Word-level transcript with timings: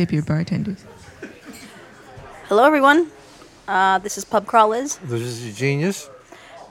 Tip 0.00 0.12
your 0.12 0.22
bartenders. 0.22 0.82
Hello, 2.44 2.64
everyone. 2.64 3.10
Uh, 3.68 3.98
this 3.98 4.16
is 4.16 4.24
Pub 4.24 4.46
Crawl 4.46 4.70
Liz. 4.70 4.96
This 5.04 5.20
is 5.20 5.44
a 5.44 5.52
genius. 5.52 6.08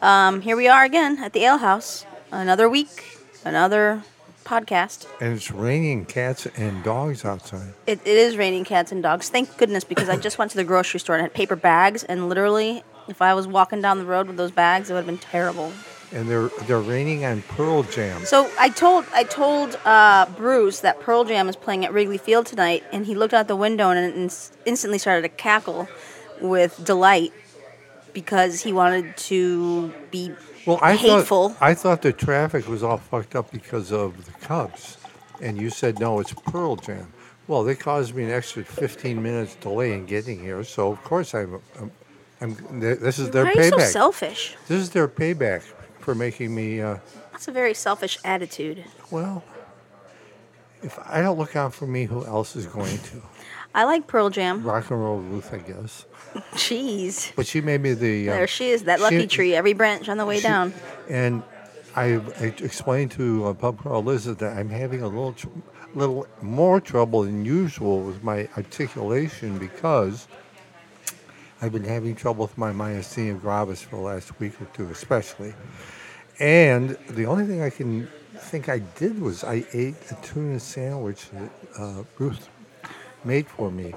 Um, 0.01 0.41
here 0.41 0.57
we 0.57 0.67
are 0.67 0.83
again 0.83 1.19
at 1.19 1.33
the 1.33 1.43
Ale 1.43 1.59
House. 1.59 2.07
Another 2.31 2.67
week, 2.67 3.19
another 3.45 4.01
podcast. 4.45 5.05
And 5.21 5.35
it's 5.35 5.51
raining 5.51 6.05
cats 6.05 6.47
and 6.55 6.83
dogs 6.83 7.23
outside. 7.23 7.75
It, 7.85 7.99
it 8.03 8.17
is 8.17 8.35
raining 8.35 8.63
cats 8.63 8.91
and 8.91 9.03
dogs. 9.03 9.29
Thank 9.29 9.55
goodness 9.57 9.83
because 9.83 10.09
I 10.09 10.17
just 10.17 10.39
went 10.39 10.49
to 10.49 10.57
the 10.57 10.63
grocery 10.63 10.99
store 10.99 11.13
and 11.13 11.21
had 11.21 11.35
paper 11.35 11.55
bags, 11.55 12.03
and 12.03 12.29
literally, 12.29 12.81
if 13.07 13.21
I 13.21 13.35
was 13.35 13.45
walking 13.45 13.79
down 13.79 13.99
the 13.99 14.05
road 14.05 14.25
with 14.25 14.37
those 14.37 14.49
bags, 14.49 14.89
it 14.89 14.93
would 14.93 15.01
have 15.01 15.05
been 15.05 15.19
terrible. 15.19 15.71
And 16.11 16.27
they're 16.27 16.49
they're 16.65 16.79
raining 16.81 17.23
on 17.23 17.43
Pearl 17.43 17.83
Jam. 17.83 18.25
So 18.25 18.49
I 18.59 18.69
told 18.69 19.05
I 19.13 19.23
told 19.23 19.77
uh, 19.85 20.25
Bruce 20.35 20.79
that 20.79 20.99
Pearl 21.01 21.23
Jam 21.23 21.47
is 21.49 21.55
playing 21.55 21.85
at 21.85 21.93
Wrigley 21.93 22.17
Field 22.17 22.47
tonight, 22.47 22.83
and 22.91 23.05
he 23.05 23.13
looked 23.15 23.33
out 23.33 23.47
the 23.47 23.55
window 23.55 23.89
and 23.91 24.15
ins- 24.15 24.51
instantly 24.65 24.97
started 24.97 25.21
to 25.21 25.29
cackle 25.29 25.87
with 26.41 26.83
delight 26.83 27.31
because 28.13 28.61
he 28.61 28.73
wanted 28.73 29.15
to 29.17 29.93
be 30.09 30.31
well, 30.65 30.79
I 30.81 30.95
hateful. 30.95 31.49
thought 31.49 31.61
I 31.61 31.73
thought 31.75 32.01
the 32.01 32.11
traffic 32.13 32.67
was 32.67 32.81
all 32.81 32.97
fucked 32.97 33.35
up 33.35 33.51
because 33.51 33.91
of 33.91 34.25
the 34.25 34.31
Cubs, 34.45 34.97
and 35.41 35.61
you 35.61 35.69
said 35.69 35.99
no, 35.99 36.19
it's 36.19 36.33
Pearl 36.33 36.75
Jam. 36.75 37.13
Well, 37.47 37.63
they 37.63 37.75
caused 37.75 38.15
me 38.15 38.23
an 38.23 38.31
extra 38.31 38.63
15 38.63 39.21
minutes 39.21 39.55
delay 39.55 39.93
in 39.93 40.05
getting 40.07 40.39
here, 40.39 40.63
so 40.63 40.91
of 40.91 41.03
course 41.03 41.35
I'm. 41.35 41.61
I'm, 41.79 41.91
I'm 42.41 42.79
this 42.79 43.19
is 43.19 43.29
their 43.31 43.43
Why 43.45 43.51
are 43.51 43.63
you 43.63 43.69
so 43.69 43.77
payback. 43.77 43.91
selfish? 43.91 44.55
this 44.67 44.81
is 44.81 44.89
their 44.91 45.07
payback 45.07 45.61
for 46.09 46.15
making 46.15 46.55
me. 46.55 46.81
Uh, 46.81 46.97
That's 47.31 47.47
a 47.47 47.51
very 47.51 47.75
selfish 47.75 48.17
attitude. 48.25 48.83
well, 49.11 49.43
if 50.81 50.97
I 51.05 51.21
don't 51.21 51.37
look 51.37 51.55
out 51.55 51.71
for 51.71 51.85
me, 51.85 52.05
who 52.05 52.25
else 52.25 52.55
is 52.55 52.65
going 52.65 52.97
to? 52.97 53.21
I 53.75 53.83
like 53.83 54.07
Pearl 54.07 54.31
Jam. 54.31 54.63
Rock 54.63 54.89
and 54.89 54.99
Roll 54.99 55.19
Ruth, 55.19 55.53
I 55.53 55.59
guess. 55.59 56.07
Jeez. 56.53 57.31
But 57.35 57.45
she 57.45 57.61
made 57.61 57.81
me 57.81 57.93
the. 57.93 58.27
uh, 58.29 58.33
There 58.33 58.47
she 58.47 58.71
is, 58.71 58.83
that 58.85 58.99
lucky 59.01 59.19
she- 59.21 59.27
tree, 59.27 59.53
every 59.55 59.73
branch 59.73 60.09
on 60.09 60.17
the 60.17 60.25
way 60.25 60.37
she- 60.37 60.41
down. 60.43 60.73
And 61.07 61.43
I, 61.95 62.15
I 62.39 62.45
explained 62.57 63.11
to 63.11 63.45
uh, 63.47 63.53
Pub 63.53 63.77
Crawl 63.77 64.03
Liz 64.03 64.25
that 64.25 64.41
I'm 64.41 64.69
having 64.69 65.03
a 65.03 65.07
little, 65.07 65.33
tr- 65.33 65.47
little 65.93 66.25
more 66.41 66.81
trouble 66.81 67.21
than 67.21 67.45
usual 67.45 68.01
with 68.01 68.23
my 68.23 68.49
articulation 68.57 69.59
because 69.59 70.27
I've 71.61 71.71
been 71.73 71.83
having 71.83 72.15
trouble 72.15 72.45
with 72.45 72.57
my 72.57 72.71
myasthenia 72.71 73.39
gravis 73.39 73.83
for 73.83 73.97
the 73.97 74.01
last 74.01 74.39
week 74.39 74.59
or 74.59 74.65
two, 74.73 74.89
especially. 74.89 75.53
And 76.39 76.97
the 77.09 77.25
only 77.25 77.45
thing 77.45 77.61
I 77.61 77.69
can 77.69 78.07
think 78.37 78.69
I 78.69 78.79
did 78.79 79.21
was 79.21 79.43
I 79.43 79.65
ate 79.73 79.95
a 80.09 80.15
tuna 80.23 80.59
sandwich 80.59 81.29
that 81.31 81.51
uh, 81.77 82.03
Ruth 82.17 82.49
made 83.23 83.47
for 83.47 83.69
me. 83.69 83.93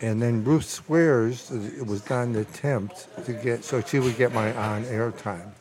And 0.00 0.20
then 0.20 0.42
Ruth 0.42 0.64
swears 0.64 1.48
that 1.50 1.62
it 1.78 1.86
was 1.86 2.08
not 2.08 2.22
an 2.22 2.36
attempt 2.36 3.08
to 3.26 3.32
get, 3.32 3.62
so 3.62 3.80
she 3.82 4.00
would 4.00 4.16
get 4.16 4.32
my 4.32 4.52
on 4.56 4.84
air 4.86 5.12
time. 5.12 5.52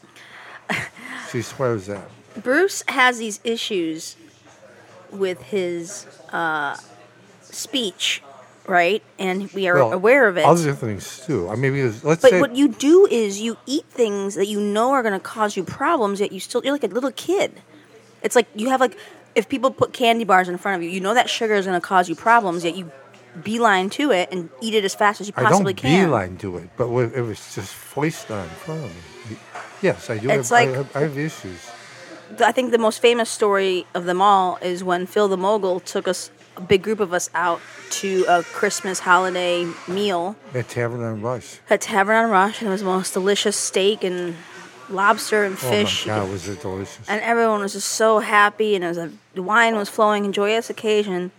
She 1.31 1.41
swears 1.41 1.85
that. 1.87 2.09
Bruce 2.41 2.83
has 2.87 3.19
these 3.19 3.39
issues 3.43 4.15
with 5.11 5.41
his 5.43 6.07
uh, 6.31 6.77
speech, 7.41 8.23
right? 8.67 9.01
And 9.19 9.51
we 9.53 9.67
are 9.67 9.75
Well, 9.75 9.93
aware 9.93 10.27
of 10.27 10.37
it. 10.37 10.45
Other 10.45 10.73
things 10.73 11.25
too. 11.25 11.49
I 11.49 11.55
mean, 11.55 11.73
because 11.73 12.03
let's 12.03 12.21
But 12.21 12.31
say 12.31 12.41
what 12.41 12.55
you 12.55 12.67
do 12.69 13.07
is 13.09 13.41
you 13.41 13.57
eat 13.65 13.85
things 13.89 14.35
that 14.35 14.47
you 14.47 14.59
know 14.59 14.91
are 14.91 15.01
going 15.03 15.13
to 15.13 15.19
cause 15.19 15.55
you 15.57 15.63
problems, 15.63 16.19
yet 16.19 16.31
you 16.31 16.39
still 16.39 16.61
you're 16.63 16.73
like 16.73 16.83
a 16.83 16.87
little 16.87 17.11
kid. 17.11 17.61
It's 18.21 18.35
like 18.35 18.47
you 18.55 18.69
have 18.69 18.79
like 18.81 18.97
if 19.35 19.47
people 19.49 19.71
put 19.71 19.93
candy 19.93 20.23
bars 20.25 20.49
in 20.49 20.57
front 20.57 20.77
of 20.77 20.83
you, 20.83 20.89
you 20.89 20.99
know 20.99 21.13
that 21.13 21.29
sugar 21.29 21.55
is 21.55 21.65
going 21.65 21.79
to 21.79 21.85
cause 21.85 22.07
you 22.09 22.15
problems, 22.15 22.63
yet 22.63 22.75
you 22.75 22.91
beeline 23.43 23.89
to 23.89 24.11
it 24.11 24.27
and 24.31 24.49
eat 24.59 24.73
it 24.73 24.83
as 24.83 24.93
fast 24.93 25.21
as 25.21 25.27
you 25.27 25.33
possibly 25.33 25.71
I 25.71 25.75
don't 25.75 25.75
can. 25.77 26.05
beeline 26.05 26.37
to 26.37 26.57
it, 26.57 26.69
but 26.77 26.89
it 26.89 27.21
was 27.21 27.55
just 27.55 27.73
foist 27.73 28.29
on 28.29 28.43
in 28.43 28.49
front 28.49 28.83
of 28.83 28.89
me. 29.31 29.37
Yes, 29.81 30.09
I 30.09 30.17
do. 30.17 30.29
It's 30.29 30.49
have, 30.49 30.59
I, 30.59 30.65
like- 30.65 30.75
have, 30.75 30.95
I 30.95 30.99
have 31.01 31.17
issues. 31.17 31.71
I 32.39 32.51
think 32.53 32.71
the 32.71 32.77
most 32.77 32.99
famous 33.01 33.29
story 33.29 33.85
of 33.93 34.05
them 34.05 34.21
all 34.21 34.57
is 34.61 34.83
when 34.83 35.05
Phil 35.05 35.27
the 35.27 35.37
Mogul 35.37 35.79
took 35.81 36.07
us, 36.07 36.29
a 36.57 36.61
big 36.61 36.83
group 36.83 36.99
of 36.99 37.13
us, 37.13 37.29
out 37.33 37.61
to 37.89 38.25
a 38.27 38.43
Christmas 38.43 38.99
holiday 38.99 39.67
meal 39.87 40.35
At 40.53 40.69
Tavern 40.69 41.01
on 41.03 41.21
Rush. 41.21 41.59
at 41.69 41.81
Tavern 41.81 42.25
on 42.25 42.29
Rush, 42.31 42.59
and 42.59 42.67
it 42.67 42.71
was 42.71 42.81
the 42.81 42.87
most 42.87 43.13
delicious 43.13 43.55
steak 43.55 44.03
and 44.03 44.35
lobster 44.89 45.43
and 45.43 45.57
fish. 45.57 46.07
Oh 46.07 46.11
my 46.11 46.17
God, 46.17 46.29
was 46.31 46.47
it 46.47 46.61
delicious? 46.61 47.09
and 47.09 47.21
everyone 47.21 47.61
was 47.61 47.73
just 47.73 47.89
so 47.89 48.19
happy, 48.19 48.75
and 48.75 48.83
it 48.83 48.87
was 48.87 48.97
a, 48.97 49.11
the 49.33 49.43
wine 49.43 49.75
was 49.75 49.89
flowing, 49.89 50.25
a 50.25 50.31
joyous 50.31 50.69
occasion, 50.69 51.31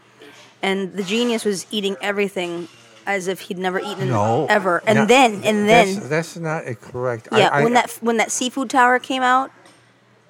and 0.63 0.95
the 0.95 1.03
genius 1.03 1.45
was 1.45 1.67
eating 1.71 1.97
everything 2.01 2.69
as 3.07 3.27
if 3.27 3.41
he'd 3.41 3.59
never 3.59 3.81
eaten 3.81 4.09
no, 4.09 4.47
ever. 4.49 4.83
And 4.87 5.01
no, 5.01 5.07
then, 5.07 5.35
and 5.45 5.69
then, 5.69 5.95
that's, 5.95 6.09
that's 6.09 6.37
not 6.37 6.67
a 6.67 6.75
correct. 6.75 7.29
yeah, 7.33 7.49
I, 7.49 7.61
I, 7.61 7.65
when 7.65 7.75
that 7.75 7.91
when 8.01 8.17
that 8.19 8.31
seafood 8.31 8.71
tower 8.71 8.99
came 8.99 9.23
out, 9.23 9.51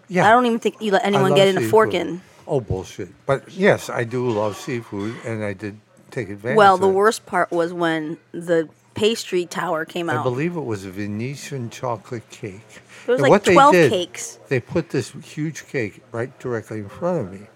yeah, 0.09 0.27
I 0.27 0.31
don't 0.31 0.47
even 0.47 0.59
think 0.59 0.81
you 0.81 0.91
let 0.93 1.05
anyone 1.05 1.35
get 1.35 1.49
in 1.49 1.59
a 1.59 1.69
fork 1.69 1.95
in. 1.95 2.23
Oh 2.53 2.61
bullshit! 2.61 3.09
But 3.25 3.51
yes, 3.51 3.89
I 3.89 4.05
do 4.05 4.29
love 4.29 4.59
seafood, 4.59 5.17
and 5.25 5.43
I 5.43 5.55
did 5.55 5.81
take 6.11 6.29
advantage. 6.29 6.59
Well, 6.59 6.75
of 6.75 6.83
the 6.83 6.91
it. 6.91 6.93
worst 6.93 7.25
part 7.25 7.51
was 7.51 7.73
when 7.73 8.19
the 8.33 8.69
pastry 8.93 9.47
tower 9.47 9.87
came 9.87 10.11
out. 10.11 10.21
I 10.21 10.23
believe 10.23 10.55
it 10.55 10.61
was 10.61 10.85
a 10.85 10.91
Venetian 10.91 11.71
chocolate 11.71 12.29
cake. 12.29 12.61
There 13.07 13.15
was 13.15 13.21
And 13.21 13.23
like 13.23 13.31
what 13.31 13.45
they 13.45 13.55
12 13.55 13.73
did, 13.73 13.91
cakes. 13.91 14.39
They 14.49 14.61
put 14.61 14.91
this 14.91 15.13
huge 15.25 15.67
cake 15.67 16.03
right 16.13 16.39
directly 16.41 16.81
in 16.81 16.91
front 16.91 17.21
of 17.27 17.33
me. 17.33 17.47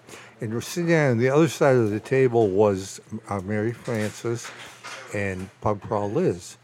And 0.41 0.55
we're 0.55 0.63
sitting 0.63 0.95
on 0.95 1.19
the 1.19 1.29
other 1.29 1.49
side 1.49 1.77
of 1.77 1.91
the 1.91 2.01
table 2.01 2.49
was 2.49 2.99
uh, 3.29 3.41
Mary 3.41 3.73
Frances 3.73 4.51
and 5.15 5.51
Pub 5.61 5.83
Crawl 5.83 6.11
Liz. 6.11 6.57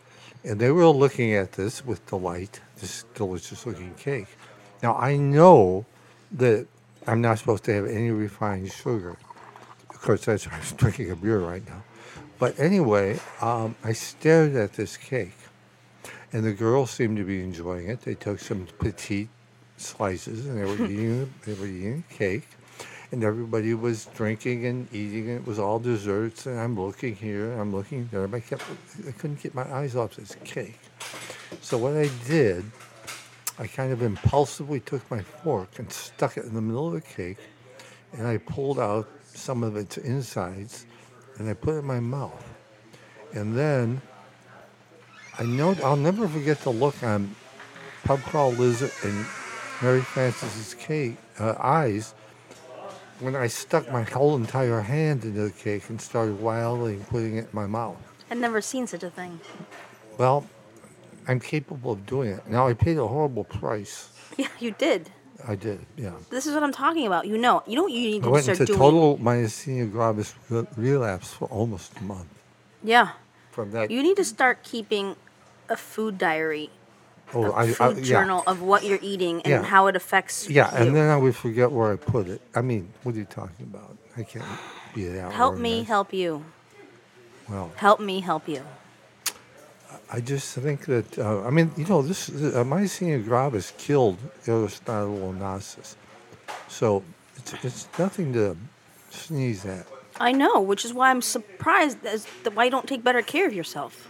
And 0.42 0.58
they 0.58 0.70
were 0.70 0.84
all 0.84 0.98
looking 0.98 1.34
at 1.34 1.52
this 1.52 1.84
with 1.84 2.04
delight, 2.06 2.60
this 2.80 3.04
delicious 3.14 3.66
looking 3.66 3.92
cake. 3.94 4.28
Now, 4.82 4.96
I 4.96 5.18
know 5.18 5.84
that 6.32 6.66
I'm 7.06 7.20
not 7.20 7.38
supposed 7.38 7.64
to 7.64 7.74
have 7.74 7.86
any 7.86 8.10
refined 8.10 8.70
sugar. 8.72 9.16
Of 9.90 10.00
course, 10.00 10.24
that's 10.24 10.46
why 10.46 10.56
I'm 10.56 10.76
drinking 10.76 11.10
a 11.10 11.16
beer 11.16 11.38
right 11.38 11.66
now. 11.66 11.82
But 12.38 12.58
anyway, 12.58 13.20
um, 13.40 13.76
I 13.84 13.92
stared 13.92 14.56
at 14.56 14.72
this 14.74 14.96
cake. 14.96 15.34
And 16.32 16.44
the 16.44 16.52
girls 16.52 16.90
seemed 16.90 17.18
to 17.18 17.24
be 17.24 17.42
enjoying 17.42 17.88
it. 17.88 18.00
They 18.00 18.14
took 18.14 18.38
some 18.38 18.66
petite 18.78 19.28
slices 19.76 20.46
and 20.46 20.58
they 20.58 20.64
were 20.64 20.86
eating 20.90 21.32
they 21.44 21.54
were 21.54 21.66
eating 21.66 22.04
cake. 22.10 22.48
And 23.10 23.22
everybody 23.22 23.74
was 23.74 24.06
drinking 24.14 24.64
and 24.66 24.88
eating 24.94 25.28
and 25.28 25.40
it 25.40 25.46
was 25.46 25.58
all 25.58 25.78
desserts 25.78 26.46
and 26.46 26.58
I'm 26.58 26.80
looking 26.80 27.14
here, 27.14 27.52
I'm 27.52 27.74
looking 27.74 28.08
there, 28.10 28.26
but 28.26 28.38
I 28.38 28.40
kept 28.40 28.64
I 29.06 29.12
couldn't 29.12 29.42
get 29.42 29.54
my 29.54 29.70
eyes 29.70 29.94
off 29.94 30.16
this 30.16 30.34
cake. 30.44 30.78
So 31.60 31.76
what 31.76 31.96
I 31.96 32.08
did, 32.26 32.64
I 33.58 33.66
kind 33.66 33.92
of 33.92 34.02
impulsively 34.02 34.80
took 34.80 35.08
my 35.10 35.20
fork 35.20 35.78
and 35.78 35.92
stuck 35.92 36.36
it 36.36 36.44
in 36.44 36.54
the 36.54 36.60
middle 36.60 36.88
of 36.88 36.94
the 36.94 37.00
cake 37.00 37.38
and 38.12 38.26
I 38.26 38.38
pulled 38.38 38.78
out 38.78 39.08
some 39.34 39.62
of 39.62 39.76
its 39.76 39.96
insides 39.98 40.86
and 41.38 41.48
I 41.48 41.54
put 41.54 41.74
it 41.74 41.78
in 41.78 41.84
my 41.84 42.00
mouth. 42.00 42.44
And 43.34 43.56
then 43.56 44.00
I 45.38 45.44
know 45.44 45.74
I'll 45.82 45.96
never 45.96 46.28
forget 46.28 46.60
the 46.60 46.70
look 46.70 47.02
on 47.02 47.34
Pub 48.04 48.20
Crawl 48.20 48.52
Liz 48.52 48.82
and 49.04 49.26
Mary 49.80 50.02
Frances' 50.02 50.74
cake 50.74 51.16
uh, 51.38 51.54
eyes 51.58 52.14
when 53.20 53.34
I 53.34 53.46
stuck 53.46 53.90
my 53.90 54.02
whole 54.02 54.36
entire 54.36 54.80
hand 54.80 55.24
into 55.24 55.42
the 55.42 55.50
cake 55.50 55.88
and 55.88 56.00
started 56.00 56.40
wildly 56.40 57.00
putting 57.08 57.36
it 57.36 57.44
in 57.44 57.50
my 57.52 57.66
mouth. 57.66 57.96
I'd 58.30 58.38
never 58.38 58.60
seen 58.60 58.86
such 58.86 59.02
a 59.02 59.10
thing. 59.10 59.40
Well, 60.18 60.46
I'm 61.28 61.40
capable 61.40 61.92
of 61.92 62.04
doing 62.06 62.30
it. 62.32 62.48
Now 62.48 62.66
I 62.68 62.74
paid 62.74 62.98
a 62.98 63.06
horrible 63.06 63.44
price. 63.44 64.08
Yeah, 64.36 64.48
you 64.60 64.72
did. 64.72 65.10
I 65.46 65.56
did, 65.56 65.80
yeah. 65.96 66.12
This 66.30 66.46
is 66.46 66.54
what 66.54 66.62
I'm 66.62 66.72
talking 66.72 67.06
about. 67.06 67.26
You 67.26 67.36
know, 67.36 67.62
you 67.66 67.74
know 67.76 67.82
what 67.82 67.92
you 67.92 68.00
need 68.10 68.22
I 68.22 68.26
to 68.26 68.30
went 68.30 68.44
start 68.44 68.60
into 68.60 68.66
doing. 68.72 68.78
total 68.78 69.18
myasthenia 69.18 69.90
gravis 69.90 70.34
re- 70.48 70.66
relapse 70.76 71.32
for 71.32 71.48
almost 71.48 71.92
a 71.98 72.02
month 72.04 72.28
yeah, 72.84 73.10
from 73.50 73.72
that. 73.72 73.90
you 73.90 74.02
need 74.02 74.16
to 74.16 74.24
start 74.24 74.62
keeping 74.62 75.16
a 75.68 75.76
food 75.76 76.16
diary, 76.16 76.70
oh, 77.34 77.46
a 77.50 77.54
I, 77.54 77.66
food 77.72 77.82
I, 77.82 78.00
yeah. 78.00 78.04
journal 78.04 78.44
of 78.46 78.62
what 78.62 78.84
you're 78.84 79.00
eating 79.02 79.42
and 79.42 79.50
Yeah. 79.50 79.62
how 79.64 79.86
it 79.88 79.96
affects 79.96 80.48
you. 80.48 80.54
Yeah, 80.56 80.70
you. 80.80 80.86
and 80.86 80.96
then 80.96 81.10
I 81.10 81.16
would 81.16 81.34
forget 81.34 81.72
where 81.72 81.92
I 81.92 81.96
put 81.96 82.28
it. 82.28 82.40
I 82.54 82.62
mean, 82.62 82.88
what 83.02 83.14
are 83.16 83.18
you 83.18 83.24
talking 83.26 83.66
about? 83.66 83.96
I 84.16 84.22
can't 84.22 84.44
be 84.94 85.04
that. 85.06 85.32
help 85.32 85.56
me 85.56 85.70
organized. 85.82 85.88
help 85.88 86.12
you. 86.14 86.44
Well, 87.50 87.72
Help 87.76 87.98
me 88.00 88.20
help 88.20 88.48
you. 88.48 88.62
I 90.10 90.20
just 90.20 90.54
think 90.58 90.86
that 90.86 91.18
uh, 91.18 91.42
I 91.46 91.50
mean, 91.50 91.70
you 91.76 91.84
know, 91.86 92.02
this 92.02 92.28
uh, 92.28 92.64
myasthenia 92.64 93.24
gravis 93.24 93.72
killed 93.78 94.18
Aristotle 94.46 95.18
Onassis, 95.32 95.96
so 96.68 97.02
it's 97.36 97.52
it's 97.64 97.88
nothing 97.98 98.32
to 98.34 98.56
sneeze 99.10 99.64
at. 99.66 99.86
I 100.20 100.32
know, 100.32 100.60
which 100.60 100.84
is 100.84 100.92
why 100.92 101.10
I'm 101.10 101.22
surprised 101.22 102.04
as 102.06 102.26
to 102.44 102.50
why 102.50 102.64
you 102.64 102.70
don't 102.70 102.86
take 102.86 103.02
better 103.02 103.22
care 103.22 103.46
of 103.46 103.54
yourself. 103.54 104.08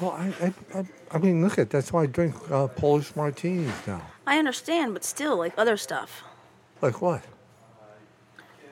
Well, 0.00 0.12
I 0.12 0.26
I, 0.46 0.78
I, 0.78 0.84
I 1.12 1.18
mean, 1.18 1.42
look 1.44 1.58
at 1.58 1.70
that's 1.70 1.92
why 1.92 2.02
I 2.02 2.06
drink 2.06 2.34
uh, 2.50 2.66
Polish 2.68 3.14
martinis 3.16 3.72
now. 3.86 4.02
I 4.26 4.38
understand, 4.38 4.92
but 4.94 5.04
still, 5.04 5.36
like 5.38 5.54
other 5.56 5.76
stuff. 5.76 6.22
Like 6.82 7.00
what? 7.00 7.22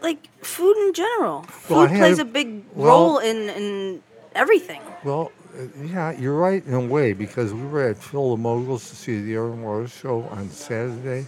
Like 0.03 0.29
food 0.45 0.77
in 0.87 0.93
general. 0.93 1.47
Well, 1.69 1.89
Food 1.89 1.97
plays 1.97 2.19
a 2.19 2.25
big 2.25 2.63
well- 2.75 2.87
role 2.89 3.19
in, 3.19 3.49
in 3.51 4.03
everything. 4.37 4.81
Well, 5.05 5.33
uh, 5.59 5.63
yeah, 5.85 6.13
you're 6.13 6.37
right 6.37 6.65
in 6.65 6.75
a 6.75 6.81
way 6.81 7.13
because 7.13 7.53
we 7.53 7.63
were 7.63 7.89
at 7.89 7.97
Phil 7.97 8.37
the 8.37 8.43
Moguls 8.43 8.89
to 8.91 8.97
see 8.97 9.21
the 9.21 9.35
air 9.35 9.47
and 9.47 9.65
water 9.65 9.89
show 9.89 10.23
on 10.25 10.51
Saturday, 10.51 11.27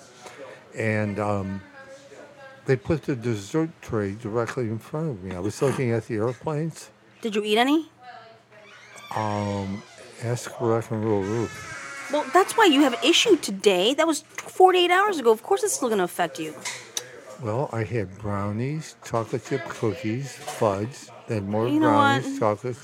and 0.77 1.19
um, 1.19 1.63
they 2.67 2.77
put 2.77 3.03
the 3.03 3.17
dessert 3.17 3.71
tray 3.83 4.13
directly 4.15 4.65
in 4.65 4.79
front 4.79 5.11
of 5.11 5.23
me. 5.23 5.35
I 5.35 5.41
was 5.41 5.61
looking 5.63 5.93
at 5.93 6.07
the 6.07 6.17
airplanes. 6.17 6.91
Did 7.23 7.35
you 7.35 7.43
eat 7.43 7.59
any? 7.59 7.89
Ask 10.23 10.61
Rock 10.61 10.91
and 10.91 11.05
Roll 11.05 11.23
Ruth. 11.23 12.09
Well, 12.13 12.25
that's 12.33 12.57
why 12.57 12.65
you 12.67 12.81
have 12.83 12.95
an 12.95 13.01
issue 13.05 13.37
today. 13.37 13.95
That 13.95 14.07
was 14.07 14.23
48 14.23 14.91
hours 14.91 15.19
ago. 15.19 15.31
Of 15.31 15.43
course, 15.43 15.63
it's 15.63 15.75
still 15.75 15.89
going 15.89 15.99
to 15.99 16.05
affect 16.05 16.39
you. 16.39 16.55
Well, 17.41 17.69
I 17.73 17.85
had 17.85 18.19
brownies, 18.19 18.97
chocolate 19.05 19.45
chip 19.47 19.65
cookies, 19.69 20.33
fudge, 20.33 21.09
more 21.31 21.69
You 21.69 21.81
know 21.81 21.89
what? 21.89 22.23
brownies, 22.23 22.39
chocolate. 22.39 22.77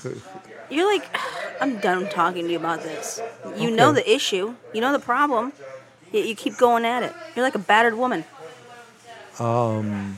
You're 0.69 0.85
like, 0.91 1.05
I'm 1.61 1.79
done 1.79 2.07
talking 2.09 2.45
to 2.45 2.51
you 2.51 2.57
about 2.57 2.81
this. 2.83 3.21
You 3.57 3.71
know 3.71 3.91
the 3.91 4.09
issue. 4.09 4.55
You 4.73 4.81
know 4.81 4.91
the 4.91 4.99
problem. 4.99 5.53
Yet 6.11 6.25
you 6.27 6.35
keep 6.35 6.57
going 6.57 6.85
at 6.85 7.03
it. 7.03 7.13
You're 7.35 7.43
like 7.43 7.55
a 7.55 7.59
battered 7.59 7.95
woman. 7.95 8.23
Um. 9.39 10.17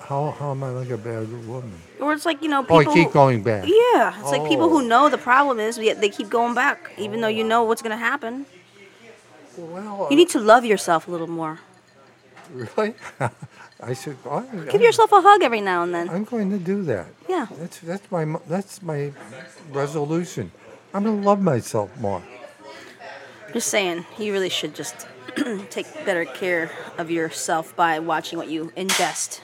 How, 0.00 0.30
how 0.38 0.52
am 0.52 0.62
I 0.62 0.70
like 0.70 0.88
a 0.88 0.96
bad 0.96 1.28
woman? 1.46 1.74
Or 2.00 2.12
it's 2.14 2.24
like, 2.24 2.42
you 2.42 2.48
know, 2.48 2.60
Oh, 2.60 2.78
people. 2.78 2.92
I 2.92 2.94
keep 2.94 3.12
going 3.12 3.42
back. 3.42 3.64
Yeah, 3.66 4.18
it's 4.20 4.30
like 4.30 4.46
people 4.48 4.66
Oh. 4.66 4.68
who 4.70 4.88
know 4.88 5.08
the 5.10 5.18
problem 5.18 5.60
is, 5.60 5.76
yet 5.78 6.00
they 6.00 6.08
keep 6.08 6.30
going 6.30 6.54
back, 6.54 6.92
even 6.96 7.20
though 7.20 7.28
you 7.28 7.44
know 7.44 7.64
what's 7.64 7.82
going 7.82 7.90
to 7.90 7.98
happen. 7.98 8.46
Well, 9.58 10.06
You 10.10 10.16
need 10.16 10.30
to 10.30 10.40
love 10.40 10.64
yourself 10.64 11.08
a 11.08 11.10
little 11.10 11.26
more. 11.26 11.60
really? 12.54 12.94
I 13.82 13.92
said, 13.92 14.16
well, 14.24 14.46
I- 14.52 14.70
Give 14.70 14.80
yourself 14.80 15.12
a 15.12 15.20
hug 15.20 15.42
every 15.42 15.60
now 15.60 15.82
and 15.82 15.94
then. 15.94 16.08
I'm 16.08 16.24
going 16.24 16.50
to 16.50 16.58
do 16.58 16.82
that. 16.84 17.06
Yeah. 17.28 17.46
That's 17.58 17.78
that's 17.80 18.10
my 18.10 18.24
that's 18.48 18.82
my 18.82 19.12
resolution. 19.70 20.50
I'm 20.94 21.04
gonna 21.04 21.20
love 21.20 21.42
myself 21.42 21.94
more. 22.00 22.22
Just 23.52 23.68
saying, 23.68 24.06
you 24.18 24.32
really 24.32 24.48
should 24.48 24.74
just 24.74 25.06
take 25.70 25.86
better 26.06 26.24
care 26.24 26.70
of 26.96 27.10
yourself 27.10 27.76
by 27.76 27.98
watching 27.98 28.38
what 28.38 28.48
you 28.48 28.72
ingest. 28.76 29.40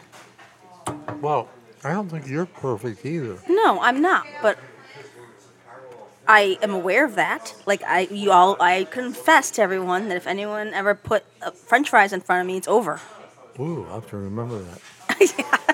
Well, 1.20 1.48
I 1.84 1.92
don't 1.92 2.08
think 2.08 2.26
you're 2.26 2.46
perfect 2.46 3.04
either. 3.04 3.36
No, 3.48 3.80
I'm 3.82 4.00
not, 4.00 4.26
but 4.40 4.58
I 6.26 6.58
am 6.62 6.72
aware 6.72 7.04
of 7.04 7.14
that. 7.16 7.54
Like 7.66 7.82
I, 7.84 8.00
you 8.10 8.30
all, 8.32 8.56
I 8.60 8.84
confess 8.84 9.50
to 9.52 9.62
everyone 9.62 10.08
that 10.08 10.16
if 10.16 10.26
anyone 10.26 10.72
ever 10.72 10.94
put 10.94 11.24
uh, 11.42 11.50
French 11.50 11.90
fries 11.90 12.12
in 12.12 12.20
front 12.20 12.40
of 12.40 12.46
me, 12.46 12.56
it's 12.56 12.68
over. 12.68 13.00
Ooh, 13.60 13.86
I 13.90 13.94
have 13.94 14.08
to 14.10 14.16
remember 14.16 14.58
that. 14.58 14.80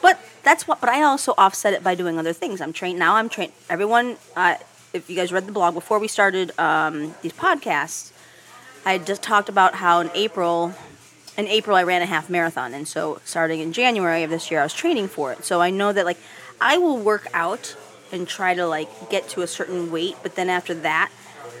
But 0.00 0.18
that's 0.42 0.66
what. 0.66 0.80
But 0.80 0.90
I 0.90 1.02
also 1.02 1.34
offset 1.36 1.72
it 1.74 1.82
by 1.82 1.94
doing 1.94 2.18
other 2.18 2.32
things. 2.32 2.60
I'm 2.60 2.72
trained 2.72 2.98
now. 2.98 3.16
I'm 3.16 3.28
trained. 3.28 3.52
Everyone, 3.68 4.16
uh, 4.36 4.56
if 4.92 5.10
you 5.10 5.16
guys 5.16 5.32
read 5.32 5.46
the 5.46 5.52
blog 5.52 5.74
before 5.74 5.98
we 5.98 6.08
started 6.08 6.52
um, 6.58 7.14
these 7.22 7.32
podcasts, 7.32 8.12
I 8.84 8.98
just 8.98 9.22
talked 9.22 9.48
about 9.48 9.74
how 9.74 10.00
in 10.00 10.10
April, 10.14 10.74
in 11.36 11.46
April 11.48 11.76
I 11.76 11.82
ran 11.82 12.02
a 12.02 12.06
half 12.06 12.30
marathon, 12.30 12.74
and 12.74 12.86
so 12.86 13.20
starting 13.24 13.60
in 13.60 13.72
January 13.72 14.22
of 14.22 14.30
this 14.30 14.50
year, 14.50 14.60
I 14.60 14.62
was 14.62 14.74
training 14.74 15.08
for 15.08 15.32
it. 15.32 15.44
So 15.44 15.60
I 15.60 15.70
know 15.70 15.92
that 15.92 16.04
like 16.06 16.18
I 16.60 16.78
will 16.78 16.98
work 16.98 17.26
out 17.34 17.76
and 18.12 18.26
try 18.26 18.54
to 18.54 18.66
like 18.66 19.10
get 19.10 19.28
to 19.30 19.42
a 19.42 19.46
certain 19.46 19.90
weight, 19.90 20.16
but 20.22 20.34
then 20.36 20.48
after 20.48 20.74
that, 20.74 21.10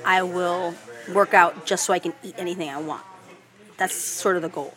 I 0.04 0.22
will 0.22 0.74
work 1.12 1.34
out 1.34 1.66
just 1.66 1.84
so 1.84 1.92
I 1.92 1.98
can 1.98 2.14
eat 2.22 2.34
anything 2.38 2.70
I 2.70 2.80
want. 2.80 3.02
That's 3.78 3.94
sort 3.94 4.36
of 4.36 4.42
the 4.42 4.48
goal 4.48 4.74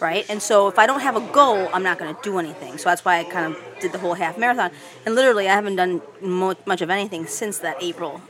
right? 0.00 0.28
And 0.28 0.42
so 0.42 0.68
if 0.68 0.78
I 0.78 0.86
don't 0.86 1.00
have 1.00 1.16
a 1.16 1.20
goal, 1.32 1.68
I'm 1.72 1.82
not 1.82 1.98
going 1.98 2.14
to 2.14 2.20
do 2.22 2.38
anything. 2.38 2.78
So 2.78 2.88
that's 2.88 3.04
why 3.04 3.18
I 3.18 3.24
kind 3.24 3.54
of 3.54 3.62
did 3.80 3.92
the 3.92 3.98
whole 3.98 4.14
half 4.14 4.38
marathon. 4.38 4.70
And 5.04 5.14
literally, 5.14 5.48
I 5.48 5.54
haven't 5.54 5.76
done 5.76 6.02
mo- 6.20 6.54
much 6.66 6.82
of 6.82 6.90
anything 6.90 7.26
since 7.26 7.58
that 7.58 7.82
April 7.82 8.20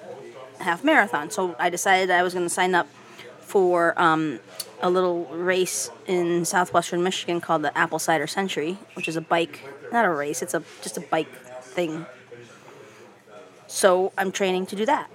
half 0.60 0.84
marathon. 0.84 1.30
So 1.30 1.56
I 1.58 1.70
decided 1.70 2.10
I 2.10 2.22
was 2.22 2.34
going 2.34 2.46
to 2.46 2.50
sign 2.50 2.74
up 2.74 2.88
for 3.40 4.00
um, 4.00 4.40
a 4.80 4.90
little 4.90 5.24
race 5.26 5.90
in 6.06 6.44
southwestern 6.44 7.02
Michigan 7.02 7.40
called 7.40 7.62
the 7.62 7.76
Apple 7.76 7.98
Cider 7.98 8.26
Century, 8.26 8.78
which 8.94 9.08
is 9.08 9.16
a 9.16 9.20
bike, 9.20 9.60
not 9.92 10.04
a 10.04 10.10
race, 10.10 10.42
it's 10.42 10.54
a 10.54 10.62
just 10.82 10.96
a 10.96 11.00
bike 11.00 11.32
thing. 11.62 12.06
So 13.69 14.12
I'm 14.16 14.32
training 14.32 14.66
to 14.66 14.76
do 14.76 14.86
that. 14.86 15.08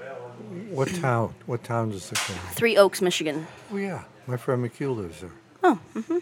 What 0.70 0.88
town? 0.96 1.34
What 1.46 1.64
town 1.64 1.92
does 1.92 2.12
it 2.12 2.18
come? 2.18 2.36
in? 2.36 2.42
Three 2.54 2.78
Oaks, 2.78 3.02
Michigan. 3.02 3.48
Oh 3.72 3.78
yeah, 3.78 4.04
my 4.28 4.38
friend 4.38 4.64
McHugh 4.64 4.96
lives 4.96 5.22
there. 5.22 5.32
Oh, 5.64 5.80
mm-hmm. 5.96 6.18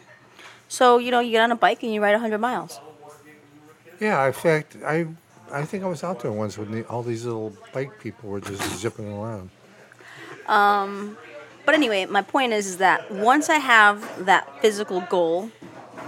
So 0.67 0.97
you 0.97 1.11
know, 1.11 1.19
you 1.19 1.31
get 1.31 1.43
on 1.43 1.51
a 1.51 1.55
bike 1.55 1.83
and 1.83 1.93
you 1.93 2.01
ride 2.01 2.11
100 2.11 2.37
miles. 2.39 2.79
Yeah, 3.99 4.25
in 4.27 4.33
fact, 4.33 4.77
I 4.85 5.07
I 5.51 5.63
think 5.65 5.83
I 5.83 5.87
was 5.87 6.03
out 6.03 6.19
there 6.21 6.31
once 6.31 6.57
when 6.57 6.71
the, 6.71 6.83
all 6.87 7.03
these 7.03 7.25
little 7.25 7.53
bike 7.73 7.99
people 7.99 8.29
were 8.29 8.39
just 8.39 8.61
zipping 8.79 9.11
around. 9.11 9.49
Um, 10.47 11.17
But 11.65 11.75
anyway, 11.75 12.05
my 12.05 12.21
point 12.21 12.53
is, 12.53 12.65
is 12.65 12.77
that 12.77 13.11
once 13.11 13.49
I 13.49 13.59
have 13.59 14.25
that 14.25 14.47
physical 14.61 15.01
goal, 15.01 15.51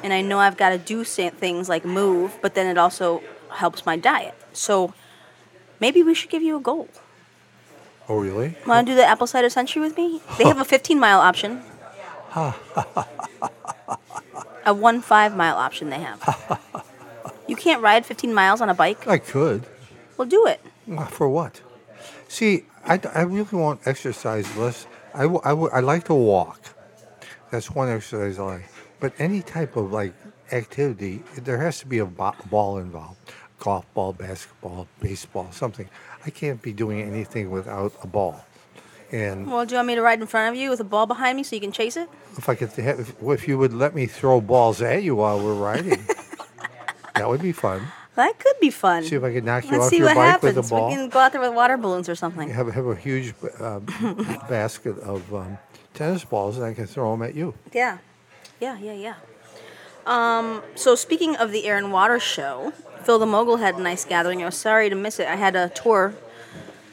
and 0.03 0.13
I 0.13 0.21
know 0.21 0.39
I've 0.39 0.57
got 0.57 0.69
to 0.69 0.77
do 0.77 1.03
things 1.03 1.69
like 1.69 1.85
move, 1.85 2.37
but 2.41 2.55
then 2.55 2.65
it 2.65 2.77
also 2.77 3.21
helps 3.49 3.85
my 3.85 3.95
diet. 3.97 4.33
So 4.53 4.93
maybe 5.79 6.01
we 6.01 6.13
should 6.15 6.29
give 6.31 6.41
you 6.41 6.55
a 6.57 6.59
goal. 6.59 6.87
Oh 8.09 8.17
really? 8.17 8.55
Want 8.65 8.87
to 8.87 8.91
do 8.91 8.95
the 8.95 9.05
apple 9.05 9.27
cider 9.27 9.49
century 9.49 9.81
with 9.81 9.95
me? 9.97 10.21
They 10.37 10.45
have 10.45 10.59
a 10.59 10.65
15 10.75 10.99
mile 10.99 11.19
option. 11.19 11.61
a 14.65 14.73
one 14.73 15.01
five 15.01 15.35
mile 15.35 15.57
option 15.57 15.89
they 15.89 15.99
have. 15.99 16.67
You 17.47 17.55
can't 17.57 17.81
ride 17.81 18.05
15 18.05 18.33
miles 18.33 18.61
on 18.61 18.69
a 18.69 18.73
bike. 18.73 19.05
I 19.07 19.17
could. 19.17 19.65
Well, 20.15 20.27
do 20.27 20.45
it. 20.47 20.61
Uh, 20.89 21.05
for 21.07 21.27
what? 21.27 21.59
See, 22.29 22.63
I, 22.85 22.97
I 23.13 23.23
really 23.23 23.49
want 23.57 23.81
exercise 23.85 24.55
less. 24.55 24.87
I, 25.13 25.23
w- 25.23 25.41
I, 25.43 25.49
w- 25.49 25.69
I 25.73 25.81
like 25.81 26.05
to 26.05 26.13
walk. 26.15 26.61
That's 27.51 27.69
one 27.71 27.89
exercise 27.89 28.39
I 28.39 28.43
like. 28.43 28.69
But 29.01 29.13
any 29.19 29.41
type 29.41 29.75
of 29.75 29.91
like 29.91 30.13
activity, 30.53 31.23
there 31.35 31.57
has 31.57 31.79
to 31.79 31.87
be 31.87 31.97
a 31.97 32.05
bo- 32.05 32.35
ball 32.49 32.77
involved. 32.77 33.17
Golf 33.59 33.85
ball, 33.93 34.13
basketball, 34.13 34.87
baseball, 35.01 35.51
something. 35.51 35.89
I 36.25 36.29
can't 36.29 36.61
be 36.61 36.71
doing 36.71 37.01
anything 37.01 37.51
without 37.51 37.91
a 38.01 38.07
ball. 38.07 38.45
And 39.11 39.51
Well, 39.51 39.65
do 39.65 39.73
you 39.73 39.77
want 39.77 39.87
me 39.87 39.95
to 39.95 40.01
ride 40.01 40.21
in 40.21 40.27
front 40.27 40.55
of 40.55 40.59
you 40.59 40.69
with 40.69 40.79
a 40.79 40.85
ball 40.85 41.05
behind 41.05 41.35
me 41.35 41.43
so 41.43 41.55
you 41.55 41.61
can 41.61 41.71
chase 41.71 41.97
it? 41.97 42.09
if 42.37 42.47
I 42.47 42.55
could, 42.55 42.71
have, 42.71 42.99
if, 42.99 43.21
if 43.21 43.47
you 43.47 43.57
would 43.57 43.73
let 43.73 43.93
me 43.93 44.05
throw 44.05 44.39
balls 44.39 44.81
at 44.81 45.03
you 45.03 45.15
while 45.15 45.37
we're 45.43 45.53
riding, 45.53 45.99
that 47.15 47.27
would 47.27 47.41
be 47.41 47.51
fun. 47.51 47.87
That 48.15 48.39
could 48.39 48.55
be 48.61 48.69
fun. 48.71 49.03
See 49.03 49.15
if 49.15 49.23
I 49.23 49.33
could 49.33 49.43
knock 49.43 49.65
you 49.65 49.71
Let's 49.71 49.87
off 49.87 49.93
your 49.93 50.07
bike 50.07 50.17
happens. 50.17 50.55
with 50.55 50.65
a 50.65 50.69
ball. 50.69 50.89
We 50.89 50.95
can 50.95 51.09
go 51.09 51.19
out 51.19 51.31
there 51.31 51.41
with 51.41 51.53
water 51.53 51.77
balloons 51.77 52.07
or 52.09 52.15
something. 52.15 52.49
have 52.49 52.73
have 52.73 52.85
a 52.85 52.95
huge 52.95 53.33
uh, 53.59 53.79
basket 54.49 54.97
of 54.99 55.33
um, 55.33 55.57
tennis 55.93 56.23
balls, 56.25 56.57
and 56.57 56.65
I 56.65 56.73
can 56.73 56.87
throw 56.87 57.11
them 57.11 57.21
at 57.23 57.35
you. 57.35 57.53
Yeah, 57.73 57.99
yeah, 58.59 58.77
yeah, 58.79 58.93
yeah. 58.93 59.15
Um, 60.05 60.61
so 60.75 60.95
speaking 60.95 61.35
of 61.37 61.51
the 61.51 61.65
air 61.65 61.77
and 61.77 61.91
water 61.93 62.19
show, 62.19 62.73
Phil 63.03 63.17
the 63.19 63.25
Mogul 63.25 63.57
had 63.57 63.75
a 63.75 63.81
nice 63.81 64.03
gathering. 64.03 64.41
I 64.41 64.45
was 64.45 64.57
sorry 64.57 64.89
to 64.89 64.95
miss 64.95 65.19
it. 65.19 65.27
I 65.27 65.35
had 65.35 65.55
a 65.55 65.69
tour 65.69 66.13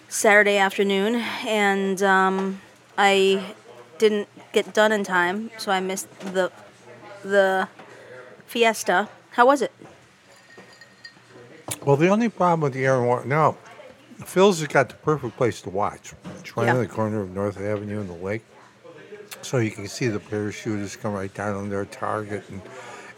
Saturday 0.09 0.57
afternoon, 0.57 1.17
and 1.47 2.03
um, 2.03 2.61
I 2.97 3.55
didn't 3.99 4.29
get 4.53 4.73
done 4.73 4.91
in 4.93 5.05
time, 5.05 5.51
so 5.59 5.71
I 5.71 5.81
missed 5.81 6.09
the 6.21 6.51
the 7.23 7.69
fiesta. 8.47 9.09
How 9.33 9.47
was 9.47 9.61
it? 9.63 9.73
Well, 11.85 11.97
the 11.97 12.09
only 12.09 12.29
problem 12.29 12.61
with 12.63 12.73
the 12.73 12.85
air 12.87 12.99
and 12.99 13.07
water 13.07 13.27
now, 13.27 13.57
Phil's 14.25 14.61
has 14.61 14.69
got 14.69 14.89
the 14.89 14.95
perfect 14.97 15.37
place 15.37 15.61
to 15.63 15.71
watch. 15.71 16.13
It's 16.41 16.57
right 16.57 16.67
Yeah. 16.67 16.75
on 16.75 16.81
the 16.81 16.87
corner 16.89 17.21
of 17.21 17.31
North 17.31 17.59
Avenue 17.61 18.01
and 18.01 18.09
the 18.09 18.15
lake, 18.25 18.45
so 19.43 19.59
you 19.59 19.71
can 19.71 19.87
see 19.89 20.09
the 20.09 20.19
parachutists 20.21 20.99
come 21.01 21.13
right 21.13 21.33
down 21.33 21.55
on 21.55 21.69
their 21.69 21.85
target 21.85 22.45
and, 22.49 22.63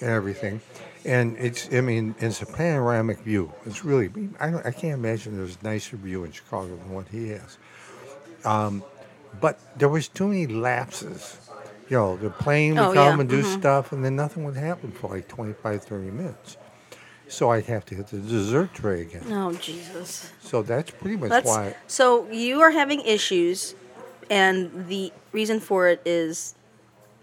and 0.00 0.10
everything. 0.10 0.60
And 1.04 1.36
it's, 1.38 1.72
I 1.72 1.80
mean, 1.80 2.14
it's 2.18 2.42
a 2.42 2.46
panoramic 2.46 3.20
view. 3.20 3.52
It's 3.64 3.84
really, 3.84 4.10
I, 4.38 4.50
don't, 4.50 4.66
I 4.66 4.70
can't 4.70 4.94
imagine 4.94 5.36
there's 5.36 5.56
a 5.60 5.64
nicer 5.64 5.96
view 5.96 6.24
in 6.24 6.32
Chicago 6.32 6.76
than 6.76 6.90
what 6.90 7.08
he 7.08 7.28
has. 7.30 7.58
Um, 8.44 8.84
but 9.40 9.58
there 9.78 9.88
was 9.88 10.08
too 10.08 10.28
many 10.28 10.46
lapses. 10.46 11.38
You 11.88 11.96
know, 11.96 12.16
the 12.16 12.30
plane 12.30 12.74
would 12.74 12.80
Oh, 12.82 12.92
come 12.94 13.16
yeah, 13.16 13.20
and 13.20 13.28
do 13.28 13.42
stuff, 13.42 13.92
and 13.92 14.04
then 14.04 14.14
nothing 14.14 14.44
would 14.44 14.56
happen 14.56 14.92
for 14.92 15.10
like 15.10 15.26
25, 15.28 15.82
30 15.84 16.10
minutes. 16.10 16.56
So 17.28 17.50
I'd 17.50 17.66
have 17.66 17.84
to 17.86 17.94
hit 17.94 18.08
the 18.08 18.18
dessert 18.18 18.74
tray 18.74 19.02
again. 19.02 19.24
Oh 19.30 19.52
Jesus. 19.54 20.30
So 20.40 20.62
that's 20.62 20.90
pretty 20.90 21.16
much 21.16 21.30
Let's, 21.30 21.46
why. 21.48 21.76
so 21.86 22.28
you 22.30 22.60
are 22.60 22.72
having 22.72 23.00
issues, 23.02 23.74
and 24.28 24.88
the 24.88 25.12
reason 25.32 25.60
for 25.60 25.88
it 25.88 26.02
is 26.04 26.54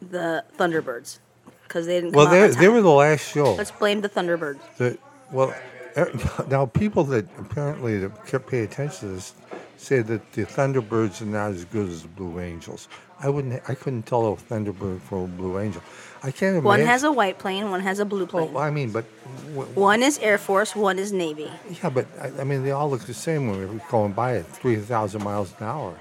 the 0.01 0.43
Thunderbirds 0.57 1.19
because 1.67 1.86
they 1.86 1.95
didn't. 2.01 2.13
Come 2.13 2.25
Well, 2.25 2.50
they, 2.50 2.55
they 2.55 2.67
were 2.69 2.81
the 2.81 2.89
last 2.89 3.31
show. 3.31 3.53
Let's 3.55 3.71
blame 3.71 4.01
the 4.01 4.09
Thunderbirds. 4.09 4.59
The, 4.77 4.97
well, 5.31 5.53
now 6.50 6.65
people 6.65 7.03
that 7.05 7.25
apparently 7.39 7.97
that 8.00 8.25
kept 8.25 8.47
pay 8.47 8.62
attention 8.63 9.09
to 9.09 9.15
this 9.15 9.33
say 9.77 10.01
that 10.01 10.31
the 10.33 10.43
Thunderbirds 10.43 11.21
are 11.21 11.25
not 11.25 11.51
as 11.51 11.65
good 11.65 11.88
as 11.89 12.01
the 12.03 12.07
Blue 12.09 12.39
Angels. 12.39 12.88
I 13.19 13.29
wouldn't. 13.29 13.62
I 13.67 13.74
couldn't 13.75 14.03
tell 14.03 14.25
a 14.33 14.36
Thunderbird 14.36 15.01
from 15.01 15.19
a 15.24 15.27
Blue 15.27 15.59
Angel. 15.59 15.81
I 16.24 16.31
can't 16.31 16.57
imagine. 16.57 16.63
One 16.63 16.79
has 16.81 17.03
a 17.03 17.12
white 17.12 17.38
plane, 17.39 17.69
one 17.69 17.81
has 17.81 18.00
a 18.00 18.05
blue 18.05 18.25
plane. 18.25 18.51
Well, 18.53 18.63
I 18.63 18.71
mean, 18.71 18.91
but 18.91 19.05
w- 19.53 19.69
One 19.74 20.01
is 20.01 20.17
Air 20.19 20.39
Force, 20.39 20.75
one 20.75 20.97
is 20.97 21.12
Navy. 21.12 21.50
yeah, 21.69 21.89
but 21.89 22.07
I, 22.19 22.41
I 22.41 22.43
mean, 22.43 22.63
they 22.63 22.71
all 22.71 22.89
look 22.89 23.01
the 23.01 23.13
same 23.13 23.47
when 23.50 23.59
we're 23.59 23.81
going 23.89 24.13
by 24.13 24.38
at 24.38 24.47
three 24.47 24.75
thousand 24.77 25.24
miles 25.24 25.53
an 25.59 25.65
hour. 25.67 26.00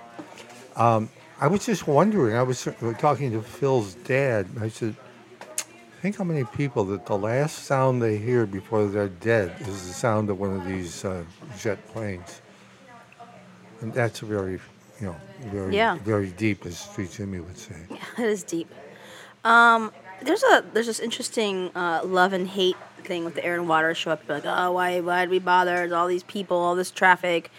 Um, 0.74 1.10
I 1.40 1.48
was 1.48 1.66
just 1.66 1.86
wondering. 1.86 2.34
I 2.36 2.42
was 2.42 2.66
talking 2.98 3.32
to 3.32 3.42
Phil's 3.42 3.94
dad. 3.94 4.46
I 4.60 4.68
said, 4.68 4.96
"Think 6.02 6.16
how 6.16 6.24
many 6.24 6.44
people 6.44 6.84
that 6.86 7.06
the 7.06 7.16
last 7.16 7.64
sound 7.64 8.02
they 8.02 8.16
hear 8.18 8.46
before 8.46 8.86
they're 8.86 9.08
dead 9.08 9.54
is 9.60 9.86
the 9.88 9.92
sound 9.94 10.30
of 10.30 10.38
one 10.38 10.54
of 10.54 10.64
these 10.66 11.04
uh, 11.04 11.24
jet 11.58 11.78
planes." 11.88 12.40
And 13.80 13.92
that's 13.92 14.20
very, 14.20 14.52
you 15.00 15.06
know, 15.08 15.16
very, 15.46 15.74
Yeah. 15.76 15.96
very 15.98 16.30
deep, 16.30 16.64
as 16.64 16.78
Street 16.78 17.10
Jimmy 17.12 17.40
would 17.40 17.58
say. 17.58 17.76
Yeah, 17.90 17.96
it 18.24 18.28
is 18.28 18.42
deep. 18.42 18.68
Um, 19.44 19.92
there's 20.22 20.42
a 20.44 20.64
there's 20.72 20.86
this 20.86 21.00
interesting 21.00 21.70
uh, 21.74 22.00
love 22.04 22.32
and 22.32 22.48
hate 22.48 22.76
thing 23.04 23.24
with 23.24 23.34
the 23.34 23.44
air 23.44 23.54
and 23.54 23.68
water 23.68 23.94
show 23.94 24.10
up. 24.12 24.22
Like, 24.28 24.44
oh, 24.46 24.72
why 24.72 25.00
why 25.00 25.20
did 25.24 25.30
we 25.30 25.38
bother? 25.38 25.74
There's 25.76 25.92
all 25.92 26.06
these 26.08 26.22
people, 26.24 26.56
all 26.56 26.74
this 26.74 26.90
traffic, 26.90 27.50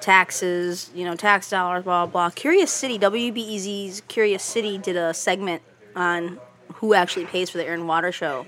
taxes, 0.00 0.90
you 0.94 1.04
know, 1.04 1.14
tax 1.14 1.48
dollars, 1.50 1.84
blah 1.84 2.06
blah. 2.06 2.28
blah. 2.28 2.30
Curious 2.30 2.70
City, 2.72 2.98
WBEZ's 2.98 4.02
Curious 4.08 4.42
City 4.42 4.76
did 4.78 4.96
a 4.96 5.14
segment 5.14 5.62
on 5.94 6.38
who 6.80 6.92
actually 6.94 7.24
pays 7.26 7.48
for 7.50 7.58
the 7.58 7.64
air 7.66 7.74
and 7.74 7.86
water 7.88 8.12
show, 8.12 8.46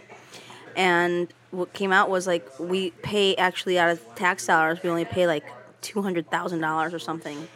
and 0.77 1.33
what 1.51 1.73
came 1.73 1.93
out 1.93 2.09
was 2.11 2.27
like 2.27 2.47
we 2.59 2.91
pay 3.03 3.35
actually 3.37 3.79
out 3.79 3.91
of 3.91 4.01
tax 4.15 4.47
dollars. 4.47 4.83
We 4.83 4.91
only 4.91 5.05
pay 5.05 5.27
like 5.27 5.45
two 5.81 6.03
hundred 6.03 6.31
thousand 6.31 6.61
dollars 6.61 6.93
or 6.95 6.99
something 6.99 7.49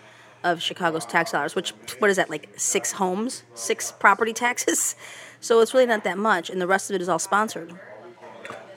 of 0.45 0.63
Chicago's 0.63 1.07
tax 1.07 1.33
dollars, 1.33 1.55
which 1.55 1.71
what 1.99 2.11
is 2.11 2.17
that 2.17 2.31
like 2.31 2.49
six 2.57 2.93
homes, 2.93 3.43
six 3.55 3.93
property 3.93 4.33
taxes? 4.33 4.95
So 5.39 5.61
it's 5.61 5.75
really 5.75 5.87
not 5.87 6.03
that 6.05 6.17
much, 6.17 6.49
and 6.49 6.61
the 6.61 6.67
rest 6.67 6.89
of 6.91 6.97
it 6.97 7.03
is 7.03 7.11
all 7.11 7.19
sponsored. 7.19 7.79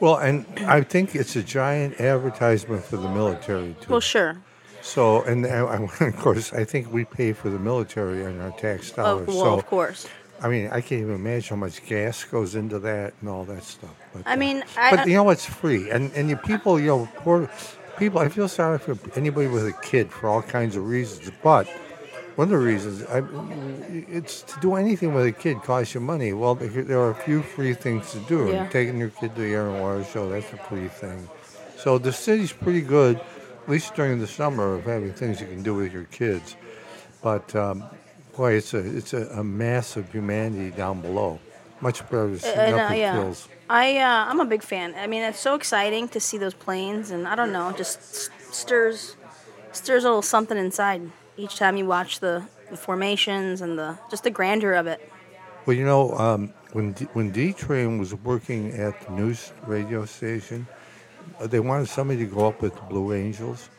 Well, 0.01 0.18
and 0.18 0.46
I 0.68 0.82
think 0.82 1.15
it's 1.15 1.36
a 1.38 1.41
giant 1.41 2.00
advertisement 2.01 2.84
for 2.84 2.98
the 2.98 3.08
military 3.10 3.75
too. 3.82 3.91
Well, 3.91 4.01
sure. 4.01 4.38
So, 4.82 5.24
and 5.24 5.46
of 5.46 6.15
course, 6.18 6.51
I 6.53 6.65
think 6.65 6.91
we 6.91 7.06
pay 7.06 7.32
for 7.32 7.50
the 7.50 7.58
military 7.58 8.25
and 8.25 8.41
our 8.41 8.51
tax 8.51 8.91
Oh, 8.91 8.96
dollars. 8.98 9.27
well, 9.27 9.38
so, 9.38 9.53
of 9.58 9.65
course. 9.68 10.08
I 10.41 10.48
mean, 10.48 10.67
I 10.72 10.81
can't 10.81 11.01
even 11.01 11.15
imagine 11.15 11.50
how 11.50 11.55
much 11.60 11.86
gas 11.86 12.24
goes 12.24 12.55
into 12.55 12.79
that 12.79 13.13
and 13.22 13.29
all 13.29 13.43
that 13.46 13.63
stuff. 13.63 13.93
But, 14.13 14.24
I 14.25 14.34
uh, 14.34 14.38
mean, 14.38 14.63
I- 14.77 14.96
but 14.96 15.08
you 15.08 15.15
know, 15.15 15.29
it's 15.29 15.46
free, 15.46 15.89
and 15.89 16.12
and 16.13 16.29
you 16.29 16.38
people, 16.38 16.79
you 16.79 16.88
know, 16.88 17.10
poor 17.17 17.50
people. 17.98 18.19
I 18.19 18.29
feel 18.29 18.48
sorry 18.48 18.79
for 18.79 18.98
anybody 19.15 19.48
with 19.48 19.67
a 19.67 19.74
kid 19.74 20.12
for 20.12 20.29
all 20.29 20.41
kinds 20.41 20.75
of 20.75 20.86
reasons, 20.88 21.31
but. 21.43 21.67
One 22.36 22.46
of 22.46 22.51
the 22.51 22.58
reasons, 22.60 23.03
I, 23.03 23.22
it's 24.15 24.43
to 24.43 24.60
do 24.62 24.75
anything 24.75 25.13
with 25.13 25.25
a 25.25 25.31
kid 25.34 25.62
costs 25.62 25.93
you 25.93 26.00
money. 26.00 26.31
Well, 26.31 26.55
there 26.55 26.69
there 26.69 27.00
are 27.01 27.10
a 27.10 27.15
few 27.15 27.41
free 27.41 27.74
things 27.74 28.13
to 28.13 28.19
do. 28.19 28.48
Yeah. 28.48 28.69
Taking 28.69 28.98
your 28.98 29.10
kid 29.10 29.36
to 29.36 29.41
the 29.41 29.48
air 29.53 29.67
and 29.69 29.81
water 29.81 30.05
show, 30.05 30.29
that's 30.29 30.53
a 30.53 30.58
free 30.58 30.88
thing. 30.88 31.27
So 31.75 31.98
the 31.98 32.13
city's 32.13 32.53
pretty 32.53 32.79
good, 32.79 33.17
at 33.17 33.67
least 33.67 33.93
during 33.93 34.19
the 34.19 34.27
summer, 34.27 34.75
of 34.75 34.86
having 34.86 35.12
things 35.12 35.41
you 35.41 35.48
can 35.48 35.63
do 35.63 35.75
with 35.75 35.91
your 35.91 36.05
kids. 36.05 36.55
But 37.22 37.53
um, 37.58 37.84
boy, 38.39 38.53
it's 38.53 38.74
a 38.74 38.79
it's 39.00 39.13
a, 39.13 39.24
a 39.41 39.43
mass 39.43 39.98
of 39.98 40.10
humanity 40.12 40.72
down 40.72 41.01
below. 41.01 41.39
Much 41.81 42.00
better 42.10 42.31
to 42.31 42.39
see 42.39 42.48
And, 42.50 42.75
up 42.75 42.89
uh, 42.89 42.93
at 42.93 42.98
yeah, 42.98 43.13
Phil's. 43.13 43.48
I 43.69 43.98
uh, 43.98 44.29
I'm 44.29 44.39
a 44.39 44.46
big 44.46 44.63
fan. 44.63 44.96
I 44.96 45.08
mean, 45.08 45.22
it's 45.24 45.39
so 45.39 45.55
exciting 45.55 46.08
to 46.10 46.19
see 46.19 46.38
those 46.38 46.53
planes, 46.53 47.12
and 47.12 47.27
I 47.27 47.36
don't 47.36 47.51
know, 47.51 47.72
just 47.74 48.00
s- 48.00 48.29
stirs 48.51 49.17
stirs 49.74 50.03
a 50.05 50.08
little 50.08 50.22
something 50.22 50.58
inside 50.58 51.01
each 51.38 51.58
time 51.58 51.77
you 51.77 51.86
watch 51.86 52.19
the, 52.22 52.43
the 52.72 52.77
formations 52.77 53.62
and 53.62 53.77
the 53.77 53.98
just 54.10 54.24
the 54.24 54.31
grandeur 54.31 54.74
of 54.74 54.88
it. 54.88 55.00
Well, 55.65 55.75
you 55.75 55.86
know, 55.86 56.17
um, 56.17 56.53
when 56.72 56.93
D, 56.93 57.05
when 57.13 57.31
D 57.31 57.53
Train 57.53 58.00
was 58.00 58.15
working 58.15 58.72
at 58.72 58.93
the 59.05 59.12
news 59.12 59.51
radio 59.67 60.05
station, 60.05 60.65
uh, 61.39 61.48
they 61.48 61.60
wanted 61.60 61.89
somebody 61.89 62.19
to 62.25 62.31
go 62.38 62.48
up 62.48 62.62
with 62.62 62.74
the 62.74 62.81
Blue 62.91 63.13
Angels, 63.13 63.69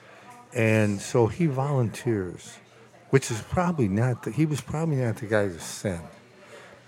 and 0.55 1.01
so 1.01 1.27
he 1.27 1.47
volunteers, 1.47 2.60
which 3.11 3.31
is 3.31 3.41
probably 3.43 3.89
not 3.89 4.23
the, 4.23 4.31
he 4.31 4.47
was 4.47 4.61
probably 4.61 4.97
not 4.97 5.17
the 5.17 5.27
guy 5.27 5.47
to 5.49 5.61
send, 5.61 6.03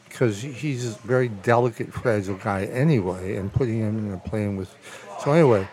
because 0.08 0.42
he's 0.42 0.86
a 0.86 0.98
very 1.00 1.28
delicate, 1.28 1.92
fragile 1.92 2.36
guy 2.36 2.64
anyway, 2.64 3.36
and 3.36 3.52
putting 3.52 3.80
him 3.80 4.06
in 4.06 4.14
a 4.14 4.18
plane 4.18 4.56
with. 4.56 4.74
So 5.22 5.32
anyway, 5.32 5.68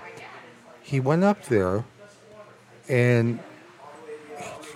he 0.81 0.99
went 0.99 1.23
up 1.23 1.45
there, 1.45 1.83
and 2.87 3.39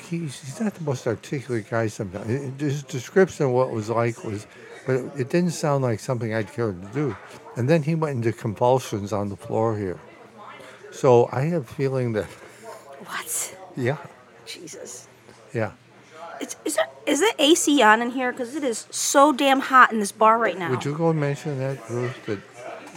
he's, 0.10 0.40
he's 0.42 0.60
not 0.60 0.74
the 0.76 0.84
most 0.84 1.08
articulate 1.08 1.70
guy 1.70 1.88
sometimes. 1.88 2.62
His 2.62 2.84
description 2.84 3.48
of 3.48 3.52
what 3.52 3.70
it 3.70 3.74
was 3.74 3.90
like 3.90 4.24
was, 4.24 4.46
but 4.86 4.96
it, 4.96 5.12
it 5.18 5.30
didn't 5.30 5.52
sound 5.52 5.84
like 5.84 6.00
something 6.00 6.34
I'd 6.34 6.52
care 6.52 6.72
to 6.72 6.88
do. 6.94 7.16
And 7.56 7.70
then 7.70 7.84
he 7.84 7.96
went 7.96 8.18
into 8.18 8.32
convulsions 8.32 9.14
on 9.14 9.30
the 9.30 9.36
floor 9.38 9.78
here. 9.78 10.00
So 10.92 11.30
I 11.32 11.42
have 11.46 11.64
a 11.64 11.74
feeling 11.74 12.14
that, 12.14 12.26
What? 13.06 13.58
yeah, 13.76 13.98
Jesus. 14.46 15.08
Yeah. 15.54 15.72
It's, 16.42 16.56
is 16.66 16.76
there 16.76 16.88
is 17.06 17.20
there 17.20 17.34
AC 17.40 17.82
on 17.82 18.02
in 18.02 18.12
here? 18.12 18.32
Because 18.32 18.56
it 18.56 18.64
is 18.64 18.88
so 18.90 19.32
damn 19.32 19.60
hot 19.60 19.92
in 19.94 20.00
this 20.00 20.12
bar 20.12 20.38
right 20.38 20.58
now. 20.58 20.70
Would 20.72 20.84
you 20.86 20.96
go 20.96 21.10
and 21.10 21.20
mention 21.20 21.60
that, 21.60 21.90
Ruth, 21.90 22.26
that 22.26 22.40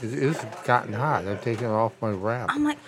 it 0.02 0.12
is 0.12 0.36
gotten 0.64 0.92
hot. 0.92 1.26
I've 1.26 1.42
taken 1.42 1.66
it 1.66 1.70
off 1.72 1.92
my 2.00 2.10
wrap. 2.10 2.50
I'm 2.50 2.64
like, 2.64 2.78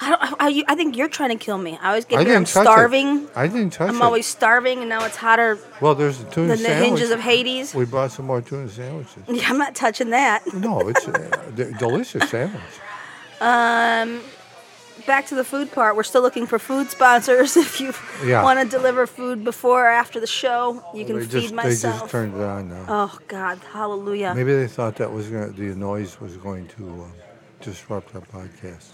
I 0.00 0.10
don't. 0.10 0.22
I, 0.22 0.34
I, 0.38 0.64
I 0.68 0.74
think 0.74 0.96
you're 0.96 1.08
trying 1.08 1.30
to 1.30 1.44
kill 1.44 1.58
me. 1.58 1.78
I 1.82 1.88
always 1.88 2.04
get 2.04 2.20
I 2.20 2.24
here. 2.24 2.34
I'm 2.34 2.44
didn't 2.44 2.54
touch 2.54 2.64
starving. 2.64 3.24
it. 3.24 3.30
I 3.34 3.46
didn't 3.48 3.70
touch 3.70 3.88
I'm 3.88 3.96
it. 3.96 4.02
always 4.02 4.26
starving, 4.26 4.80
and 4.80 4.88
now 4.88 5.04
it's 5.04 5.16
hotter 5.16 5.58
well, 5.80 5.94
there's 5.94 6.18
the 6.18 6.30
tuna 6.30 6.54
than 6.54 6.62
the 6.62 6.74
hinges 6.74 7.10
of 7.10 7.20
Hades. 7.20 7.74
We 7.74 7.84
bought 7.84 8.12
some 8.12 8.26
more 8.26 8.40
tuna 8.40 8.68
sandwiches. 8.68 9.22
Yeah, 9.28 9.48
I'm 9.48 9.58
not 9.58 9.74
touching 9.74 10.10
that. 10.10 10.42
No, 10.54 10.88
it's 10.88 11.06
uh, 11.08 11.44
a 11.48 11.50
they're 11.52 11.72
delicious 11.72 12.28
sandwich. 12.30 12.62
Um, 13.40 14.20
Back 15.08 15.24
to 15.28 15.34
the 15.34 15.42
food 15.44 15.72
part. 15.72 15.96
We're 15.96 16.02
still 16.02 16.20
looking 16.20 16.46
for 16.46 16.58
food 16.58 16.90
sponsors. 16.90 17.56
If 17.68 17.80
you 17.80 17.94
Yeah. 18.22 18.42
want 18.42 18.60
to 18.60 18.66
deliver 18.76 19.06
food 19.06 19.42
before 19.42 19.86
or 19.86 19.88
after 19.88 20.20
the 20.20 20.26
show, 20.26 20.84
you 20.94 21.06
can 21.06 21.16
they 21.16 21.22
feed 21.22 21.30
just, 21.30 21.48
They 21.48 21.54
myself. 21.56 22.00
just 22.00 22.10
turned 22.12 22.34
it 22.34 22.42
on 22.42 22.68
now. 22.68 22.84
oh 22.88 23.18
God, 23.26 23.58
hallelujah. 23.72 24.34
Maybe 24.34 24.54
they 24.54 24.66
thought 24.68 24.96
that 24.96 25.10
was 25.10 25.28
going 25.28 25.54
to, 25.54 25.58
the 25.58 25.74
noise 25.74 26.20
was 26.20 26.36
going 26.36 26.66
to 26.76 26.82
um, 26.84 27.12
disrupt 27.62 28.14
our 28.14 28.20
podcast. 28.20 28.88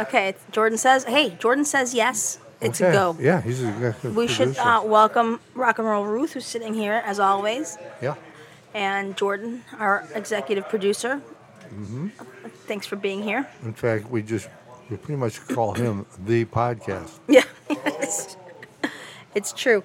Okay, 0.00 0.34
Jordan 0.50 0.76
says, 0.76 1.04
"Hey, 1.04 1.30
Jordan 1.38 1.64
says 1.64 1.94
yes. 1.94 2.40
It's 2.60 2.80
Okay. 2.80 2.90
a 2.90 2.92
go." 2.92 3.16
Yeah, 3.20 3.40
he's 3.40 3.62
a 3.62 3.68
executive 3.68 4.16
We 4.16 4.26
should 4.26 4.58
uh, 4.58 4.82
welcome 4.84 5.38
Rock 5.54 5.78
and 5.78 5.86
Roll 5.86 6.04
Ruth, 6.04 6.32
who's 6.32 6.46
sitting 6.46 6.74
here 6.74 7.00
as 7.06 7.20
always, 7.20 7.78
yeah. 8.02 8.14
and 8.74 9.16
Jordan, 9.16 9.62
our 9.78 10.04
executive 10.16 10.68
producer. 10.68 11.22
Mm-hmm. 11.72 12.08
Thanks 12.66 12.86
for 12.88 12.96
being 12.96 13.22
here. 13.22 13.46
In 13.62 13.72
fact, 13.74 14.10
we 14.10 14.20
just 14.22 14.48
we 14.90 14.96
pretty 14.96 15.18
much 15.18 15.46
call 15.48 15.74
him 15.74 16.06
the 16.18 16.44
podcast. 16.46 17.18
Yeah, 17.28 17.44
it's, 17.68 18.36
it's 19.34 19.52
true. 19.52 19.84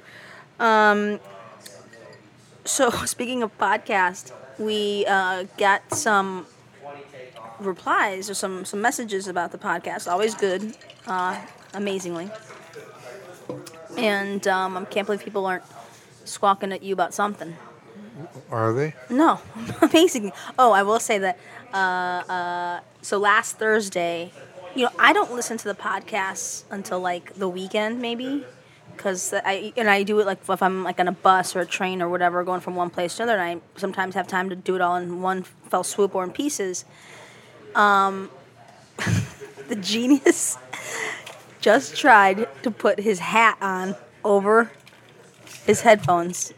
Um, 0.60 1.20
so 2.66 2.90
speaking 3.06 3.44
of 3.44 3.58
podcast, 3.58 4.32
we 4.58 5.06
uh, 5.08 5.46
got 5.58 5.94
some 5.94 6.46
replies 7.60 8.30
or 8.30 8.34
some 8.34 8.66
some 8.66 8.82
messages 8.82 9.28
about 9.28 9.52
the 9.52 9.58
podcast. 9.58 10.10
Always 10.10 10.36
good, 10.36 10.76
uh, 11.08 11.42
amazingly. 11.74 12.30
And 13.98 14.48
um, 14.48 14.78
I 14.78 14.86
can't 14.86 15.06
believe 15.06 15.24
people 15.24 15.46
aren't 15.46 15.64
squawking 16.26 16.72
at 16.72 16.82
you 16.82 16.94
about 16.94 17.14
something. 17.14 17.56
Are 18.50 18.74
they? 18.74 18.94
No, 19.10 19.40
amazing. 19.82 20.32
Oh, 20.58 20.72
I 20.72 20.84
will 20.84 21.00
say 21.00 21.18
that. 21.20 21.40
Uh, 21.74 21.78
uh, 22.32 22.80
so 23.02 23.18
last 23.18 23.58
Thursday, 23.58 24.32
you 24.76 24.86
know, 24.86 24.92
I 24.98 25.14
don't 25.14 25.34
listen 25.34 25.58
to 25.58 25.68
the 25.68 25.76
podcasts 25.76 26.64
until 26.70 27.00
like 27.00 27.36
the 27.36 27.48
weekend, 27.48 28.02
maybe, 28.02 28.46
because 28.96 29.34
I 29.34 29.74
and 29.78 29.90
I 29.90 30.04
do 30.04 30.20
it 30.20 30.26
like 30.26 30.40
if 30.48 30.62
I'm 30.62 30.84
like 30.84 31.00
on 31.00 31.08
a 31.08 31.12
bus 31.12 31.56
or 31.56 31.62
a 31.62 31.66
train 31.66 32.02
or 32.02 32.10
whatever, 32.10 32.44
going 32.44 32.62
from 32.62 32.76
one 32.76 32.90
place 32.90 33.16
to 33.18 33.24
another. 33.24 33.40
And 33.40 33.60
I 33.60 33.80
sometimes 33.80 34.16
have 34.16 34.28
time 34.28 34.50
to 34.50 34.56
do 34.56 34.76
it 34.76 34.82
all 34.82 34.96
in 34.96 35.22
one 35.22 35.44
fell 35.44 35.84
swoop 35.84 36.16
or 36.16 36.24
in 36.24 36.32
pieces. 36.32 36.86
Um, 37.76 38.30
the 39.68 39.76
genius 39.76 40.58
just 41.62 41.96
tried 41.96 42.48
to 42.64 42.72
put 42.72 43.00
his 43.00 43.20
hat 43.20 43.58
on 43.62 43.96
over 44.24 44.72
his 45.66 45.82
headphones. 45.82 46.54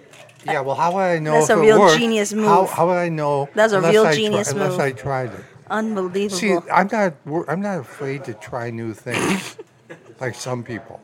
Yeah. 0.46 0.62
Well, 0.62 0.76
how 0.76 0.94
would 0.94 1.00
I 1.00 1.20
know? 1.20 1.34
That's 1.34 1.50
a 1.50 1.58
real 1.58 1.80
worked? 1.80 1.98
genius 1.98 2.34
move. 2.34 2.70
how 2.70 2.88
would 2.88 2.98
I 2.98 3.10
know? 3.10 3.50
That's 3.56 3.74
a 3.74 3.82
real 3.82 4.12
genius 4.14 4.52
Unless 4.52 4.72
move. 4.72 4.80
I 4.80 4.92
tried 4.92 5.34
it. 5.34 5.44
Unbelievable. 5.70 6.38
See, 6.38 6.58
I'm 6.72 6.88
not. 6.92 7.16
I'm 7.48 7.62
not 7.62 7.80
afraid 7.80 8.24
to 8.26 8.34
try 8.34 8.70
new 8.70 8.94
things, 8.94 9.58
like 10.20 10.36
some 10.36 10.64
people. 10.64 11.02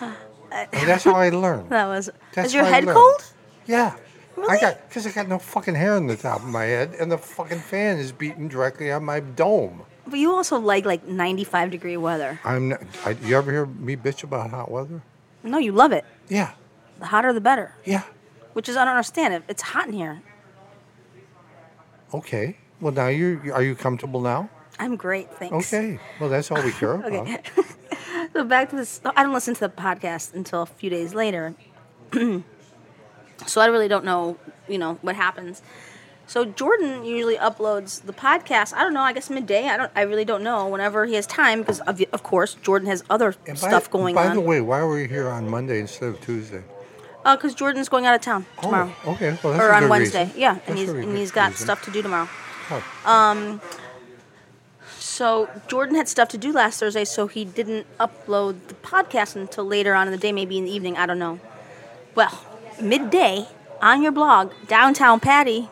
Uh, 0.00 0.12
and 0.50 0.88
that's 0.88 1.04
how 1.04 1.14
I 1.14 1.30
learn. 1.30 1.68
that 1.70 1.86
was. 1.86 2.10
That's 2.34 2.48
is 2.48 2.54
your 2.54 2.64
how 2.64 2.70
I 2.70 2.72
head 2.72 2.88
cold? 2.88 3.24
Yeah. 3.66 3.96
Really? 4.36 4.56
I 4.56 4.60
got 4.60 4.88
because 4.88 5.06
I 5.06 5.12
got 5.12 5.28
no 5.28 5.38
fucking 5.38 5.74
hair 5.74 5.94
on 5.94 6.06
the 6.06 6.16
top 6.16 6.40
of 6.40 6.48
my 6.48 6.64
head, 6.64 6.94
and 6.98 7.10
the 7.12 7.18
fucking 7.18 7.60
fan 7.60 7.98
is 7.98 8.10
beating 8.10 8.48
directly 8.48 8.90
on 8.90 9.04
my 9.04 9.20
dome. 9.20 9.82
But 10.06 10.18
you 10.18 10.32
also 10.32 10.58
like 10.58 10.84
like 10.84 11.06
95 11.06 11.70
degree 11.70 11.96
weather. 11.96 12.40
I'm. 12.44 12.70
Not, 12.70 12.82
I, 13.04 13.10
you 13.22 13.36
ever 13.36 13.52
hear 13.52 13.66
me 13.66 13.96
bitch 13.96 14.24
about 14.24 14.50
hot 14.50 14.70
weather? 14.70 15.02
No, 15.42 15.58
you 15.58 15.72
love 15.72 15.92
it. 15.92 16.04
Yeah. 16.28 16.52
The 16.98 17.06
hotter 17.06 17.32
the 17.32 17.40
better. 17.40 17.74
Yeah. 17.84 18.02
Which 18.52 18.68
is 18.68 18.76
I 18.76 18.84
don't 18.84 18.94
understand 18.94 19.34
it. 19.34 19.44
It's 19.48 19.62
hot 19.62 19.86
in 19.86 19.92
here. 19.92 20.22
Okay. 22.12 22.56
Well, 22.80 22.92
now 22.92 23.08
you 23.08 23.52
are 23.52 23.62
you 23.62 23.74
comfortable 23.74 24.20
now? 24.20 24.48
I'm 24.78 24.96
great, 24.96 25.30
thanks. 25.34 25.72
Okay. 25.72 25.98
Well, 26.18 26.30
that's 26.30 26.50
all 26.50 26.62
we 26.62 26.72
care 26.72 26.94
about. 26.94 27.12
Okay. 27.12 27.40
So 28.32 28.44
back 28.44 28.70
to 28.70 28.76
this. 28.76 29.00
I 29.04 29.24
don't 29.24 29.32
listen 29.32 29.54
to 29.54 29.60
the 29.60 29.68
podcast 29.68 30.34
until 30.34 30.62
a 30.62 30.66
few 30.66 30.88
days 30.88 31.14
later, 31.14 31.54
so 32.12 33.60
I 33.60 33.66
really 33.66 33.88
don't 33.88 34.04
know, 34.04 34.38
you 34.68 34.78
know, 34.78 34.98
what 35.02 35.16
happens. 35.16 35.62
So 36.28 36.44
Jordan 36.44 37.04
usually 37.04 37.36
uploads 37.36 38.02
the 38.02 38.12
podcast. 38.12 38.72
I 38.72 38.84
don't 38.84 38.94
know. 38.94 39.00
I 39.00 39.12
guess 39.12 39.30
midday. 39.30 39.66
I 39.68 39.76
don't. 39.76 39.90
I 39.96 40.02
really 40.02 40.24
don't 40.24 40.44
know. 40.44 40.68
Whenever 40.68 41.06
he 41.06 41.14
has 41.14 41.26
time, 41.26 41.60
because 41.60 41.80
of, 41.80 42.00
of 42.12 42.22
course 42.22 42.54
Jordan 42.54 42.86
has 42.88 43.02
other 43.10 43.34
by- 43.46 43.54
stuff 43.54 43.90
going 43.90 44.14
by 44.14 44.26
on. 44.26 44.28
By 44.28 44.34
the 44.34 44.40
way, 44.40 44.60
why 44.60 44.82
were 44.84 45.00
you 45.00 45.08
here 45.08 45.28
on 45.28 45.48
Monday 45.48 45.80
instead 45.80 46.10
of 46.10 46.20
Tuesday? 46.20 46.62
Uh, 47.24 47.36
because 47.36 47.54
Jordan's 47.54 47.88
going 47.88 48.06
out 48.06 48.14
of 48.14 48.20
town 48.20 48.46
oh, 48.58 48.62
tomorrow. 48.62 48.94
Oh, 49.04 49.12
okay. 49.12 49.36
Well, 49.42 49.54
that's 49.54 49.64
or 49.64 49.72
on 49.72 49.88
Wednesday. 49.88 50.26
reason. 50.26 50.40
Yeah, 50.40 50.54
That's 50.54 50.68
and 50.68 50.78
he's 50.78 50.88
and 50.88 51.16
he's 51.16 51.30
got 51.32 51.50
reason. 51.50 51.64
stuff 51.64 51.82
to 51.82 51.90
do 51.90 52.00
tomorrow. 52.00 52.28
Oh, 52.70 53.60
So 54.98 55.48
Jordan 55.68 55.96
had 55.96 56.08
stuff 56.08 56.28
to 56.30 56.38
do 56.38 56.52
last 56.52 56.80
Thursday, 56.80 57.04
so 57.04 57.26
he 57.26 57.44
didn't 57.44 57.86
upload 57.98 58.68
the 58.68 58.74
podcast 58.74 59.36
until 59.36 59.64
later 59.64 59.94
on 59.94 60.06
in 60.06 60.12
the 60.12 60.18
day, 60.18 60.32
maybe 60.32 60.56
in 60.58 60.64
the 60.64 60.70
evening. 60.70 60.96
I 60.96 61.06
don't 61.06 61.18
know. 61.18 61.40
Well, 62.14 62.44
midday 62.80 63.46
on 63.80 64.02
your 64.02 64.12
blog, 64.12 64.52
Downtown 64.68 65.20
Patty. 65.20 65.68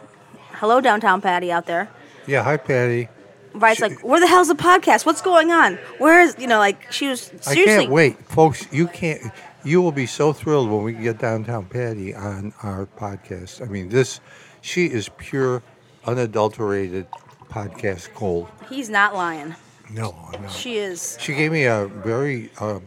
Hello, 0.53 0.81
Downtown 0.81 1.21
Patty 1.21 1.53
out 1.53 1.67
there. 1.67 1.89
yeah. 2.27 2.43
Hi, 2.43 2.57
Patty. 2.57 3.09
Writes 3.55 3.81
like, 3.81 4.01
"Where 4.05 4.21
the 4.21 4.27
hell's 4.27 4.49
the 4.49 4.55
podcast? 4.55 5.07
What's 5.07 5.23
going 5.23 5.51
on? 5.51 5.77
Where 5.99 6.21
is 6.21 6.37
you 6.39 6.47
know 6.47 6.59
like 6.59 6.93
she 6.93 7.09
was 7.09 7.33
I 7.47 7.55
can't 7.55 7.91
wait, 7.91 8.19
folks. 8.29 8.67
You 8.71 8.87
can't. 8.89 9.33
You 9.65 9.81
will 9.83 9.93
be 9.93 10.07
so 10.07 10.33
thrilled 10.33 10.71
when 10.71 10.83
we 10.85 10.93
get 10.93 11.19
downtown 11.19 11.67
Patty 11.67 12.15
on 12.15 12.53
our 12.63 12.87
podcast. 12.87 13.63
I 13.63 13.65
mean, 13.67 13.89
this. 13.89 14.21
She 14.61 14.87
is 14.87 15.09
pure, 15.17 15.63
unadulterated 16.05 17.07
podcast 17.49 18.15
gold. 18.15 18.49
He's 18.69 18.89
not 18.91 19.15
lying. 19.15 19.55
No, 19.91 20.15
no. 20.41 20.49
She 20.49 20.77
is. 20.77 21.17
She 21.21 21.35
gave 21.35 21.51
me 21.53 21.65
a 21.65 21.87
very 21.87 22.51
uh, 22.61 22.81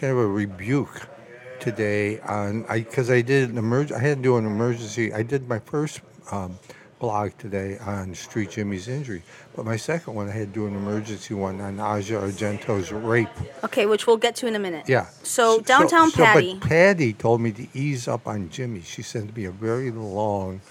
kind 0.00 0.12
of 0.12 0.18
a 0.18 0.26
rebuke 0.26 1.08
today 1.60 2.20
on 2.20 2.64
I 2.68 2.80
because 2.80 3.10
I 3.10 3.20
did 3.22 3.50
an 3.50 3.56
emerg 3.56 3.92
I 3.92 3.98
had 3.98 4.18
to 4.18 4.22
do 4.22 4.36
an 4.36 4.46
emergency. 4.46 5.12
I 5.12 5.22
did 5.22 5.48
my 5.48 5.58
first 5.58 6.00
um, 6.30 6.58
blog 6.98 7.32
today 7.36 7.76
on 7.78 8.14
Street 8.14 8.50
Jimmy's 8.50 8.88
injury, 8.88 9.22
but 9.54 9.66
my 9.66 9.76
second 9.76 10.14
one 10.14 10.28
I 10.28 10.32
had 10.32 10.48
to 10.54 10.60
do 10.60 10.66
an 10.66 10.74
emergency 10.74 11.34
one 11.34 11.60
on 11.60 11.74
Asia 11.78 12.14
Argento's 12.14 12.90
rape. 12.90 13.28
Okay, 13.64 13.84
which 13.84 14.06
we'll 14.06 14.16
get 14.16 14.34
to 14.36 14.46
in 14.46 14.54
a 14.54 14.58
minute. 14.58 14.88
Yeah. 14.88 15.06
So 15.22 15.60
Downtown 15.60 16.10
so- 16.10 16.24
Patty. 16.24 16.54
But 16.54 16.68
Patty 16.68 17.12
told 17.12 17.42
me 17.42 17.52
to 17.52 17.66
ease 17.74 18.08
up 18.08 18.26
on 18.26 18.48
Jimmy. 18.48 18.80
She 18.80 19.02
sent 19.02 19.36
me 19.36 19.44
a 19.44 19.50
very 19.50 19.90
long, 19.90 20.62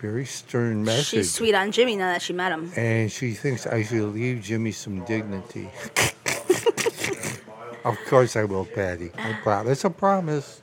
very 0.00 0.24
stern 0.24 0.84
message. 0.84 1.06
She's 1.06 1.34
sweet 1.34 1.54
on 1.54 1.72
Jimmy 1.72 1.96
now 1.96 2.12
that 2.12 2.22
she 2.22 2.32
met 2.32 2.52
him. 2.52 2.70
And 2.76 3.10
she 3.10 3.32
thinks 3.32 3.66
I 3.66 3.82
should 3.82 4.14
leave 4.14 4.42
Jimmy 4.42 4.72
some 4.72 5.04
dignity. 5.04 5.70
of 7.84 7.96
course 8.06 8.36
I 8.36 8.44
will, 8.44 8.64
Patty. 8.64 9.10
I 9.18 9.32
promise. 9.42 9.72
It's 9.72 9.84
a 9.84 9.90
promise. 9.90 10.62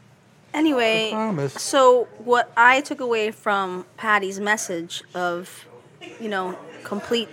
Anyway, 0.54 1.08
I 1.08 1.12
promise. 1.12 1.54
so 1.54 2.08
what 2.20 2.52
I 2.56 2.82
took 2.82 3.02
away 3.02 3.32
from 3.32 3.86
Patty's 3.98 4.40
message 4.40 5.04
of, 5.14 5.66
you 6.20 6.30
know, 6.30 6.58
complete. 6.84 7.30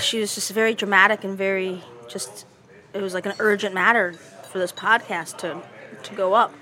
She 0.00 0.20
was 0.20 0.34
just 0.34 0.50
very 0.52 0.74
dramatic 0.74 1.24
and 1.24 1.36
very 1.36 1.82
just. 2.08 2.46
It 2.94 3.02
was 3.02 3.14
like 3.14 3.26
an 3.26 3.34
urgent 3.38 3.74
matter 3.74 4.12
for 4.50 4.58
this 4.58 4.72
podcast 4.72 5.38
to 5.38 5.62
to 6.04 6.14
go 6.14 6.34
up. 6.34 6.54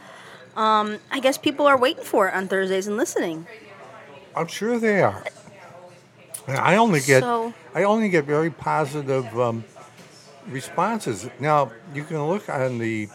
Um, 0.57 0.99
I 1.11 1.20
guess 1.20 1.38
people 1.38 1.66
are 1.66 1.79
waiting 1.79 2.05
for 2.05 2.29
it 2.29 2.35
on 2.35 2.49
Thursdays 2.49 2.88
and 2.88 2.96
listening. 2.96 3.46
I'm 4.37 4.47
sure 4.47 4.79
they 4.79 5.03
are. 5.03 5.25
I 6.49 6.77
only 6.77 7.01
get 7.01 7.23
So- 7.23 7.53
I 7.75 7.85
only 7.85 8.09
get 8.09 8.25
very 8.25 8.51
positive 8.51 9.38
um, 9.38 9.64
responses. 10.49 11.29
Now 11.38 11.71
you 11.95 12.05
can 12.05 12.27
look 12.27 12.49
on 12.49 12.79
the 12.79 13.09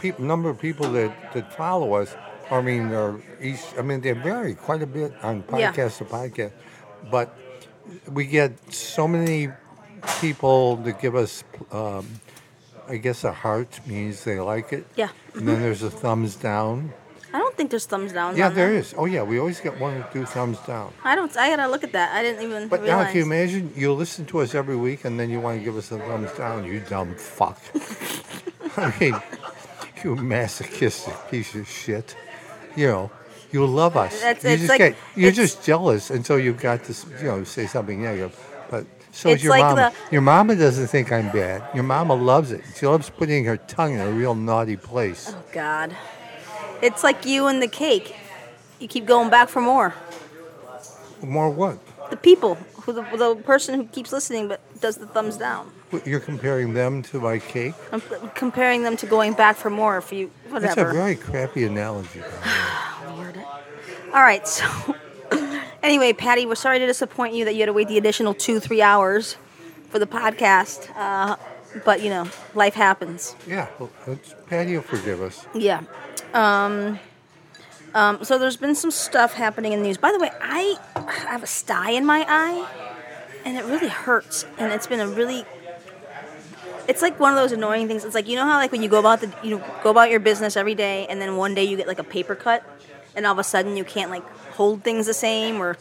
peop 0.00 0.18
number 0.18 0.48
of 0.48 0.58
people 0.58 0.90
that, 0.92 1.32
that 1.34 1.52
follow 1.54 1.94
us. 1.94 2.14
I 2.50 2.60
mean, 2.62 2.88
they're 2.90 3.16
each, 3.40 3.60
I 3.78 3.82
mean 3.82 4.00
they 4.00 4.12
vary 4.12 4.54
quite 4.54 4.82
a 4.82 4.86
bit 4.86 5.12
on 5.22 5.44
Yeah. 5.56 5.72
podcast 5.72 5.98
to 5.98 6.04
podcast, 6.04 6.52
but 7.10 7.36
we 8.10 8.24
get 8.26 8.52
so 8.72 9.06
many 9.06 9.48
people 10.20 10.76
that 10.76 11.00
give 11.00 11.14
us. 11.16 11.44
Um, 11.72 12.06
I 12.88 12.96
guess 12.96 13.22
a 13.22 13.32
heart 13.32 13.78
means 13.86 14.24
they 14.24 14.40
like 14.40 14.72
it. 14.72 14.84
Yeah. 14.96 15.10
And 15.34 15.46
then 15.46 15.60
there's 15.62 15.82
a 15.84 15.90
thumbs 15.90 16.34
down. 16.34 16.92
I 17.32 17.38
don't 17.38 17.56
think 17.56 17.70
there's 17.70 17.86
thumbs 17.86 18.12
down. 18.12 18.36
Yeah, 18.36 18.48
there 18.48 18.72
that. 18.72 18.78
is. 18.78 18.94
Oh 18.96 19.04
yeah, 19.04 19.22
we 19.22 19.38
always 19.38 19.60
get 19.60 19.78
one 19.78 19.94
or 19.98 20.08
two 20.12 20.24
thumbs 20.26 20.58
down. 20.66 20.92
I 21.04 21.14
don't. 21.14 21.34
I 21.36 21.48
gotta 21.54 21.68
look 21.70 21.84
at 21.84 21.92
that. 21.92 22.14
I 22.14 22.22
didn't 22.22 22.42
even 22.42 22.68
But 22.68 22.80
now, 22.80 22.86
realize. 22.98 23.06
can 23.08 23.16
you 23.18 23.24
imagine? 23.24 23.72
You 23.76 23.92
listen 23.92 24.24
to 24.26 24.40
us 24.40 24.54
every 24.54 24.76
week, 24.76 25.04
and 25.04 25.18
then 25.18 25.30
you 25.30 25.40
want 25.40 25.58
to 25.58 25.64
give 25.64 25.76
us 25.76 25.90
a 25.92 25.98
thumbs 25.98 26.32
down. 26.32 26.64
You 26.64 26.80
dumb 26.80 27.14
fuck. 27.14 27.60
I 28.76 28.92
mean, 29.00 29.14
you 30.02 30.16
masochistic 30.16 31.14
piece 31.30 31.54
of 31.54 31.68
shit. 31.68 32.16
You 32.76 32.86
know, 32.88 33.10
you 33.52 33.66
love 33.66 33.96
us. 33.96 34.20
That's- 34.20 34.44
you 34.44 34.50
it's 34.50 34.60
just 34.62 34.70
like- 34.70 34.78
get, 34.78 34.96
you're 35.16 35.32
just 35.32 35.64
jealous, 35.64 36.10
and 36.10 36.24
so 36.24 36.36
you've 36.36 36.60
got 36.60 36.84
to, 36.84 36.94
you 37.20 37.24
know, 37.26 37.44
say 37.44 37.66
something 37.66 38.02
negative. 38.02 38.38
But 38.70 38.86
so 39.12 39.28
It's 39.30 39.38
is 39.40 39.44
your 39.44 39.50
like 39.52 39.62
mama. 39.62 39.92
the- 40.08 40.12
Your 40.12 40.22
mama 40.22 40.54
doesn't 40.56 40.86
think 40.86 41.10
I'm 41.12 41.30
bad. 41.32 41.62
Your 41.74 41.82
mama 41.84 42.14
loves 42.14 42.52
it. 42.52 42.62
She 42.76 42.86
loves 42.86 43.10
putting 43.10 43.44
her 43.44 43.56
tongue 43.56 43.94
in 43.94 44.00
a 44.00 44.10
real 44.10 44.34
naughty 44.36 44.76
place. 44.76 45.32
Oh 45.34 45.42
God, 45.52 45.96
it's 46.82 47.02
like 47.02 47.26
you 47.26 47.46
and 47.46 47.62
the 47.62 47.68
cake. 47.68 48.14
You 48.78 48.88
keep 48.88 49.06
going 49.06 49.30
back 49.30 49.48
for 49.48 49.60
more. 49.60 49.94
More 51.22 51.50
what? 51.50 51.78
The 52.10 52.16
people, 52.16 52.54
who 52.54 52.92
the, 52.92 53.02
the 53.02 53.36
person 53.36 53.74
who 53.74 53.84
keeps 53.86 54.12
listening 54.12 54.48
but 54.48 54.60
does 54.80 54.96
the 54.96 55.06
thumbs 55.06 55.36
down. 55.36 55.70
You're 56.04 56.20
comparing 56.20 56.74
them 56.74 57.02
to 57.04 57.20
my 57.20 57.38
cake. 57.38 57.74
I'm 57.92 58.02
comparing 58.34 58.82
them 58.82 58.96
to 58.98 59.06
going 59.06 59.34
back 59.34 59.56
for 59.56 59.70
more. 59.70 59.98
If 59.98 60.12
you 60.12 60.30
whatever. 60.48 60.74
That's 60.74 60.90
a 60.90 60.92
very 60.92 61.16
crappy 61.16 61.64
analogy. 61.64 62.22
Weird. 63.16 63.36
All 64.14 64.22
right. 64.22 64.46
So 64.46 64.94
anyway, 65.82 66.12
Patty, 66.12 66.46
we're 66.46 66.54
sorry 66.54 66.78
to 66.78 66.86
disappoint 66.86 67.34
you 67.34 67.44
that 67.44 67.54
you 67.54 67.60
had 67.60 67.66
to 67.66 67.72
wait 67.72 67.88
the 67.88 67.98
additional 67.98 68.34
two 68.34 68.60
three 68.60 68.82
hours 68.82 69.36
for 69.90 69.98
the 69.98 70.06
podcast. 70.06 70.90
Uh, 70.96 71.36
but 71.84 72.02
you 72.02 72.10
know, 72.10 72.28
life 72.54 72.74
happens. 72.74 73.34
Yeah, 73.46 73.68
well, 73.78 73.90
Patty 74.48 74.74
will 74.74 74.82
forgive 74.82 75.22
us. 75.22 75.46
Yeah. 75.54 75.82
Um, 76.34 76.98
um, 77.94 78.24
so 78.24 78.38
there's 78.38 78.56
been 78.56 78.74
some 78.74 78.90
stuff 78.90 79.34
happening 79.34 79.72
in 79.72 79.80
the 79.80 79.86
news. 79.86 79.98
By 79.98 80.12
the 80.12 80.18
way, 80.18 80.30
I 80.40 80.76
have 81.26 81.42
a 81.42 81.46
sty 81.46 81.90
in 81.90 82.04
my 82.06 82.24
eye, 82.28 82.68
and 83.44 83.56
it 83.56 83.64
really 83.64 83.88
hurts. 83.88 84.46
And 84.58 84.72
it's 84.72 84.86
been 84.86 85.00
a 85.00 85.08
really 85.08 85.44
it's 86.88 87.02
like 87.02 87.20
one 87.20 87.32
of 87.32 87.38
those 87.38 87.52
annoying 87.52 87.86
things. 87.88 88.04
It's 88.04 88.14
like 88.14 88.28
you 88.28 88.36
know 88.36 88.44
how 88.44 88.56
like 88.56 88.72
when 88.72 88.82
you 88.82 88.88
go 88.88 88.98
about 88.98 89.20
the 89.20 89.32
you 89.42 89.58
know, 89.58 89.64
go 89.82 89.90
about 89.90 90.10
your 90.10 90.20
business 90.20 90.56
every 90.56 90.74
day, 90.74 91.06
and 91.08 91.20
then 91.20 91.36
one 91.36 91.54
day 91.54 91.64
you 91.64 91.76
get 91.76 91.86
like 91.86 91.98
a 91.98 92.04
paper 92.04 92.34
cut, 92.34 92.64
and 93.16 93.26
all 93.26 93.32
of 93.32 93.38
a 93.38 93.44
sudden 93.44 93.76
you 93.76 93.84
can't 93.84 94.10
like 94.10 94.24
hold 94.52 94.82
things 94.84 95.06
the 95.06 95.14
same 95.14 95.60
or 95.60 95.76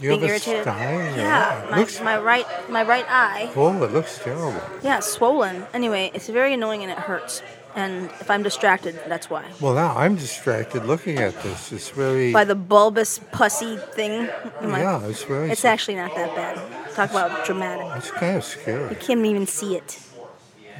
You 0.00 0.10
being 0.10 0.20
have 0.20 0.22
a 0.22 0.26
irritated. 0.32 0.62
sty 0.64 1.16
yeah, 1.16 1.66
my, 1.70 1.78
Looks- 1.78 2.00
my 2.00 2.18
right 2.18 2.46
my 2.68 2.82
right 2.82 3.06
eye. 3.08 3.50
Oh, 3.56 3.82
it 3.82 3.92
looks 3.92 4.18
terrible. 4.18 4.60
Yeah, 4.82 5.00
swollen. 5.00 5.66
Anyway, 5.72 6.10
it's 6.14 6.28
very 6.28 6.54
annoying 6.54 6.82
and 6.82 6.90
it 6.92 6.98
hurts. 6.98 7.42
And 7.76 8.10
if 8.20 8.28
I'm 8.30 8.42
distracted, 8.42 8.98
that's 9.06 9.30
why. 9.30 9.44
Well, 9.60 9.74
now 9.74 9.94
I'm 9.96 10.16
distracted 10.16 10.84
looking 10.84 11.18
at 11.18 11.40
this. 11.42 11.70
It's 11.72 11.88
very. 11.90 12.32
By 12.32 12.44
the 12.44 12.56
bulbous 12.56 13.20
pussy 13.32 13.76
thing. 13.76 14.28
yeah, 14.62 15.06
it's 15.06 15.22
very. 15.22 15.50
It's 15.50 15.64
actually 15.64 15.94
not 15.96 16.14
that 16.16 16.34
bad. 16.34 16.94
Talk 16.94 17.10
about 17.10 17.44
dramatic. 17.46 17.86
It's 17.96 18.10
kind 18.10 18.36
of 18.38 18.44
scary. 18.44 18.90
You 18.90 18.96
can't 18.96 19.24
even 19.24 19.46
see 19.46 19.76
it. 19.76 20.00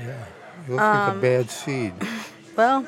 Yeah, 0.05 0.25
you 0.67 0.73
look 0.75 0.81
Um, 0.81 1.07
like 1.09 1.17
a 1.17 1.21
bad 1.21 1.51
seed. 1.51 1.93
Well, 2.57 2.85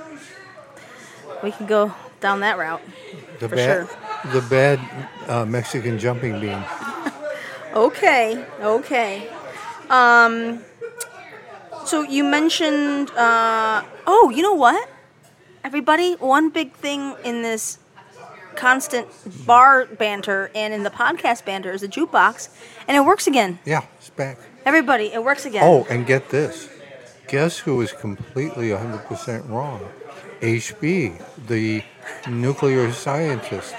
we 1.43 1.51
can 1.53 1.67
go 1.67 1.95
down 2.21 2.41
that 2.41 2.59
route. 2.59 2.83
The 3.39 3.49
for 3.49 3.57
bad, 3.57 3.89
sure. 3.89 4.33
the 4.33 4.43
bad 4.49 4.81
uh, 5.29 5.45
Mexican 5.47 5.99
jumping 5.99 6.41
bean. 6.41 6.63
Okay, 7.75 8.45
okay. 8.61 9.31
Um, 9.89 10.63
so 11.85 12.03
you 12.03 12.25
mentioned, 12.25 13.11
uh, 13.11 13.83
oh, 14.07 14.31
you 14.31 14.43
know 14.43 14.55
what? 14.55 14.89
Everybody, 15.65 16.15
one 16.15 16.51
big 16.51 16.73
thing 16.75 17.15
in 17.25 17.43
this 17.43 17.79
constant 18.57 19.09
bar 19.47 19.87
banter 19.87 20.51
and 20.55 20.75
in 20.75 20.83
the 20.83 20.91
podcast 20.91 21.45
banter 21.45 21.73
is 21.73 21.81
the 21.81 21.89
jukebox, 21.89 22.49
and 22.87 22.97
it 22.97 23.01
works 23.01 23.27
again. 23.27 23.59
Yeah, 23.65 23.85
it's 23.99 24.11
back. 24.11 24.39
Everybody, 24.65 25.07
it 25.13 25.23
works 25.23 25.45
again. 25.45 25.63
Oh, 25.65 25.87
and 25.91 26.07
get 26.07 26.31
this. 26.31 26.69
Guess 27.29 27.59
who 27.59 27.77
was 27.77 27.93
completely 27.93 28.69
100% 28.69 29.49
wrong? 29.49 29.89
HB, 30.41 31.47
the 31.47 31.83
nuclear 32.29 32.93
scientist. 32.93 33.75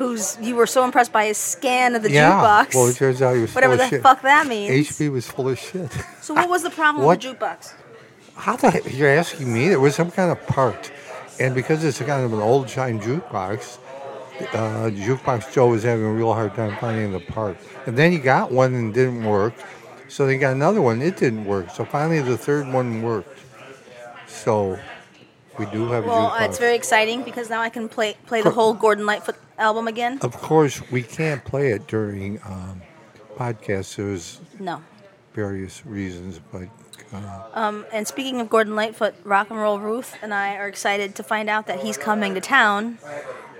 Who's 0.00 0.38
you 0.40 0.56
were 0.56 0.66
so 0.66 0.82
impressed 0.82 1.12
by 1.12 1.26
his 1.26 1.36
scan 1.36 1.94
of 1.94 2.02
the 2.02 2.10
yeah. 2.10 2.30
jukebox? 2.32 2.74
Well, 2.74 2.86
it 2.86 2.96
turns 2.96 3.20
out 3.20 3.34
he 3.34 3.42
was 3.42 3.54
whatever 3.54 3.76
full 3.76 3.84
the 3.84 3.90
shit. 3.90 4.02
fuck 4.02 4.22
that 4.22 4.46
means. 4.46 4.88
HP 4.88 5.12
was 5.12 5.30
full 5.30 5.50
of 5.50 5.58
shit. 5.58 5.92
so 6.22 6.32
what 6.32 6.48
was 6.48 6.62
the 6.62 6.70
problem 6.70 7.04
What? 7.04 7.22
with 7.22 7.38
the 7.38 7.44
jukebox? 7.46 7.74
How 8.34 8.56
the 8.56 8.70
heck? 8.70 8.94
You're 8.94 9.10
asking 9.10 9.52
me? 9.52 9.68
There 9.68 9.78
was 9.78 9.94
some 9.94 10.10
kind 10.10 10.30
of 10.32 10.46
part. 10.46 10.90
And 11.38 11.54
because 11.54 11.84
it's 11.84 12.00
a 12.00 12.04
kind 12.04 12.24
of 12.24 12.32
an 12.32 12.40
old 12.40 12.68
time 12.68 12.98
jukebox, 12.98 13.76
uh, 14.54 14.88
Jukebox 14.88 15.52
Joe 15.52 15.68
was 15.68 15.82
having 15.82 16.06
a 16.06 16.12
real 16.12 16.32
hard 16.32 16.54
time 16.54 16.78
finding 16.78 17.12
the 17.12 17.20
part. 17.20 17.58
And 17.84 17.98
then 17.98 18.10
he 18.10 18.16
got 18.16 18.50
one 18.50 18.72
and 18.74 18.94
didn't 18.94 19.22
work. 19.24 19.52
So 20.08 20.26
they 20.26 20.38
got 20.38 20.52
another 20.54 20.80
one, 20.80 21.02
it 21.02 21.18
didn't 21.18 21.44
work. 21.44 21.68
So 21.68 21.84
finally 21.84 22.22
the 22.22 22.38
third 22.38 22.72
one 22.72 23.02
worked. 23.02 23.38
So 24.26 24.78
we 25.60 25.66
do 25.66 25.86
have 25.92 26.04
a 26.04 26.08
Well, 26.08 26.26
uh, 26.32 26.44
it's 26.46 26.58
very 26.58 26.74
exciting 26.74 27.22
because 27.22 27.50
now 27.50 27.60
I 27.60 27.68
can 27.68 27.88
play 27.88 28.16
play 28.26 28.40
the 28.42 28.50
whole 28.50 28.74
Gordon 28.74 29.06
Lightfoot 29.06 29.36
album 29.58 29.86
again. 29.88 30.18
of 30.22 30.34
course, 30.40 30.76
we 30.90 31.02
can't 31.02 31.44
play 31.44 31.72
it 31.72 31.86
during 31.86 32.40
um, 32.44 32.80
podcasts. 33.36 33.96
There's 33.96 34.40
No. 34.58 34.82
various 35.34 35.84
reasons, 35.86 36.40
but 36.52 36.68
uh, 37.12 37.42
Um, 37.54 37.84
and 37.92 38.06
speaking 38.08 38.40
of 38.40 38.48
Gordon 38.48 38.74
Lightfoot, 38.74 39.14
Rock 39.24 39.50
and 39.50 39.60
Roll 39.60 39.78
Ruth 39.78 40.16
and 40.22 40.32
I 40.32 40.56
are 40.56 40.66
excited 40.68 41.14
to 41.16 41.22
find 41.22 41.48
out 41.50 41.66
that 41.66 41.80
he's 41.80 41.98
coming 41.98 42.34
to 42.34 42.40
town 42.40 42.98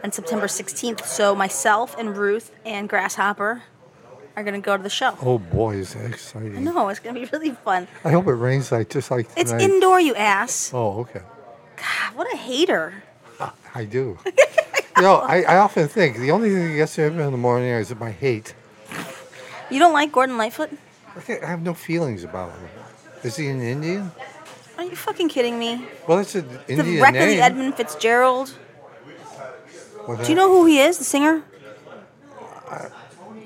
on 0.02 0.10
September 0.12 0.46
16th. 0.46 1.04
So 1.04 1.34
myself 1.34 1.94
and 1.98 2.16
Ruth 2.16 2.50
and 2.64 2.88
Grasshopper 2.88 3.62
are 4.36 4.42
going 4.44 4.54
to 4.54 4.64
go 4.64 4.76
to 4.76 4.82
the 4.82 4.88
show. 5.00 5.18
oh 5.22 5.38
boy, 5.38 5.74
is 5.76 5.92
that 5.94 6.06
exciting! 6.06 6.62
No, 6.64 6.88
it's 6.88 7.00
going 7.00 7.14
to 7.14 7.20
be 7.20 7.26
really 7.32 7.50
fun. 7.50 7.88
I 8.04 8.10
hope 8.12 8.26
it 8.28 8.32
rains 8.48 8.70
like 8.72 8.88
just 8.88 9.10
like 9.10 9.28
It's 9.36 9.52
indoor, 9.52 10.00
you 10.00 10.14
ass. 10.14 10.70
Oh, 10.72 11.00
okay. 11.00 11.20
God, 11.80 12.14
what 12.16 12.32
a 12.32 12.36
hater. 12.36 13.02
I 13.74 13.84
do. 13.84 14.18
you 14.26 15.02
know, 15.02 15.16
I, 15.16 15.42
I 15.42 15.56
often 15.58 15.88
think 15.88 16.18
the 16.18 16.30
only 16.30 16.50
thing 16.50 16.68
that 16.70 16.76
gets 16.76 16.98
me 16.98 17.04
up 17.04 17.12
in 17.12 17.18
the 17.30 17.36
morning 17.38 17.68
is 17.68 17.94
my 17.94 18.10
hate. 18.10 18.54
You 19.70 19.78
don't 19.78 19.92
like 19.92 20.12
Gordon 20.12 20.36
Lightfoot? 20.36 20.70
I 21.16 21.20
think- 21.20 21.42
I 21.42 21.46
have 21.46 21.62
no 21.62 21.74
feelings 21.74 22.24
about 22.24 22.50
him. 22.52 22.68
Is 23.22 23.36
he 23.36 23.48
an 23.48 23.62
Indian? 23.62 24.10
Are 24.76 24.84
you 24.84 24.96
fucking 24.96 25.28
kidding 25.28 25.58
me? 25.58 25.86
Well, 26.08 26.18
it's 26.18 26.34
an 26.34 26.48
The 26.48 26.72
Indian 26.72 27.02
wreck 27.02 27.14
of 27.14 27.28
the 27.28 27.40
Edmund 27.40 27.74
Fitzgerald. 27.76 28.48
What 30.06 30.24
Do 30.24 30.30
you 30.30 30.34
know 30.34 30.48
who 30.48 30.66
he 30.66 30.80
is, 30.80 30.98
the 30.98 31.04
singer 31.04 31.42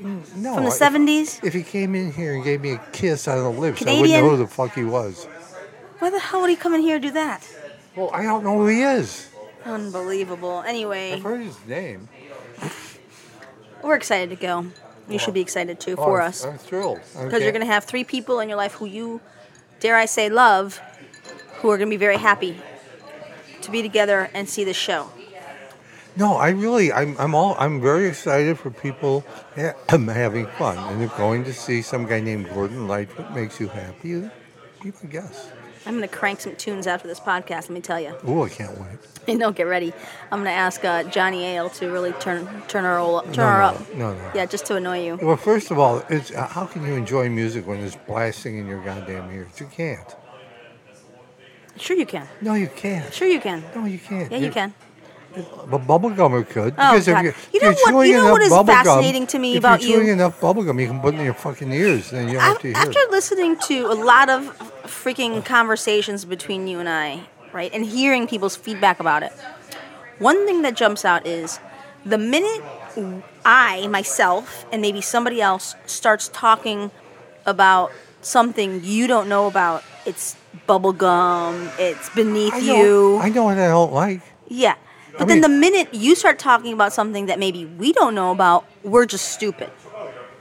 mm, 0.05 0.37
no, 0.37 0.55
from 0.55 0.65
the 0.65 0.71
if- 0.71 0.79
70s? 0.79 1.45
If 1.45 1.53
he 1.55 1.63
came 1.63 1.95
in 1.95 2.13
here 2.13 2.35
and 2.35 2.45
gave 2.45 2.61
me 2.61 2.73
a 2.73 2.79
kiss 2.93 3.27
on 3.29 3.39
the 3.43 3.51
lips, 3.51 3.83
I 3.83 4.01
wouldn't 4.01 4.11
know 4.11 4.31
who 4.31 4.37
the 4.37 4.47
fuck 4.47 4.75
he 4.75 4.85
was. 4.85 5.25
Why 5.99 6.11
the 6.11 6.19
hell 6.21 6.41
would 6.43 6.51
he 6.51 6.57
come 6.57 6.75
in 6.75 6.81
here 6.81 6.97
and 6.97 7.03
do 7.03 7.11
that? 7.13 7.47
Well, 7.97 8.11
I 8.13 8.23
don't 8.23 8.43
know 8.45 8.59
who 8.59 8.67
he 8.67 8.83
is. 8.83 9.29
Unbelievable. 9.65 10.63
Anyway, 10.67 11.13
I've 11.13 11.23
heard 11.23 11.41
his 11.43 11.57
name. 11.67 12.09
we're 13.83 13.95
excited 13.95 14.31
to 14.31 14.37
go. 14.37 14.67
You 15.09 15.19
should 15.19 15.35
be 15.35 15.41
excited 15.41 15.81
too 15.81 15.93
Oh, 15.99 16.05
for 16.05 16.21
I'm- 16.21 16.29
us. 16.31 16.45
I'm 16.45 16.59
thrilled. 16.59 17.01
Because 17.23 17.43
you're 17.43 17.53
going 17.53 17.61
to 17.67 17.73
have 17.73 17.85
three 17.85 18.05
people 18.05 18.41
in 18.41 18.49
your 18.49 18.57
life 18.57 18.73
who 18.75 18.87
you, 18.87 19.21
dare 19.81 19.97
I 19.97 20.07
say, 20.07 20.29
love, 20.29 20.81
who 21.61 21.71
are 21.71 21.77
going 21.77 21.89
to 21.89 21.93
be 21.95 21.99
very 21.99 22.17
happy 22.17 22.57
to 23.63 23.71
be 23.71 23.83
together 23.83 24.31
and 24.35 24.49
see 24.49 24.65
this 24.65 24.77
show. 24.77 25.11
No, 26.17 26.37
I 26.37 26.51
really, 26.51 26.93
I'm, 26.93 27.17
I'm 27.19 27.35
all, 27.35 27.57
I'm 27.59 27.81
very 27.81 28.07
excited 28.07 28.59
for 28.59 28.71
people 28.71 29.25
ha- 29.57 29.75
having 29.89 30.47
fun, 30.47 30.79
and 30.79 31.03
if 31.03 31.15
going 31.17 31.43
to 31.45 31.53
see 31.53 31.83
some 31.83 32.07
guy 32.07 32.21
named 32.21 32.49
Gordon 32.51 32.87
Lightfoot 32.87 33.33
makes 33.33 33.59
you 33.59 33.67
happy, 33.69 34.09
you 34.11 34.93
can 34.93 35.09
guess. 35.11 35.49
I'm 35.87 35.97
going 35.99 36.09
to 36.09 36.15
crank 36.15 36.41
some 36.41 36.57
tunes 36.57 36.87
after 36.87 37.07
this 37.07 37.21
podcast, 37.21 37.63
let 37.63 37.71
me 37.71 37.81
tell 37.81 38.01
you. 38.01 38.15
Oh, 38.27 38.45
I 38.45 38.49
can't 38.49 38.79
wait. 38.81 38.99
And 39.27 39.41
don't 39.41 39.57
get 39.57 39.63
ready. 39.63 39.91
I'm 40.31 40.41
going 40.41 40.45
to 40.45 40.51
ask 40.51 40.85
uh, 40.85 41.03
Johnny 41.05 41.45
Ale 41.47 41.71
to 41.71 41.91
really 41.91 42.13
turn 42.13 42.47
turn 42.69 42.85
her, 42.85 42.99
all, 42.99 43.23
turn 43.23 43.33
No, 43.37 43.47
her 43.49 43.59
no, 43.59 43.65
up. 43.65 43.95
no, 43.95 44.15
no. 44.15 44.31
Yeah, 44.35 44.45
just 44.45 44.67
to 44.67 44.77
annoy 44.77 45.03
you. 45.07 45.17
Well, 45.17 45.39
first 45.39 45.71
of 45.71 45.79
all, 45.79 46.03
it's 46.11 46.31
uh, 46.31 46.47
how 46.47 46.67
can 46.67 46.87
you 46.87 46.93
enjoy 46.93 47.31
music 47.31 47.67
when 47.67 47.81
it's 47.81 47.97
blasting 47.97 48.59
in 48.59 48.67
your 48.67 48.85
goddamn 48.85 49.31
ears? 49.33 49.59
You 49.59 49.67
can't. 49.67 50.15
Sure 51.79 51.97
you 51.97 52.05
can. 52.07 52.29
No, 52.43 52.53
you 52.55 52.69
can't. 52.69 53.13
Sure 53.15 53.27
you 53.27 53.41
can. 53.41 53.65
No, 53.75 53.87
you 53.87 53.99
can't. 53.99 54.31
Yeah, 54.31 54.39
you 54.39 54.51
can. 54.51 54.75
But 55.35 55.81
bubblegummer 55.87 56.47
could. 56.49 56.75
Oh, 56.79 56.93
because 56.93 57.09
if 57.09 57.15
God. 57.15 57.25
you're, 57.25 57.35
You 57.53 57.61
know 57.63 57.97
what- 57.97 58.07
you 58.09 58.17
know 58.19 58.31
what 58.33 58.43
is 58.43 58.51
bubble 58.51 58.75
gum- 58.75 58.85
fascinating 58.85 59.27
to 59.29 59.39
me 59.39 59.57
about 59.57 59.81
you? 59.81 59.87
If 59.87 59.89
you're 59.89 59.97
chewing 59.97 60.07
you? 60.09 60.13
enough 60.13 60.39
bubblegum, 60.41 60.81
you 60.81 60.87
can 60.87 61.01
put 61.01 61.15
it 61.15 61.19
in 61.19 61.25
your 61.25 61.35
fucking 61.35 61.73
ears, 61.73 62.11
then 62.11 62.29
you 62.29 62.35
don't 62.35 62.43
have 62.43 62.59
to 62.61 62.69
hear 62.69 62.77
After 62.77 62.99
it. 63.01 63.11
listening 63.11 63.57
to 63.69 63.87
a 63.87 63.95
lot 63.95 64.29
of 64.29 64.73
freaking 64.95 65.45
conversations 65.45 66.25
between 66.25 66.67
you 66.67 66.79
and 66.79 66.89
I, 66.89 67.21
right, 67.53 67.73
and 67.75 67.85
hearing 67.85 68.27
people's 68.27 68.57
feedback 68.57 69.01
about 69.01 69.23
it, 69.23 69.33
one 70.19 70.47
thing 70.47 70.63
that 70.63 70.75
jumps 70.77 71.05
out 71.05 71.27
is 71.27 71.59
the 72.07 72.19
minute 72.19 72.63
I, 73.45 73.87
myself, 73.89 74.65
and 74.73 74.81
maybe 74.81 75.01
somebody 75.01 75.41
else 75.43 75.75
starts 75.87 76.29
talking 76.29 76.91
about 77.45 77.91
something 78.23 78.83
you 78.85 79.07
don't 79.07 79.29
know 79.29 79.47
about, 79.47 79.83
it's 80.07 80.37
bubblegum, 80.69 81.71
it's 81.79 82.09
beneath 82.11 82.55
I 82.55 82.59
you. 82.59 83.19
I 83.19 83.29
know 83.29 83.45
what 83.45 83.59
I 83.59 83.69
don't 83.69 83.93
like. 83.93 84.23
Yeah. 84.49 84.77
But 85.13 85.23
I 85.23 85.25
then 85.27 85.37
mean- 85.37 85.43
the 85.43 85.49
minute 85.49 85.95
you 85.95 86.15
start 86.15 86.39
talking 86.39 86.73
about 86.73 86.93
something 86.93 87.27
that 87.27 87.39
maybe 87.39 87.65
we 87.67 87.93
don't 87.93 88.15
know 88.15 88.31
about, 88.31 88.65
we're 88.83 89.07
just 89.07 89.31
stupid. 89.31 89.71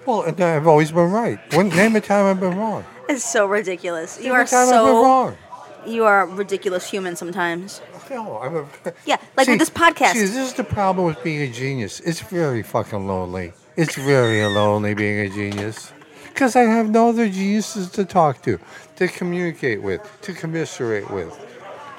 Well, 0.06 0.24
I've 0.24 0.68
always 0.68 0.92
been 0.92 1.12
right. 1.12 1.40
When, 1.56 1.70
name 1.70 1.96
a 1.96 2.02
time 2.02 2.26
I've 2.26 2.40
been 2.40 2.58
wrong. 2.58 2.84
It's 3.10 3.24
so 3.24 3.46
ridiculous. 3.46 4.20
You 4.22 4.34
are 4.34 4.42
a 4.42 4.48
time 4.48 4.68
I've 4.68 4.70
been 4.70 4.86
so 4.86 5.04
wrong. 5.04 5.38
you 5.86 6.06
are 6.06 6.22
a 6.24 6.26
ridiculous 6.28 6.90
human 6.90 7.16
sometimes. 7.16 7.82
No, 8.10 8.38
I'm 8.38 8.56
a. 8.56 8.94
Yeah, 9.06 9.18
like 9.38 9.48
with 9.48 9.60
this 9.60 9.70
podcast. 9.70 10.14
See, 10.14 10.20
this 10.20 10.36
is 10.36 10.54
the 10.54 10.64
problem 10.64 11.06
with 11.08 11.24
being 11.24 11.42
a 11.42 11.52
genius. 11.52 12.00
It's 12.02 12.20
very 12.22 12.62
fucking 12.64 13.08
lonely. 13.08 13.54
It's 13.76 13.96
very 13.96 14.46
lonely 14.60 14.94
being 14.94 15.20
a 15.20 15.30
genius. 15.30 15.92
Because 16.30 16.56
I 16.56 16.62
have 16.62 16.90
no 16.90 17.10
other 17.10 17.30
geniuses 17.30 17.90
to 17.92 18.06
talk 18.06 18.42
to, 18.44 18.60
to 18.96 19.08
communicate 19.08 19.82
with, 19.84 20.02
to 20.22 20.34
commiserate 20.34 21.10
with, 21.12 21.32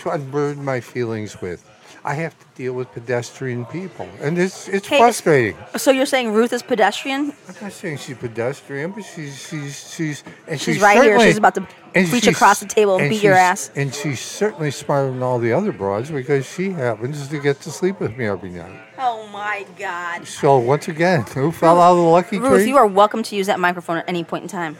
to 0.00 0.10
unburden 0.10 0.64
my 0.64 0.80
feelings 0.80 1.40
with. 1.40 1.68
I 2.06 2.12
have 2.14 2.38
to 2.38 2.46
deal 2.54 2.74
with 2.74 2.92
pedestrian 2.92 3.64
people, 3.64 4.06
and 4.20 4.36
it's 4.38 4.68
it's 4.68 4.86
Hey, 4.86 4.98
frustrating. 4.98 5.56
So 5.76 5.90
you're 5.90 6.04
saying 6.04 6.32
Ruth 6.34 6.52
is 6.52 6.62
pedestrian? 6.62 7.32
I'm 7.48 7.54
not 7.62 7.72
saying 7.72 7.96
she's 7.96 8.18
pedestrian, 8.18 8.90
but 8.90 9.04
she's 9.04 9.40
she's 9.48 9.90
she's 9.94 10.22
and 10.46 10.60
She's 10.60 10.82
right 10.82 11.02
here. 11.02 11.18
She's 11.20 11.38
about 11.38 11.54
to 11.54 11.66
and 11.94 12.06
reach 12.12 12.26
across 12.26 12.60
the 12.60 12.66
table 12.66 12.98
and 12.98 13.08
beat 13.08 13.22
your 13.22 13.32
ass. 13.32 13.70
And 13.74 13.94
she's 13.94 14.20
certainly 14.20 14.70
smarter 14.70 15.10
than 15.12 15.22
all 15.22 15.38
the 15.38 15.54
other 15.54 15.72
broads 15.72 16.10
because 16.10 16.44
she 16.44 16.70
happens 16.70 17.26
to 17.28 17.38
get 17.40 17.62
to 17.62 17.70
sleep 17.70 18.00
with 18.00 18.18
me 18.18 18.26
every 18.26 18.50
night. 18.50 18.78
Oh 18.98 19.26
my 19.28 19.64
God. 19.78 20.26
So 20.26 20.58
once 20.58 20.88
again, 20.88 21.22
who 21.34 21.52
fell 21.52 21.80
out 21.80 21.92
of 21.92 21.96
the 21.96 22.02
lucky 22.02 22.38
Ruth, 22.38 22.60
tree? 22.60 22.68
you 22.68 22.76
are 22.76 22.86
welcome 22.86 23.22
to 23.22 23.34
use 23.34 23.46
that 23.46 23.58
microphone 23.58 23.96
at 23.96 24.08
any 24.08 24.24
point 24.24 24.42
in 24.42 24.48
time. 24.48 24.76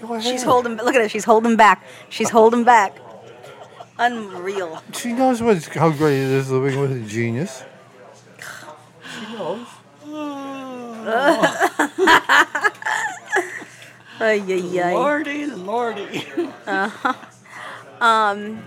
Go 0.00 0.14
ahead. 0.14 0.22
She's 0.22 0.42
holding. 0.42 0.76
Look 0.76 0.94
at 0.94 1.02
her. 1.02 1.08
She's 1.10 1.24
holding 1.24 1.56
back. 1.56 1.84
She's 2.08 2.30
holding 2.30 2.64
back. 2.64 2.96
Unreal. 3.98 4.82
She 4.92 5.12
knows 5.12 5.42
what 5.42 5.64
how 5.74 5.90
great 5.90 6.16
it 6.18 6.30
is 6.30 6.50
living 6.50 6.80
with 6.80 6.92
a 6.92 7.00
genius. 7.00 7.64
She 8.38 9.34
knows. 9.34 9.66
Ay, 14.20 14.42
ay, 14.48 14.80
ay. 14.82 14.94
Lordy, 14.94 15.46
lordy. 15.46 16.26
Uh-huh. 16.66 17.14
Um, 18.00 18.64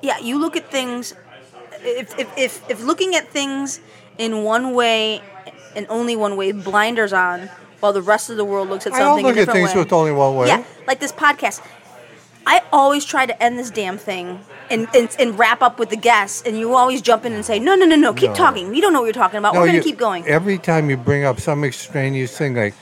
yeah, 0.00 0.18
you 0.18 0.38
look 0.38 0.56
at 0.56 0.70
things. 0.70 1.12
If, 1.82 2.16
if, 2.18 2.38
if, 2.38 2.70
if 2.70 2.82
looking 2.84 3.16
at 3.16 3.28
things 3.28 3.80
in 4.16 4.44
one 4.44 4.74
way 4.74 5.22
and 5.74 5.86
only 5.88 6.14
one 6.14 6.36
way, 6.36 6.52
blinders 6.52 7.12
on, 7.12 7.50
while 7.80 7.92
the 7.92 8.02
rest 8.02 8.30
of 8.30 8.36
the 8.36 8.44
world 8.44 8.68
looks 8.68 8.86
at 8.86 8.92
something 8.92 9.02
I 9.02 9.08
don't 9.08 9.18
something 9.22 9.26
look 9.26 9.48
a 9.48 9.50
at 9.50 9.54
things 9.54 9.74
way. 9.74 9.80
with 9.82 9.92
only 9.92 10.12
one 10.12 10.36
way. 10.36 10.46
Yeah, 10.48 10.62
like 10.86 11.00
this 11.00 11.12
podcast. 11.12 11.60
I 12.46 12.62
always 12.72 13.04
try 13.04 13.26
to 13.26 13.42
end 13.42 13.58
this 13.58 13.70
damn 13.70 13.98
thing 13.98 14.40
and, 14.70 14.86
and, 14.94 15.14
and 15.18 15.38
wrap 15.38 15.62
up 15.62 15.78
with 15.78 15.90
the 15.90 15.96
guests, 15.96 16.42
and 16.46 16.56
you 16.58 16.74
always 16.74 17.02
jump 17.02 17.24
in 17.24 17.32
and 17.32 17.44
say, 17.44 17.58
no, 17.58 17.74
no, 17.74 17.84
no, 17.86 17.96
no, 17.96 18.12
keep 18.14 18.30
No. 18.30 18.36
talking. 18.36 18.74
You 18.74 18.80
don't 18.80 18.92
know 18.92 19.00
what 19.00 19.06
you're 19.06 19.12
talking 19.14 19.38
about. 19.38 19.54
No, 19.54 19.60
We're 19.60 19.66
going 19.66 19.78
to 19.78 19.84
keep 19.84 19.98
going. 19.98 20.24
Every 20.26 20.58
time 20.58 20.88
you 20.88 20.96
bring 20.96 21.24
up 21.24 21.40
some 21.40 21.64
extraneous 21.64 22.36
thing, 22.36 22.54
like 22.54 22.74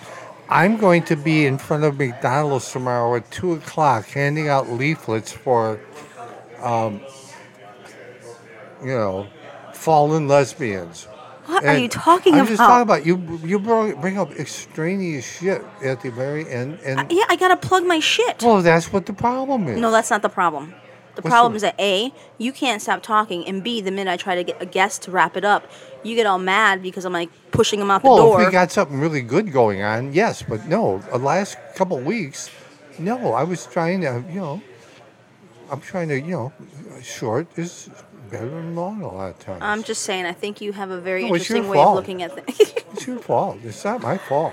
I'm 0.50 0.76
going 0.76 1.02
to 1.04 1.16
be 1.16 1.46
in 1.46 1.56
front 1.56 1.84
of 1.84 1.98
McDonald's 1.98 2.70
tomorrow 2.70 3.16
at 3.16 3.30
two 3.30 3.54
o'clock, 3.54 4.06
handing 4.06 4.48
out 4.48 4.68
leaflets 4.68 5.32
for, 5.32 5.80
um, 6.60 7.00
you 8.82 8.88
know, 8.88 9.26
fallen 9.72 10.28
lesbians. 10.28 11.08
What 11.54 11.64
are 11.64 11.78
you 11.78 11.88
talking 11.88 12.34
about? 12.34 12.40
I'm 12.42 12.46
just 12.48 12.58
talking 12.58 12.82
about 12.82 13.06
you. 13.06 13.38
You 13.44 13.58
bring 13.58 14.00
bring 14.00 14.18
up 14.18 14.32
extraneous 14.32 15.26
shit 15.38 15.62
at 15.82 16.00
the 16.02 16.10
very 16.10 16.48
end, 16.48 16.78
and 16.84 17.10
yeah, 17.12 17.24
I 17.28 17.36
got 17.36 17.48
to 17.48 17.56
plug 17.68 17.84
my 17.84 18.00
shit. 18.00 18.42
well, 18.42 18.62
that's 18.62 18.92
what 18.92 19.06
the 19.06 19.12
problem 19.12 19.68
is. 19.68 19.78
no, 19.80 19.90
that's 19.90 20.10
not 20.10 20.22
the 20.22 20.28
problem. 20.28 20.74
The 21.16 21.22
What's 21.22 21.32
problem 21.32 21.52
the- 21.52 21.56
is 21.56 21.62
that 21.62 21.76
A, 21.78 22.12
you 22.38 22.52
can't 22.52 22.82
stop 22.82 23.00
talking, 23.02 23.46
and 23.46 23.62
B, 23.62 23.80
the 23.80 23.92
minute 23.92 24.10
I 24.10 24.16
try 24.16 24.34
to 24.34 24.42
get 24.42 24.60
a 24.60 24.66
guest 24.66 25.02
to 25.02 25.12
wrap 25.12 25.36
it 25.36 25.44
up, 25.44 25.70
you 26.02 26.16
get 26.16 26.26
all 26.26 26.38
mad 26.40 26.82
because 26.82 27.04
I'm 27.04 27.12
like 27.12 27.30
pushing 27.52 27.78
them 27.78 27.88
out 27.90 28.02
the 28.02 28.08
Well, 28.08 28.16
door. 28.18 28.40
if 28.40 28.46
we 28.48 28.52
got 28.52 28.72
something 28.72 28.98
really 28.98 29.22
good 29.22 29.52
going 29.52 29.80
on, 29.82 30.12
yes, 30.12 30.42
but 30.42 30.66
no. 30.66 30.98
The 31.12 31.18
last 31.18 31.56
couple 31.76 32.00
weeks, 32.00 32.50
no. 32.98 33.32
I 33.32 33.44
was 33.44 33.64
trying 33.66 34.00
to, 34.00 34.24
you 34.28 34.40
know, 34.40 34.60
I'm 35.70 35.80
trying 35.80 36.08
to, 36.08 36.20
you 36.20 36.32
know, 36.32 36.52
short 37.02 37.46
is 37.56 37.88
better 38.34 38.50
than 38.50 38.74
long 38.74 39.02
a 39.02 39.08
lot 39.12 39.30
of 39.30 39.38
times. 39.38 39.60
I'm 39.62 39.82
just 39.82 40.02
saying, 40.02 40.26
I 40.26 40.32
think 40.32 40.60
you 40.60 40.72
have 40.72 40.90
a 40.90 41.00
very 41.00 41.22
No, 41.22 41.34
interesting 41.34 41.68
way 41.68 41.78
of 41.78 41.94
looking 41.94 42.22
at 42.22 42.32
things. 42.46 42.58
it's 42.92 43.06
your 43.06 43.18
fault. 43.18 43.58
It's 43.64 43.84
not 43.84 44.02
my 44.02 44.18
fault. 44.18 44.52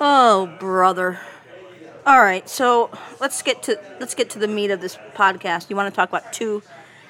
oh, 0.00 0.46
brother. 0.60 1.18
All 2.06 2.20
right, 2.20 2.46
so 2.48 2.90
let's 3.18 3.40
get 3.40 3.62
to 3.62 3.80
let's 3.98 4.14
get 4.14 4.28
to 4.30 4.38
the 4.38 4.48
meat 4.48 4.70
of 4.70 4.82
this 4.82 4.98
podcast. 5.14 5.70
You 5.70 5.76
want 5.76 5.92
to 5.92 5.96
talk 5.96 6.10
about 6.10 6.34
two 6.34 6.62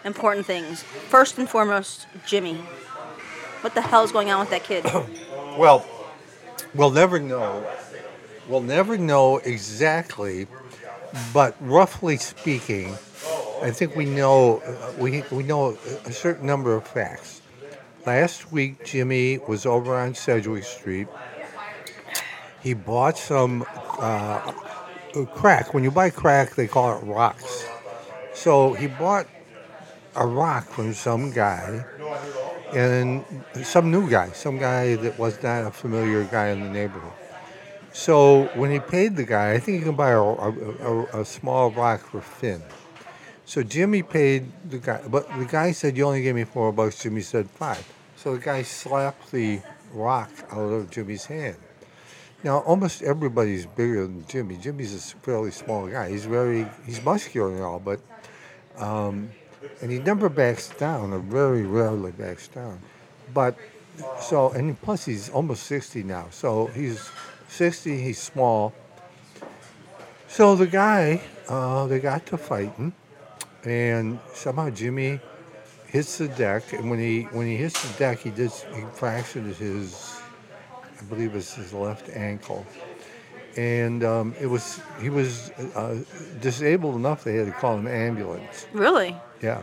important 0.05 0.47
things. 0.47 0.85
First 0.85 1.37
and 1.37 1.49
foremost, 1.49 2.07
Jimmy. 2.27 2.55
What 3.63 3.75
the 3.75 3.81
hell 3.81 4.05
is 4.05 4.13
going 4.13 4.31
on 4.31 4.39
with 4.41 4.51
that 4.51 4.65
kid? 4.65 4.85
Well, 5.59 5.87
we'll 6.75 6.91
never 6.91 7.21
know. 7.21 7.65
We'll 8.49 8.61
never 8.61 8.99
know 8.99 9.37
exactly, 9.39 10.49
but 11.33 11.55
roughly 11.61 12.17
speaking, 12.17 12.97
I 13.63 13.71
think 13.71 13.97
we 13.97 14.05
know 14.05 14.59
uh, 14.59 14.93
we 14.99 15.23
we 15.31 15.43
know 15.43 15.77
a 16.05 16.13
certain 16.13 16.47
number 16.47 16.75
of 16.75 16.87
facts. 16.87 17.41
Last 18.07 18.53
week, 18.53 18.85
Jimmy 18.85 19.39
was 19.39 19.65
over 19.65 19.97
on 19.97 20.15
Sedgwick 20.15 20.65
Street. 20.65 21.09
He 22.63 22.75
bought 22.75 23.17
some 23.17 23.65
uh, 23.99 24.53
crack. 25.35 25.73
When 25.73 25.85
you 25.85 25.91
buy 25.91 26.11
crack, 26.11 26.55
they 26.55 26.67
call 26.67 26.99
it 26.99 27.05
rocks. 27.05 27.67
So 28.35 28.75
he 28.75 28.89
bought 28.89 29.27
a 30.17 30.27
rock 30.27 30.67
from 30.69 30.93
some 30.93 31.31
guy 31.31 31.85
and 32.75 33.25
some 33.63 33.91
new 33.91 34.09
guy, 34.11 34.31
some 34.31 34.59
guy 34.59 34.97
that 34.97 35.19
was 35.19 35.43
not 35.43 35.65
a 35.65 35.71
familiar 35.71 36.25
guy 36.25 36.49
in 36.49 36.63
the 36.63 36.71
neighborhood. 36.71 37.13
So 37.93 38.47
when 38.55 38.71
he 38.71 38.81
paid 38.81 39.17
the 39.17 39.25
guy, 39.25 39.53
I 39.53 39.61
think 39.61 39.79
you 39.79 39.85
can 39.85 39.95
buy 39.97 40.11
a, 40.11 40.21
a, 40.21 40.51
a, 40.51 41.21
a 41.21 41.25
small 41.25 41.71
rock 41.71 42.01
for 42.01 42.21
fin. 42.21 42.61
So 43.47 43.63
Jimmy 43.63 44.03
paid 44.03 44.51
the 44.69 44.79
guy, 44.79 45.03
but 45.07 45.29
the 45.39 45.45
guy 45.45 45.73
said, 45.73 45.97
"You 45.97 46.07
only 46.07 46.23
gave 46.23 46.35
me 46.35 46.45
four 46.45 46.73
bucks." 46.73 47.03
Jimmy 47.03 47.21
said 47.21 47.49
five. 47.51 47.85
So 48.17 48.35
the 48.35 48.41
guy 48.41 48.63
slapped 48.63 49.31
the 49.33 49.61
rock 49.93 50.31
out 50.51 50.73
of 50.73 50.91
Jimmy's 50.91 51.27
hand. 51.27 51.57
Now 52.43 52.59
almost 52.61 53.03
everybody's 53.03 53.67
bigger 53.67 54.03
than 54.03 54.27
Jimmy. 54.27 54.57
Jimmy's 54.57 54.95
a 54.95 55.17
fairly 55.19 55.51
small 55.51 55.87
guy. 55.87 56.11
He's 56.11 56.25
very 56.25 56.67
he's 56.87 57.03
muscular 57.03 57.53
and 57.53 57.63
all, 57.63 57.79
but 57.81 58.01
um, 58.77 59.31
and 59.81 59.91
he 59.91 59.99
never 59.99 60.29
backs 60.29 60.69
down, 60.71 61.13
or 61.13 61.19
very 61.21 61.63
rarely 61.63 62.13
backs 62.13 62.49
down. 62.49 62.81
But 63.33 63.57
so 64.21 64.51
and 64.51 64.81
plus 64.81 65.05
he's 65.05 65.29
almost 65.29 65.65
sixty 65.65 66.03
now, 66.03 66.29
so 66.31 66.67
he's 66.69 67.11
sixty. 67.49 68.01
He's 68.01 68.19
small. 68.19 68.73
So 70.29 70.57
the 70.57 70.67
guy, 70.67 71.23
uh, 71.49 71.87
they 71.87 72.01
got 72.01 72.27
to 72.27 72.37
fighting, 72.37 72.93
and 73.65 74.19
somehow 74.33 74.71
Jimmy 74.71 75.21
hits 75.87 76.19
the 76.19 76.29
deck, 76.29 76.73
and 76.73 76.91
when 76.91 76.99
he 76.99 77.23
when 77.33 77.47
he 77.47 77.57
hits 77.57 77.81
the 77.83 77.99
deck, 77.99 78.19
he 78.21 78.31
just 78.31 78.67
he 78.75 78.83
fractured 78.95 79.45
his, 79.45 80.21
I 81.01 81.03
believe 81.05 81.35
it's 81.35 81.55
his 81.55 81.73
left 81.73 82.09
ankle, 82.11 82.67
and 83.57 84.03
um, 84.05 84.35
it 84.41 84.47
was 84.47 84.81
he 85.01 85.11
was 85.11 85.51
uh, 85.75 86.03
disabled 86.41 86.97
enough 86.97 87.25
they 87.25 87.37
had 87.37 87.47
to 87.47 87.53
call 87.53 87.79
an 87.79 87.87
ambulance. 87.87 88.67
really? 88.73 89.17
Yeah. 89.41 89.63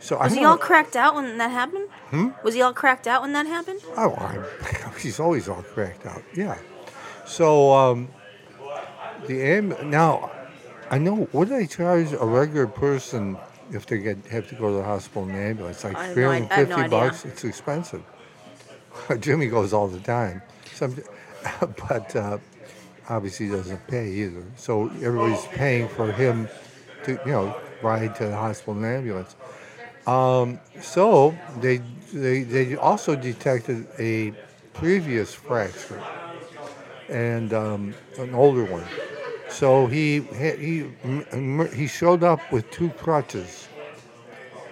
So 0.00 0.16
I 0.16 0.24
Was 0.24 0.32
don't 0.32 0.40
he 0.40 0.44
all 0.44 0.58
cracked 0.58 0.96
out 0.96 1.14
when 1.14 1.38
that 1.38 1.52
happened? 1.52 1.88
Hmm? 2.10 2.30
Was 2.42 2.54
he 2.54 2.62
all 2.62 2.72
cracked 2.72 3.06
out 3.06 3.22
when 3.22 3.32
that 3.34 3.46
happened? 3.46 3.80
Oh, 3.96 4.12
I, 4.18 4.42
he's 5.00 5.20
always 5.20 5.48
all 5.48 5.62
cracked 5.62 6.06
out. 6.06 6.22
Yeah. 6.34 6.58
So 7.24 7.72
um, 7.72 8.08
the 9.28 9.40
am 9.42 9.76
now, 9.88 10.32
I 10.92 10.98
know 10.98 11.24
what 11.32 11.48
do 11.48 11.56
they 11.56 11.66
charge 11.66 12.12
a 12.12 12.24
regular 12.24 12.66
person 12.66 13.38
if 13.72 13.86
they 13.86 13.98
get 13.98 14.18
have 14.26 14.46
to 14.50 14.54
go 14.54 14.68
to 14.68 14.76
the 14.76 14.82
hospital 14.84 15.24
in 15.24 15.30
an 15.30 15.36
ambulance? 15.50 15.82
Like 15.84 15.96
I 15.96 16.04
have 16.04 16.16
no 16.16 16.30
i- 16.30 16.34
have 16.40 16.48
fifty 16.68 16.72
idea. 16.82 16.88
bucks. 16.90 17.24
It's 17.24 17.44
expensive. 17.44 18.02
Jimmy 19.20 19.46
goes 19.46 19.72
all 19.72 19.88
the 19.88 20.00
time. 20.00 20.42
Some, 20.74 20.94
but 21.88 22.14
uh, 22.14 22.38
obviously 23.08 23.46
he 23.46 23.52
doesn't 23.52 23.86
pay 23.88 24.10
either. 24.10 24.44
So 24.56 24.88
everybody's 25.02 25.46
paying 25.46 25.88
for 25.88 26.12
him 26.12 26.46
to 27.04 27.12
you 27.24 27.32
know 27.32 27.56
ride 27.80 28.14
to 28.16 28.26
the 28.26 28.36
hospital 28.36 28.74
in 28.78 28.84
an 28.84 28.96
ambulance. 28.96 29.34
Um, 30.06 30.60
so 30.82 31.34
they, 31.60 31.78
they 32.12 32.42
they 32.42 32.76
also 32.76 33.16
detected 33.16 33.86
a 33.98 34.34
previous 34.74 35.32
fracture 35.32 36.02
and 37.08 37.54
um, 37.54 37.94
an 38.18 38.34
older 38.34 38.64
one. 38.64 38.84
So 39.52 39.86
he 39.86 40.20
he 40.20 40.50
he 41.00 41.66
he 41.74 41.86
showed 41.86 42.24
up 42.24 42.40
with 42.50 42.70
two 42.70 42.88
crutches, 42.90 43.68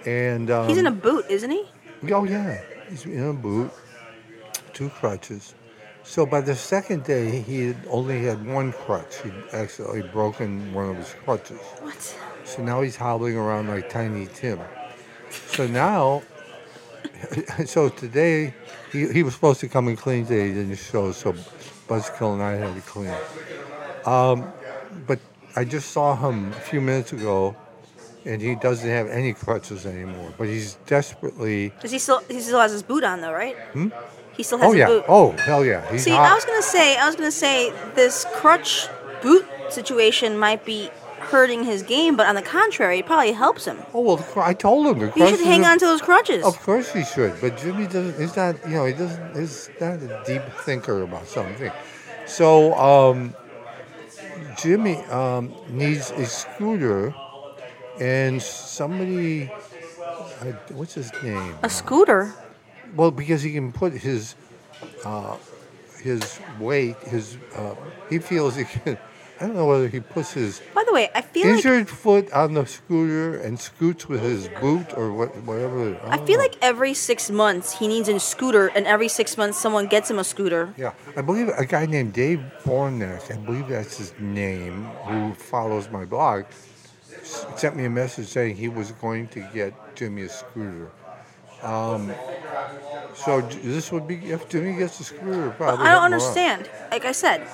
and 0.05 0.49
um, 0.49 0.67
He's 0.67 0.77
in 0.77 0.87
a 0.87 0.91
boot, 0.91 1.25
isn't 1.29 1.51
he? 1.51 1.63
oh 2.11 2.23
yeah, 2.23 2.59
he's 2.89 3.05
in 3.05 3.23
a 3.29 3.33
boot, 3.33 3.71
two 4.73 4.89
crutches. 4.89 5.53
So 6.03 6.25
by 6.25 6.41
the 6.41 6.55
second 6.55 7.03
day, 7.03 7.41
he 7.41 7.67
had 7.67 7.77
only 7.87 8.23
had 8.25 8.45
one 8.45 8.73
crutch. 8.73 9.21
He'd 9.21 9.33
actually 9.53 10.01
broken 10.01 10.73
one 10.73 10.89
of 10.89 10.97
his 10.97 11.13
crutches. 11.23 11.59
What? 11.79 12.17
So 12.43 12.63
now 12.63 12.81
he's 12.81 12.95
hobbling 12.95 13.37
around 13.37 13.67
like 13.67 13.87
Tiny 13.87 14.25
Tim. 14.25 14.59
So 15.29 15.67
now, 15.67 16.23
so 17.65 17.89
today, 17.89 18.55
he, 18.91 19.07
he 19.13 19.21
was 19.23 19.35
supposed 19.35 19.59
to 19.59 19.69
come 19.69 19.87
and 19.87 19.97
clean 19.97 20.25
today. 20.25 20.47
He 20.47 20.53
didn't 20.55 20.75
show, 20.77 21.11
so 21.11 21.33
Buzzkill 21.87 22.33
and 22.33 22.41
I 22.41 22.53
had 22.53 22.73
to 22.73 22.81
clean. 22.81 23.13
Um, 24.05 24.51
but 25.07 25.19
I 25.55 25.63
just 25.65 25.91
saw 25.91 26.15
him 26.15 26.51
a 26.51 26.59
few 26.59 26.81
minutes 26.81 27.13
ago, 27.13 27.55
and 28.25 28.41
he 28.41 28.55
doesn't 28.55 28.87
have 28.89 29.07
any 29.07 29.33
crutches 29.33 29.85
anymore. 29.85 30.33
But 30.37 30.47
he's 30.47 30.75
desperately. 30.85 31.73
Does 31.81 31.91
he 31.91 31.99
still 31.99 32.21
he 32.29 32.39
still 32.39 32.59
has 32.59 32.71
his 32.71 32.83
boot 32.83 33.03
on 33.03 33.21
though, 33.21 33.33
right? 33.33 33.57
Hmm? 33.73 33.89
He 34.33 34.43
still 34.43 34.59
has 34.59 34.67
Oh 34.67 34.71
his 34.71 34.79
yeah! 34.79 34.87
boot. 34.87 35.05
Oh 35.07 35.31
hell 35.31 35.65
yeah! 35.65 35.89
He's 35.91 36.03
See, 36.03 36.11
hot. 36.11 36.31
I 36.31 36.35
was 36.35 36.45
gonna 36.45 36.61
say, 36.61 36.97
I 36.97 37.05
was 37.07 37.15
gonna 37.15 37.31
say 37.31 37.71
this 37.95 38.25
crutch 38.33 38.87
boot 39.21 39.45
situation 39.69 40.37
might 40.37 40.65
be 40.65 40.89
hurting 41.19 41.63
his 41.63 41.83
game, 41.83 42.15
but 42.17 42.25
on 42.27 42.35
the 42.35 42.41
contrary, 42.41 42.99
it 42.99 43.05
probably 43.05 43.31
helps 43.31 43.65
him. 43.65 43.77
Oh 43.93 44.01
well, 44.01 44.27
I 44.37 44.53
told 44.53 44.87
him 44.87 44.99
the 44.99 45.11
He 45.11 45.27
should 45.27 45.45
hang 45.45 45.65
on 45.65 45.77
to 45.79 45.85
those 45.85 46.01
crutches. 46.01 46.43
Of 46.43 46.59
course 46.61 46.91
he 46.91 47.03
should, 47.03 47.39
but 47.41 47.57
Jimmy 47.57 47.85
doesn't. 47.87 48.19
He's 48.19 48.35
not. 48.35 48.55
You 48.67 48.75
know, 48.75 48.85
he 48.85 48.93
doesn't. 48.93 49.35
He's 49.39 49.69
not 49.79 50.01
a 50.01 50.23
deep 50.25 50.41
thinker 50.65 51.01
about 51.03 51.27
something. 51.27 51.71
So 52.25 52.73
um, 52.75 53.35
Jimmy 54.57 54.97
um, 55.05 55.53
needs 55.69 56.11
a 56.11 56.25
scooter, 56.25 57.13
and 57.99 58.41
somebody. 58.41 59.51
I, 60.41 60.55
what's 60.73 60.93
his 60.95 61.11
name? 61.23 61.55
A 61.63 61.69
scooter. 61.69 62.33
Well, 62.95 63.11
because 63.11 63.41
he 63.41 63.53
can 63.53 63.71
put 63.71 63.93
his 63.93 64.35
uh, 65.05 65.37
his 66.01 66.39
weight, 66.59 66.97
his 67.03 67.37
uh, 67.55 67.75
he 68.09 68.19
feels 68.19 68.55
he 68.55 68.65
can. 68.65 68.97
I 69.41 69.47
don't 69.47 69.55
know 69.55 69.65
whether 69.65 69.87
he 69.87 69.99
puts 69.99 70.33
his 70.33 70.61
By 70.75 70.83
the 70.85 70.93
way, 70.93 71.09
I 71.15 71.21
feel 71.21 71.47
like 71.47 71.55
injured 71.55 71.89
foot 71.89 72.31
on 72.31 72.53
the 72.53 72.67
scooter 72.67 73.37
and 73.37 73.59
scoots 73.59 74.07
with 74.07 74.21
his 74.21 74.47
boot 74.61 74.93
or 74.95 75.11
what, 75.11 75.35
whatever. 75.37 75.99
I 76.03 76.17
don't 76.17 76.27
feel 76.27 76.37
know. 76.37 76.43
like 76.43 76.57
every 76.61 76.93
six 76.93 77.31
months 77.31 77.79
he 77.79 77.87
needs 77.87 78.07
a 78.07 78.19
scooter, 78.19 78.67
and 78.67 78.85
every 78.85 79.07
six 79.07 79.37
months 79.37 79.57
someone 79.57 79.87
gets 79.87 80.11
him 80.11 80.19
a 80.19 80.23
scooter. 80.23 80.75
Yeah, 80.77 80.93
I 81.15 81.21
believe 81.21 81.47
a 81.57 81.65
guy 81.65 81.87
named 81.87 82.13
Dave 82.13 82.43
Bornek, 82.63 83.31
I 83.31 83.37
believe 83.37 83.67
that's 83.67 83.97
his 83.97 84.13
name, 84.19 84.83
who 85.05 85.33
follows 85.33 85.89
my 85.89 86.05
blog, 86.05 86.45
sent 87.23 87.75
me 87.75 87.85
a 87.85 87.89
message 87.89 88.27
saying 88.27 88.57
he 88.57 88.67
was 88.67 88.91
going 88.91 89.27
to 89.29 89.39
get 89.55 89.73
Jimmy 89.95 90.23
a 90.23 90.29
scooter. 90.29 90.91
Um, 91.63 92.13
so 93.15 93.41
this 93.41 93.91
would 93.91 94.07
be 94.07 94.17
if 94.17 94.49
Jimmy 94.49 94.77
gets 94.77 94.99
a 94.99 95.03
scooter. 95.03 95.49
Probably 95.57 95.83
I 95.83 95.93
don't 95.93 96.03
understand. 96.03 96.69
Like 96.91 97.05
I 97.05 97.11
said, 97.11 97.47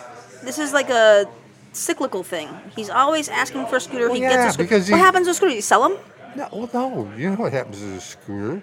this 0.43 0.59
is 0.59 0.73
like 0.73 0.89
a 0.89 1.29
cyclical 1.77 2.23
thing. 2.23 2.49
He's 2.75 2.89
always 2.89 3.29
asking 3.29 3.67
for 3.67 3.77
a 3.77 3.79
scooter. 3.81 4.07
Well, 4.07 4.15
he 4.15 4.21
yeah, 4.21 4.29
gets 4.35 4.49
a 4.49 4.53
scooter. 4.53 4.63
because 4.63 4.89
what 4.91 4.97
he- 4.97 5.03
happens 5.03 5.27
to 5.27 5.31
a 5.31 5.33
scooter? 5.33 5.53
You 5.55 5.61
sell 5.61 5.87
them? 5.87 5.97
No, 6.35 6.47
well, 6.51 6.69
no. 6.73 7.11
You 7.17 7.29
know 7.31 7.35
what 7.37 7.53
happens 7.53 7.79
to 7.79 7.93
a 7.95 8.01
scooter? 8.01 8.61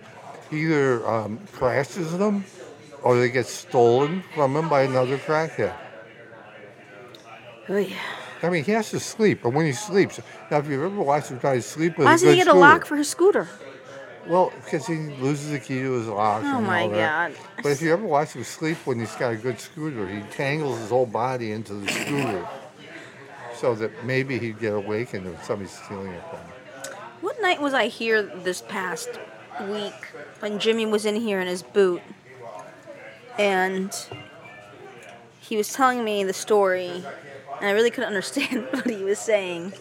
Either 0.53 1.09
um, 1.09 1.39
crashes 1.53 2.17
them, 2.19 2.45
or 3.03 3.19
they 3.19 3.31
get 3.31 3.47
stolen 3.47 4.23
from 4.35 4.55
him 4.57 4.69
by 4.69 4.83
another 4.83 5.19
crackhead. 5.19 5.75
Oy. 7.71 7.93
I 8.43 8.51
mean, 8.51 8.63
he 8.65 8.73
has 8.73 8.91
to 8.91 9.01
sleep, 9.01 9.41
but 9.43 9.51
when 9.55 9.65
he 9.65 9.73
sleeps, 9.73 10.21
now 10.51 10.59
if 10.59 10.69
you've 10.69 10.83
ever 10.83 11.01
watched 11.01 11.31
him 11.31 11.41
try 11.41 11.55
to 11.57 11.63
sleep 11.63 11.97
with 11.97 12.05
Why 12.05 12.13
a 12.13 12.15
doesn't 12.15 12.29
he 12.29 12.37
get 12.37 12.47
a 12.47 12.51
scooter, 12.51 12.61
lock 12.61 12.85
for 12.85 12.97
his 12.97 13.09
scooter? 13.09 13.49
Well, 14.27 14.53
because 14.65 14.87
he 14.87 14.95
loses 14.97 15.51
the 15.51 15.59
key 15.59 15.81
to 15.81 15.93
his 15.93 16.07
lock. 16.09 16.43
Oh 16.45 16.59
and 16.59 16.67
my 16.67 16.83
all 16.83 16.89
that. 16.91 17.33
God. 17.33 17.41
But 17.63 17.73
if 17.73 17.81
you 17.83 17.93
ever 17.93 18.05
watch 18.07 18.33
him 18.35 18.45
sleep 18.45 18.77
when 18.87 18.99
he's 19.01 19.15
got 19.17 19.33
a 19.33 19.37
good 19.37 19.59
scooter, 19.61 20.07
he 20.09 20.21
tangles 20.31 20.79
his 20.79 20.91
whole 20.91 21.07
body 21.07 21.53
into 21.53 21.75
the 21.75 21.91
scooter, 21.91 22.47
so 23.65 23.75
that 23.75 24.05
maybe 24.05 24.39
he'd 24.39 24.61
get 24.61 24.75
awakened 24.75 25.27
if 25.27 25.43
somebody's 25.43 25.73
stealing 25.73 26.13
it 26.13 26.23
from 26.29 26.39
him. 26.39 26.99
What 27.23 27.41
night 27.41 27.63
was 27.63 27.73
I 27.73 27.87
here 27.87 28.21
this 28.23 28.61
past 28.61 29.09
week 29.71 29.95
when 30.41 30.59
Jimmy 30.59 30.85
was 30.85 31.07
in 31.07 31.15
here 31.15 31.41
in 31.41 31.47
his 31.47 31.63
boot? 31.63 32.03
And 33.39 33.91
he 35.41 35.57
was 35.57 35.73
telling 35.73 36.05
me 36.05 36.25
the 36.25 36.35
story, 36.35 36.91
and 36.91 37.67
I 37.67 37.71
really 37.71 37.89
couldn't 37.89 38.09
understand 38.15 38.67
what 38.71 38.85
he 38.85 39.03
was 39.03 39.19
saying. 39.19 39.73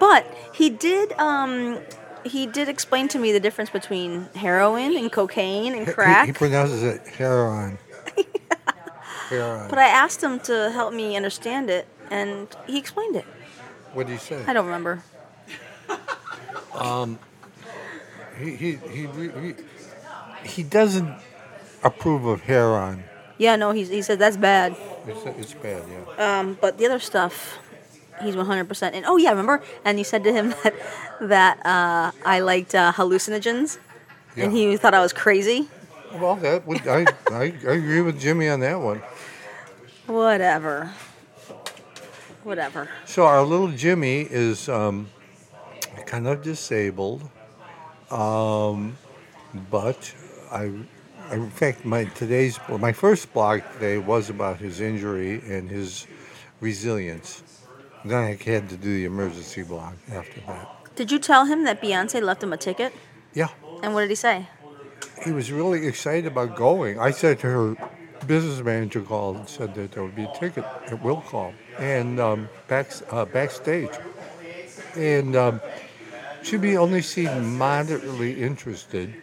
But 0.00 0.24
he 0.54 0.70
did. 0.70 1.12
Um, 1.18 1.80
he 2.24 2.46
did 2.46 2.70
explain 2.70 3.08
to 3.08 3.18
me 3.18 3.30
the 3.32 3.40
difference 3.40 3.68
between 3.68 4.22
heroin 4.36 4.96
and 4.96 5.12
cocaine 5.12 5.74
and 5.74 5.86
crack. 5.86 6.28
He, 6.28 6.32
pronounces 6.32 6.82
it 6.82 7.06
heroin. 7.08 7.76
heroin. 9.28 9.68
but 9.68 9.78
I 9.78 9.88
asked 9.88 10.22
him 10.22 10.40
to 10.40 10.70
help 10.70 10.94
me 10.94 11.14
understand 11.14 11.68
it, 11.68 11.86
and 12.10 12.48
he 12.66 12.78
explained 12.78 13.16
it. 13.16 13.24
what 13.94 14.06
did 14.06 14.14
he 14.14 14.18
say? 14.18 14.44
I 14.46 14.52
don't 14.52 14.66
remember. 14.66 15.02
He 18.38 18.54
he 18.54 18.72
he 18.76 19.06
he, 19.06 19.30
he, 19.40 19.54
he 20.44 20.62
doesn't 20.62 21.12
approve 21.82 22.24
of 22.26 22.42
heroin. 22.42 23.04
Yeah, 23.38 23.56
no, 23.56 23.72
he, 23.72 23.84
he 23.84 24.02
said 24.02 24.18
that's 24.18 24.36
bad. 24.36 24.76
It's, 25.06 25.24
it's 25.38 25.54
bad, 25.54 25.82
yeah. 25.88 26.38
Um, 26.40 26.58
but 26.60 26.78
the 26.78 26.86
other 26.86 26.98
stuff, 26.98 27.58
he's 28.20 28.34
100%. 28.34 28.90
And 28.94 29.04
oh, 29.06 29.16
yeah, 29.16 29.30
remember? 29.30 29.62
And 29.84 29.96
you 29.96 30.04
said 30.04 30.24
to 30.24 30.32
him 30.32 30.50
that, 30.64 30.74
that 31.20 31.64
uh, 31.64 32.10
I 32.26 32.40
liked 32.40 32.74
uh, 32.74 32.92
hallucinogens, 32.92 33.78
and 34.36 34.52
he 34.52 34.76
thought 34.76 34.94
I 34.94 35.00
was 35.00 35.12
crazy. 35.12 35.68
Well, 36.14 36.36
that 36.36 36.66
would 36.66 36.86
I, 36.88 37.06
I 37.30 37.42
I 37.66 37.72
agree 37.74 38.00
with 38.00 38.18
Jimmy 38.20 38.48
on 38.48 38.60
that 38.60 38.80
one. 38.80 39.02
Whatever. 40.06 40.90
Whatever. 42.48 42.88
So 43.04 43.26
our 43.26 43.42
little 43.42 43.68
Jimmy 43.68 44.22
is 44.22 44.70
um, 44.70 45.06
kind 46.06 46.26
of 46.26 46.42
disabled, 46.42 47.28
um, 48.10 48.96
but 49.70 50.14
I, 50.50 50.72
I, 51.28 51.34
in 51.34 51.50
fact, 51.50 51.84
my 51.84 52.04
today's 52.04 52.58
well, 52.66 52.78
my 52.78 52.92
first 52.92 53.34
blog 53.34 53.60
today 53.74 53.98
was 53.98 54.30
about 54.30 54.56
his 54.60 54.80
injury 54.80 55.42
and 55.46 55.68
his 55.70 56.06
resilience. 56.62 57.42
Then 58.06 58.18
I 58.18 58.30
had 58.42 58.70
to 58.70 58.78
do 58.78 58.94
the 58.96 59.04
emergency 59.04 59.62
blog 59.62 59.92
after 60.10 60.40
that. 60.46 60.96
Did 60.96 61.12
you 61.12 61.18
tell 61.18 61.44
him 61.44 61.64
that 61.64 61.82
Beyonce 61.82 62.22
left 62.22 62.42
him 62.42 62.54
a 62.54 62.56
ticket? 62.56 62.94
Yeah, 63.34 63.48
And 63.82 63.92
what 63.92 64.00
did 64.00 64.08
he 64.08 64.16
say? 64.16 64.48
he 65.22 65.32
was 65.32 65.52
really 65.52 65.86
excited 65.86 66.24
about 66.26 66.56
going. 66.56 66.98
I 66.98 67.10
said 67.10 67.40
to 67.40 67.46
her, 67.46 67.76
business 68.28 68.60
manager 68.62 69.00
called 69.00 69.36
and 69.36 69.48
said 69.48 69.74
that 69.74 69.92
there 69.92 70.04
would 70.04 70.14
be 70.14 70.24
a 70.24 70.32
ticket 70.38 70.64
at 70.86 71.02
will 71.02 71.22
call 71.22 71.52
and 71.78 72.20
um, 72.20 72.48
back, 72.68 72.92
uh, 73.10 73.24
backstage. 73.24 73.90
And 74.94 75.34
um, 75.34 75.60
Jimmy 76.42 76.76
only 76.76 77.02
seemed 77.02 77.42
moderately 77.44 78.40
interested. 78.40 79.22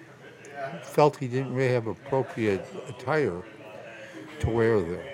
Felt 0.83 1.17
he 1.17 1.27
didn't 1.27 1.53
really 1.53 1.73
have 1.73 1.87
appropriate 1.87 2.65
attire 2.89 3.43
to 4.39 4.49
wear 4.49 4.81
there. 4.81 5.11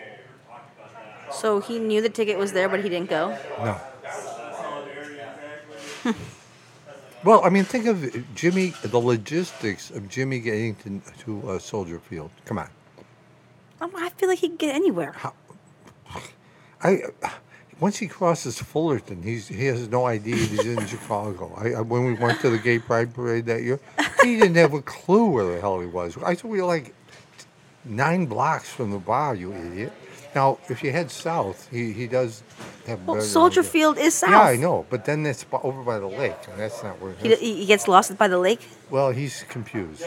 So 1.32 1.60
he 1.60 1.77
knew 1.77 2.01
the 2.01 2.10
ticket 2.10 2.38
was 2.38 2.54
there, 2.54 2.69
but 2.69 2.84
he 2.84 2.89
didn't 2.89 3.10
go. 3.10 3.38
No. 3.60 3.77
well, 7.23 7.43
I 7.43 7.49
mean, 7.49 7.63
think 7.63 7.86
of 7.86 8.36
Jimmy, 8.36 8.73
the 8.84 8.97
logistics 8.97 9.91
of 9.91 10.10
Jimmy 10.10 10.39
getting 10.39 10.75
to, 10.75 11.01
to 11.19 11.51
uh, 11.51 11.60
Soldier 11.60 11.99
Field. 11.99 12.32
Come 12.45 12.60
on. 12.60 12.69
I 13.82 14.10
feel 14.10 14.30
like 14.30 14.39
he 14.39 14.48
can 14.48 14.58
get 14.58 14.76
anywhere. 14.76 15.15
I 16.84 17.02
once 17.80 17.98
he 17.98 18.08
crosses 18.08 18.60
Fullerton, 18.60 19.24
he's 19.24 19.48
he 19.48 19.65
has 19.65 19.88
no 19.88 20.06
idea 20.06 20.36
he's 20.36 20.65
in 20.65 20.86
Chicago. 20.94 21.54
I, 21.58 21.74
I 21.74 21.82
when 21.82 22.06
we 22.06 22.13
went 22.13 22.39
to 22.41 22.50
the 22.50 22.60
gay 22.60 22.80
pride 22.80 23.13
parade 23.13 23.46
that 23.48 23.63
year, 23.63 23.80
he 24.24 24.38
didn't 24.38 24.56
have 24.56 24.74
a 24.74 24.82
clue 24.82 25.30
where 25.32 25.46
the 25.46 25.60
hell 25.60 25.80
he 25.80 25.88
was. 25.88 26.15
I 26.17 26.36
thought 26.36 26.50
we 26.50 26.60
were 26.62 26.67
like 26.67 26.94
nine 27.84 28.28
blocks 28.28 28.70
from 28.70 28.91
the 28.91 29.00
bar, 29.00 29.36
you 29.36 29.54
idiot. 29.54 29.94
Now, 30.34 30.60
if 30.70 30.82
you 30.82 30.91
head 30.94 31.12
south, 31.12 31.67
he, 31.70 31.91
he 31.91 32.08
does 32.08 32.41
have. 32.88 33.06
Well, 33.06 33.20
Soldier 33.20 33.60
idea. 33.62 33.72
Field 33.72 33.98
is 33.98 34.13
south. 34.13 34.30
Yeah, 34.30 34.41
I 34.41 34.56
know, 34.56 34.86
but 34.89 35.04
then 35.04 35.24
that's 35.24 35.46
over 35.52 35.84
by 35.84 36.00
the 36.00 36.08
lake, 36.08 36.38
and 36.50 36.58
that's 36.58 36.82
not 36.84 37.02
where. 37.02 37.13
He, 37.13 37.36
he 37.36 37.65
gets 37.65 37.88
lost 37.88 38.17
by 38.17 38.30
the 38.30 38.38
lake. 38.38 38.62
well, 38.89 39.12
he's 39.12 39.44
confused. 39.50 40.06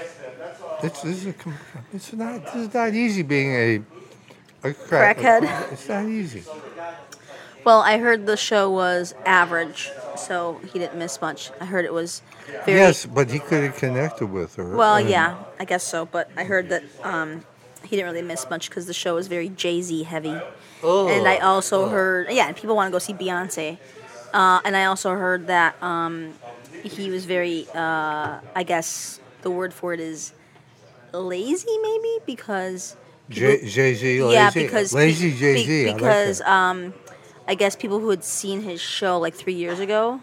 It's, 0.83 1.03
this 1.03 1.19
is 1.19 1.27
a, 1.27 1.33
com- 1.33 1.55
it's 1.93 2.13
not. 2.13 2.45
This 2.45 2.55
is 2.57 2.75
not 2.75 2.93
easy 2.95 3.23
being 3.23 3.53
a. 3.55 4.69
a 4.69 4.75
crack- 4.75 5.19
Crackhead. 5.19 5.73
It's 5.73 5.89
not 5.89 6.07
easy. 6.07 6.43
Well, 7.65 7.81
I 7.81 7.97
heard 7.99 8.27
the 8.27 8.37
show 8.37 8.71
was 8.71 9.15
average, 9.25 9.91
so 10.17 10.61
he 10.73 10.79
didn't 10.79 10.99
miss 10.99 11.21
much. 11.23 11.51
I 11.61 11.65
heard 11.65 11.87
it 11.87 11.93
was 11.95 12.21
very. 12.67 12.79
Yes, 12.79 13.07
but 13.07 13.31
he 13.31 13.39
could 13.39 13.65
have 13.65 13.77
connected 13.77 14.27
with 14.27 14.57
her. 14.57 14.77
Well, 14.77 14.97
and- 14.97 15.09
yeah, 15.09 15.37
I 15.59 15.65
guess 15.65 15.83
so. 15.83 16.05
But 16.05 16.31
I 16.37 16.45
heard 16.45 16.69
that 16.69 16.83
um, 17.03 17.43
he 17.83 17.97
didn't 17.97 18.13
really 18.13 18.27
miss 18.27 18.49
much 18.51 18.69
because 18.69 18.87
the 18.87 18.93
show 18.93 19.15
was 19.15 19.29
very 19.29 19.49
Jay 19.49 19.81
Z 19.81 20.03
heavy. 20.03 20.37
Oh, 20.83 21.09
and 21.09 21.27
I 21.27 21.39
also 21.39 21.89
heard, 21.89 22.27
yeah, 22.31 22.49
and 22.49 22.55
people 22.57 22.77
want 22.77 22.89
to 22.89 22.93
go 22.93 22.99
see 22.99 23.15
Beyonce. 23.15 23.79
Uh, 24.35 24.61
and 24.67 24.77
I 24.77 24.85
also 24.85 25.13
heard 25.15 25.47
that 25.47 25.83
um, 25.83 26.35
he 26.83 27.09
was 27.09 27.25
very, 27.25 27.67
uh, 27.75 28.41
I 28.55 28.63
guess 28.67 29.21
the 29.45 29.51
word 29.51 29.73
for 29.73 29.95
it 29.95 30.01
is 30.01 30.33
lazy, 31.13 31.79
maybe 31.81 32.19
because. 32.27 32.97
Jay 33.31 33.65
Z, 33.65 34.23
lazy. 34.23 34.35
Yeah, 34.35 34.51
because 34.51 34.93
lazy 34.93 35.31
be- 35.31 35.39
Jay 35.39 35.65
Z. 35.65 35.93
because 35.95 36.41
um, 36.43 36.93
I 37.47 37.55
guess 37.55 37.77
people 37.77 38.01
who 38.01 38.11
had 38.11 38.25
seen 38.25 38.63
his 38.63 38.81
show 38.81 39.19
like 39.19 39.35
three 39.35 39.55
years 39.55 39.79
ago, 39.79 40.21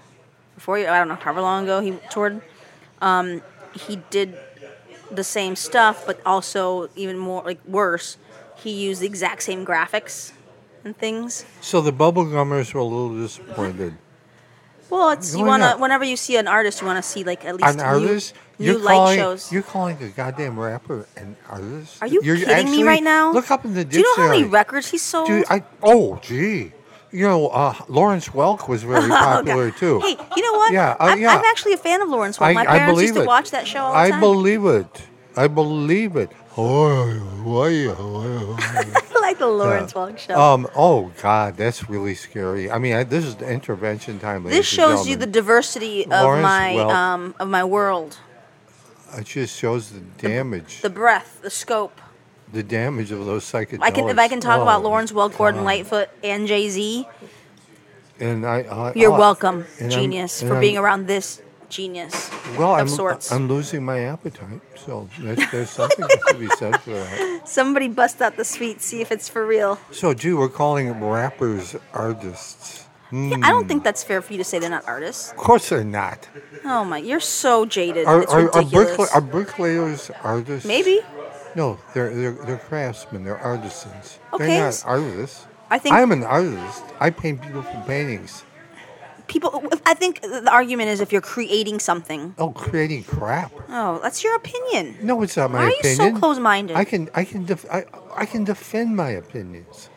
before 0.56 0.78
I 0.78 1.00
don't 1.00 1.08
know, 1.08 1.16
however 1.16 1.42
long 1.42 1.64
ago 1.64 1.80
he 1.80 1.98
toured, 2.12 2.42
um, 3.02 3.42
he 3.74 4.02
did 4.12 4.38
the 5.10 5.24
same 5.24 5.56
stuff, 5.56 6.06
but 6.06 6.20
also 6.26 6.90
even 6.96 7.18
more 7.18 7.42
like 7.44 7.60
worse. 7.66 8.18
He 8.58 8.72
used 8.72 9.02
the 9.02 9.08
exact 9.08 9.42
same 9.42 9.66
graphics 9.66 10.34
and 10.84 10.96
things. 10.96 11.46
so 11.62 11.82
the 11.82 11.92
bubblegummers 11.94 12.74
were 12.74 12.80
a 12.80 12.84
little 12.84 13.18
disappointed. 13.18 13.96
Well, 14.91 15.10
it's 15.12 15.34
you 15.34 15.45
want 15.45 15.63
to 15.63 15.77
whenever 15.77 16.04
you 16.04 16.17
see 16.17 16.36
an 16.36 16.47
artist, 16.47 16.82
you 16.82 16.88
want 16.88 17.01
to 17.04 17.10
see 17.10 17.23
like 17.23 17.45
at 17.45 17.56
least 17.56 17.69
An 17.69 17.77
new, 17.77 17.84
artist? 17.84 18.36
new 18.60 18.65
you're 18.73 18.80
light 18.80 18.93
calling, 18.95 19.17
shows. 19.17 19.51
You're 19.51 19.63
calling 19.63 19.97
a 20.04 20.10
goddamn 20.10 20.60
rapper 20.60 21.08
an 21.15 21.38
artist? 21.49 21.97
Are 22.01 22.08
you 22.08 22.21
You're 22.21 22.36
kidding 22.38 22.69
me 22.71 22.84
right 22.84 23.01
now? 23.01 23.32
Look 23.32 23.49
up 23.49 23.63
in 23.63 23.73
the 23.73 23.86
dictionary. 23.86 24.04
Do 24.04 24.10
you 24.10 24.17
know 24.17 24.23
how 24.23 24.30
many 24.38 24.43
records 24.43 24.91
he 24.91 24.97
sold? 24.97 25.27
Dude, 25.27 25.45
I, 25.49 25.63
oh, 25.82 26.19
gee. 26.21 26.73
You 27.13 27.27
know, 27.27 27.47
uh, 27.49 27.73
Lawrence 27.88 28.30
Welk 28.30 28.67
was 28.69 28.84
very 28.84 29.04
Oh, 29.06 29.08
popular 29.15 29.71
too. 29.71 29.99
Hey, 30.01 30.17
you 30.36 30.43
know 30.43 30.54
what? 30.58 30.71
Yeah, 30.73 30.91
uh, 30.91 31.06
I'm, 31.06 31.21
yeah. 31.21 31.36
I'm 31.36 31.43
actually 31.45 31.73
a 31.73 31.77
fan 31.77 32.01
of 32.01 32.10
Lawrence 32.10 32.38
Welk. 32.38 32.54
My 32.54 32.62
I 32.62 32.65
parents 32.77 32.91
believe 32.91 33.04
used 33.08 33.15
to 33.15 33.21
it. 33.23 33.27
watch 33.27 33.51
that 33.51 33.67
show 33.67 33.80
all 33.80 33.93
the 33.93 33.97
I 33.97 34.10
time. 34.10 34.17
I 34.17 34.19
believe 34.21 34.65
it. 34.65 35.01
I 35.38 35.47
believe 35.47 36.15
it. 36.17 36.32
Oh, 36.58 37.04
like 39.22 39.38
the 39.40 39.48
Lawrence 39.48 39.94
Welk 39.94 40.18
show. 40.18 40.40
Um. 40.40 40.68
Oh 40.76 41.12
God, 41.22 41.56
that's 41.58 41.90
really 41.90 42.16
scary. 42.16 42.70
I 42.70 42.78
mean, 42.78 42.94
I, 42.94 43.04
this 43.04 43.24
is 43.26 43.36
the 43.36 43.50
intervention 43.50 44.20
time. 44.20 44.44
this 44.44 44.66
shows 44.66 45.08
you 45.08 45.16
the 45.16 45.28
diversity 45.28 46.04
of 46.06 46.12
Lawrence 46.12 46.44
my 46.44 46.74
Welk. 46.76 46.94
um, 46.94 47.36
of 47.40 47.48
my 47.48 47.64
world. 47.64 48.18
It 49.18 49.26
just 49.26 49.58
shows 49.58 49.92
the 49.92 50.00
damage, 50.00 50.82
The 50.82 50.90
breadth, 50.90 51.42
the 51.42 51.50
scope. 51.50 52.00
the 52.52 52.64
damage 52.64 53.12
of 53.12 53.26
those 53.26 53.44
psychedelics. 53.44 53.80
I 53.82 53.92
can 53.92 54.10
if 54.10 54.18
I 54.18 54.28
can 54.28 54.40
talk 54.42 54.62
about 54.62 54.82
Oh, 54.82 54.90
Lawrence 54.90 55.12
Welk, 55.12 55.38
Gordon 55.38 55.62
God. 55.62 55.66
Lightfoot, 55.66 56.10
and 56.24 56.48
Jay 56.48 56.70
Z. 56.70 57.08
And 58.20 58.46
I, 58.46 58.60
I 58.62 58.94
You're 58.96 59.14
I- 59.14 59.18
welcome, 59.20 59.66
genius, 59.90 60.42
for 60.42 60.54
I'm- 60.54 60.60
being 60.62 60.78
around 60.78 61.08
this 61.08 61.42
genius 61.72 62.30
Well, 62.58 62.74
of 62.74 62.82
I'm, 62.82 62.88
sorts. 62.88 63.32
I'm 63.32 63.48
losing 63.48 63.84
my 63.84 64.00
appetite, 64.02 64.62
so 64.76 65.10
that's, 65.20 65.52
there's 65.52 65.70
something 65.70 66.06
to 66.28 66.36
be 66.38 66.48
said 66.50 66.80
for 66.82 66.92
that. 66.92 67.42
Somebody 67.46 67.88
bust 67.88 68.22
out 68.22 68.38
the 68.38 68.46
sweet, 68.46 68.82
see 68.82 69.02
if 69.02 69.12
it's 69.12 69.28
for 69.30 69.48
real. 69.48 69.80
So, 69.90 70.14
gee, 70.14 70.34
we're 70.34 70.50
calling 70.50 70.88
them 70.88 71.04
rappers 71.04 71.76
artists. 71.94 72.86
Yeah, 73.12 73.38
I 73.44 73.50
don't 73.50 73.68
think 73.68 73.84
that's 73.84 74.04
fair 74.04 74.22
for 74.22 74.32
you 74.32 74.38
to 74.38 74.44
say 74.44 74.60
they're 74.60 74.70
not 74.70 74.88
artists. 74.88 75.32
Of 75.32 75.38
course, 75.38 75.68
they're 75.70 75.84
not. 75.84 76.30
Oh 76.63 76.86
my, 76.86 76.98
you're 76.98 77.19
so 77.19 77.65
jaded. 77.65 78.06
Are, 78.06 78.22
it's 78.22 78.32
are, 78.32 78.46
ridiculous. 78.46 79.12
are 79.13 79.19
bricklayers 79.19 80.12
artists? 80.24 80.65
Maybe. 80.65 81.02
No, 81.54 81.78
they're, 81.94 82.15
they're 82.15 82.32
they're 82.32 82.58
craftsmen. 82.58 83.26
They're 83.26 83.38
artisans. 83.38 84.19
Okay, 84.32 84.48
They're 84.48 84.65
not 84.65 84.84
artists. 84.86 85.46
I 85.69 85.78
think 85.80 85.96
I'm 85.96 86.12
an 86.12 86.24
artist. 86.24 86.84
I 87.00 87.10
paint 87.10 87.42
beautiful 87.42 87.82
paintings. 87.82 88.44
People. 89.32 89.63
I 89.86 89.94
think 89.94 90.21
the 90.21 90.50
argument 90.52 90.90
is 90.90 91.02
if 91.02 91.12
you're 91.12 91.21
creating 91.36 91.79
something. 91.79 92.36
Oh, 92.38 92.52
creating 92.52 93.04
crap. 93.04 93.52
Oh, 93.69 94.00
that's 94.04 94.23
your 94.23 94.36
opinion. 94.36 94.98
No, 95.02 95.21
it's 95.23 95.38
not 95.38 95.50
my 95.52 95.60
Why 95.60 95.65
are 95.65 95.90
you 95.90 95.96
so 95.96 96.19
close-minded? 96.19 96.75
I 96.75 96.84
can 96.84 97.10
I 97.15 97.23
can 97.23 97.46
def- 97.46 97.65
I, 97.71 97.86
I 98.15 98.25
can 98.25 98.44
defend 98.44 98.96
my 98.96 99.10
opinions. 99.10 99.90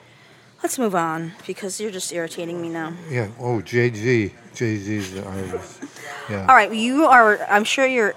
Let's 0.62 0.78
move 0.78 0.94
on 0.94 1.32
because 1.46 1.78
you're 1.80 1.90
just 1.90 2.10
irritating 2.12 2.62
me 2.62 2.70
now. 2.70 2.94
Yeah. 3.10 3.28
Oh, 3.38 3.60
Jay 3.60 3.92
Z. 3.92 4.32
Jay 4.54 4.76
Z's 4.76 5.16
an 5.16 5.24
artist. 5.24 5.82
Yeah. 6.30 6.46
All 6.48 6.54
right, 6.56 6.72
you 6.72 7.04
are. 7.04 7.38
I'm 7.50 7.64
sure 7.64 7.86
you're 7.86 8.14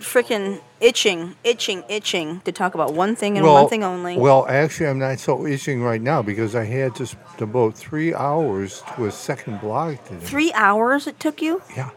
freaking 0.00 0.60
itching, 0.80 1.36
itching, 1.44 1.84
itching 1.88 2.40
to 2.40 2.52
talk 2.52 2.74
about 2.74 2.94
one 2.94 3.14
thing 3.14 3.36
and 3.36 3.44
well, 3.44 3.54
one 3.54 3.68
thing 3.68 3.84
only. 3.84 4.16
Well, 4.16 4.46
actually, 4.48 4.88
I'm 4.88 4.98
not 4.98 5.18
so 5.18 5.46
itching 5.46 5.82
right 5.82 6.00
now 6.00 6.22
because 6.22 6.54
I 6.54 6.64
had 6.64 6.94
to 6.96 7.06
devote 7.38 7.76
three 7.76 8.14
hours 8.14 8.82
to 8.96 9.06
a 9.06 9.12
second 9.12 9.60
blog 9.60 10.02
today. 10.04 10.24
Three 10.24 10.52
hours 10.52 11.06
it 11.06 11.20
took 11.20 11.40
you. 11.40 11.62
Yeah. 11.76 11.90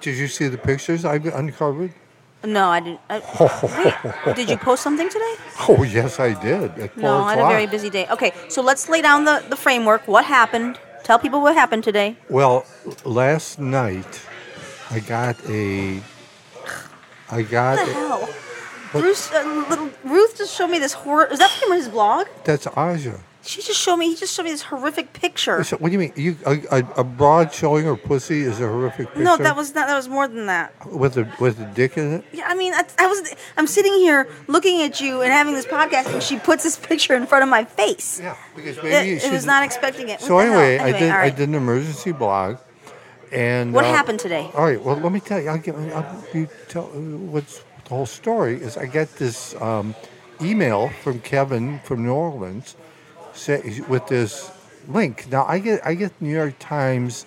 Did 0.00 0.16
you 0.16 0.28
see 0.28 0.48
the 0.48 0.58
pictures 0.58 1.04
I've 1.04 1.26
uncovered? 1.26 1.92
No, 2.44 2.68
I 2.68 2.80
didn't. 2.80 3.00
I, 3.10 3.22
oh. 3.40 4.22
wait, 4.26 4.36
did 4.36 4.48
you 4.48 4.56
post 4.56 4.82
something 4.82 5.08
today? 5.08 5.34
Oh, 5.68 5.82
yes, 5.82 6.20
I 6.20 6.40
did. 6.40 6.96
No, 6.96 7.24
I 7.24 7.34
had 7.34 7.44
a 7.44 7.48
very 7.48 7.66
busy 7.66 7.90
day. 7.90 8.06
Okay, 8.08 8.32
so 8.48 8.62
let's 8.62 8.88
lay 8.88 9.02
down 9.02 9.24
the, 9.24 9.44
the 9.48 9.56
framework. 9.56 10.06
What 10.06 10.24
happened? 10.24 10.78
Tell 11.02 11.18
people 11.18 11.40
what 11.40 11.54
happened 11.54 11.82
today. 11.84 12.16
Well, 12.28 12.64
last 13.04 13.58
night 13.58 14.22
I 14.90 15.00
got 15.00 15.36
a. 15.48 16.00
I 17.30 17.42
got. 17.42 17.78
What 17.78 17.86
the 17.86 17.90
a- 17.90 17.94
hell? 17.94 18.20
What- 18.20 18.34
Bruce, 19.02 19.30
uh, 19.32 19.66
little 19.68 19.90
Ruth 20.02 20.38
just 20.38 20.54
showed 20.56 20.68
me 20.68 20.78
this 20.78 20.94
horror. 20.94 21.26
Is 21.26 21.38
that 21.40 21.50
from 21.50 21.72
his 21.72 21.88
blog? 21.88 22.26
That's 22.44 22.66
Asia. 22.74 23.20
She 23.42 23.60
just 23.62 23.78
showed 23.80 23.96
me. 23.98 24.08
He 24.10 24.16
just 24.16 24.34
showed 24.34 24.44
me 24.44 24.50
this 24.50 24.62
horrific 24.62 25.12
picture. 25.12 25.62
So, 25.62 25.76
what 25.76 25.88
do 25.88 25.92
you 25.92 25.98
mean? 25.98 26.12
You 26.16 26.36
a, 26.46 26.58
a, 26.70 26.78
a 27.00 27.04
broad 27.04 27.52
showing 27.52 27.84
her 27.84 27.96
pussy 27.96 28.40
is 28.42 28.60
a 28.60 28.66
horrific 28.66 29.08
picture? 29.08 29.22
No, 29.22 29.36
that 29.36 29.56
was 29.56 29.74
not. 29.74 29.88
That 29.88 29.96
was 29.96 30.08
more 30.08 30.26
than 30.26 30.46
that. 30.46 30.72
with 30.90 31.16
a 31.18 31.30
with 31.38 31.60
a 31.60 31.66
dick 31.66 31.96
in 31.98 32.14
it. 32.14 32.24
Yeah, 32.32 32.44
I 32.46 32.54
mean, 32.54 32.72
I, 32.74 32.82
I 32.98 33.06
was. 33.06 33.34
I'm 33.58 33.66
sitting 33.66 33.92
here 33.94 34.26
looking 34.48 34.80
at 34.82 35.00
you 35.02 35.20
and 35.20 35.30
having 35.32 35.52
this 35.54 35.66
podcast, 35.66 36.12
and 36.12 36.22
she 36.22 36.38
puts 36.38 36.62
this 36.64 36.76
picture 36.90 37.14
in 37.14 37.26
front 37.26 37.42
of 37.44 37.50
my 37.50 37.64
face. 37.64 38.20
Yeah, 38.20 38.36
because 38.56 38.78
It, 38.78 38.84
maybe 38.84 39.10
it 39.12 39.20
she's- 39.20 39.32
was 39.32 39.44
not 39.46 39.62
expecting 39.64 40.08
it. 40.08 40.20
So 40.22 40.38
the 40.38 40.44
hell? 40.44 40.58
anyway, 40.60 40.78
I 40.78 40.92
did 40.98 41.10
all 41.10 41.18
I 41.18 41.30
did 41.30 41.48
an 41.50 41.54
emergency 41.54 42.12
blog, 42.12 42.56
and 43.32 43.72
What 43.72 43.84
uh, 43.84 43.92
happened 43.92 44.20
today? 44.20 44.50
All 44.54 44.64
right, 44.64 44.82
well, 44.82 44.96
let 44.96 45.12
me 45.12 45.20
tell 45.20 45.40
you. 45.40 45.48
I'll 45.48 45.58
give 45.58 45.76
I'll, 45.94 46.24
you 46.34 46.48
tell 46.68 46.84
what's 46.84 47.62
the 47.84 47.90
whole 47.90 48.06
story 48.06 48.60
is. 48.60 48.76
I 48.76 48.86
get 48.86 49.16
this 49.16 49.54
um, 49.60 49.94
email 50.40 50.88
from 51.02 51.20
Kevin 51.20 51.80
from 51.80 52.04
New 52.04 52.12
Orleans, 52.12 52.76
say, 53.32 53.80
with 53.88 54.06
this 54.08 54.50
link. 54.88 55.30
Now 55.30 55.44
I 55.46 55.58
get 55.58 55.84
I 55.86 55.94
get 55.94 56.12
New 56.20 56.32
York 56.34 56.54
Times 56.58 57.26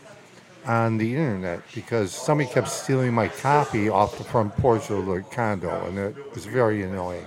on 0.66 0.98
the 0.98 1.16
internet 1.16 1.62
because 1.74 2.12
somebody 2.12 2.50
kept 2.50 2.70
stealing 2.70 3.14
my 3.14 3.28
copy 3.28 3.90
off 3.90 4.18
the 4.18 4.24
front 4.24 4.56
porch 4.58 4.90
of 4.90 5.06
the 5.06 5.22
condo, 5.32 5.88
and 5.88 5.98
it 5.98 6.34
was 6.34 6.46
very 6.46 6.84
annoying. 6.84 7.26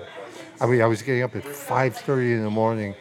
I 0.60 0.66
mean, 0.66 0.80
I 0.82 0.86
was 0.86 1.02
getting 1.02 1.22
up 1.22 1.34
at 1.34 1.44
5:30 1.44 2.34
in 2.34 2.44
the 2.44 2.50
morning 2.50 2.94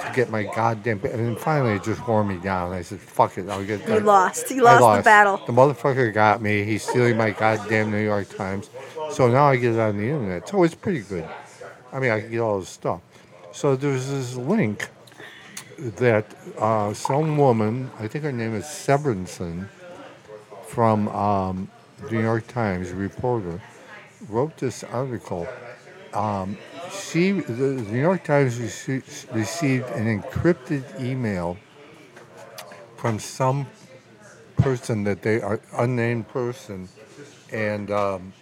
to 0.00 0.12
get 0.14 0.30
my 0.30 0.44
goddamn, 0.44 1.00
and 1.04 1.26
then 1.26 1.36
finally 1.36 1.74
it 1.74 1.84
just 1.84 2.06
wore 2.06 2.24
me 2.24 2.36
down. 2.38 2.72
I 2.72 2.82
said, 2.82 3.00
"Fuck 3.00 3.38
it, 3.38 3.48
I'll 3.48 3.64
get." 3.64 3.86
You 3.88 4.00
lost. 4.00 4.50
You 4.50 4.66
I 4.66 4.78
lost, 4.78 4.98
the 4.98 5.04
battle. 5.04 5.40
The 5.46 5.52
motherfucker 5.52 6.12
got 6.12 6.42
me. 6.42 6.64
He's 6.64 6.82
stealing 6.82 7.16
my 7.16 7.30
goddamn 7.30 7.90
New 7.90 8.02
York 8.02 8.34
Times. 8.36 8.70
So 9.10 9.28
now 9.28 9.46
I 9.46 9.56
get 9.56 9.74
it 9.74 9.80
on 9.80 9.96
the 9.96 10.04
internet. 10.04 10.48
So 10.48 10.62
it's 10.64 10.74
pretty 10.74 11.00
good. 11.00 11.28
I 11.92 12.00
mean, 12.00 12.10
I 12.10 12.20
can 12.20 12.30
get 12.30 12.40
all 12.40 12.60
this 12.60 12.68
stuff. 12.68 13.00
So 13.52 13.76
there's 13.76 14.08
this 14.10 14.34
link 14.34 14.88
that 15.78 16.26
uh, 16.58 16.92
some 16.92 17.36
woman, 17.36 17.90
I 17.98 18.08
think 18.08 18.24
her 18.24 18.32
name 18.32 18.54
is 18.54 18.64
Severinson, 18.64 19.68
from 20.66 21.08
um, 21.08 21.68
New 22.10 22.20
York 22.20 22.46
Times, 22.48 22.90
reporter, 22.90 23.60
wrote 24.28 24.56
this 24.56 24.82
article. 24.84 25.46
Um, 26.12 26.56
she, 27.00 27.32
the, 27.32 27.82
New 27.90 28.00
York 28.00 28.24
Times 28.24 28.58
received 28.58 29.88
an 29.90 30.20
encrypted 30.20 31.00
email 31.00 31.56
from 32.96 33.18
some 33.18 33.66
person 34.56 35.04
that 35.04 35.22
they 35.22 35.40
are 35.40 35.60
unnamed 35.74 36.28
person, 36.28 36.88
and 37.52 37.90
um, 37.90 38.32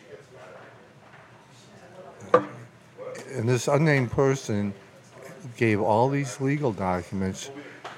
and 3.32 3.48
this 3.48 3.68
unnamed 3.68 4.10
person 4.10 4.74
gave 5.56 5.80
all 5.80 6.08
these 6.08 6.40
legal 6.40 6.72
documents 6.72 7.50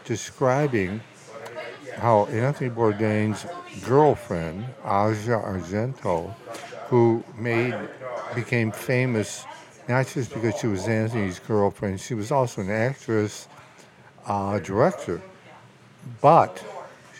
describing 0.05 1.01
how 1.97 2.27
Anthony 2.27 2.71
Bourdain's 2.71 3.47
girlfriend, 3.85 4.65
Asia 4.85 5.41
Argento, 5.45 6.35
who 6.89 7.23
made 7.37 7.75
became 8.35 8.73
famous 8.73 9.45
not 9.89 10.07
just 10.07 10.33
because 10.33 10.59
she 10.59 10.67
was 10.67 10.87
Anthony's 10.89 11.39
girlfriend, 11.39 12.01
she 12.01 12.15
was 12.15 12.31
also 12.31 12.63
an 12.63 12.71
actress, 12.71 13.49
uh, 14.27 14.59
director, 14.59 15.21
but 16.21 16.63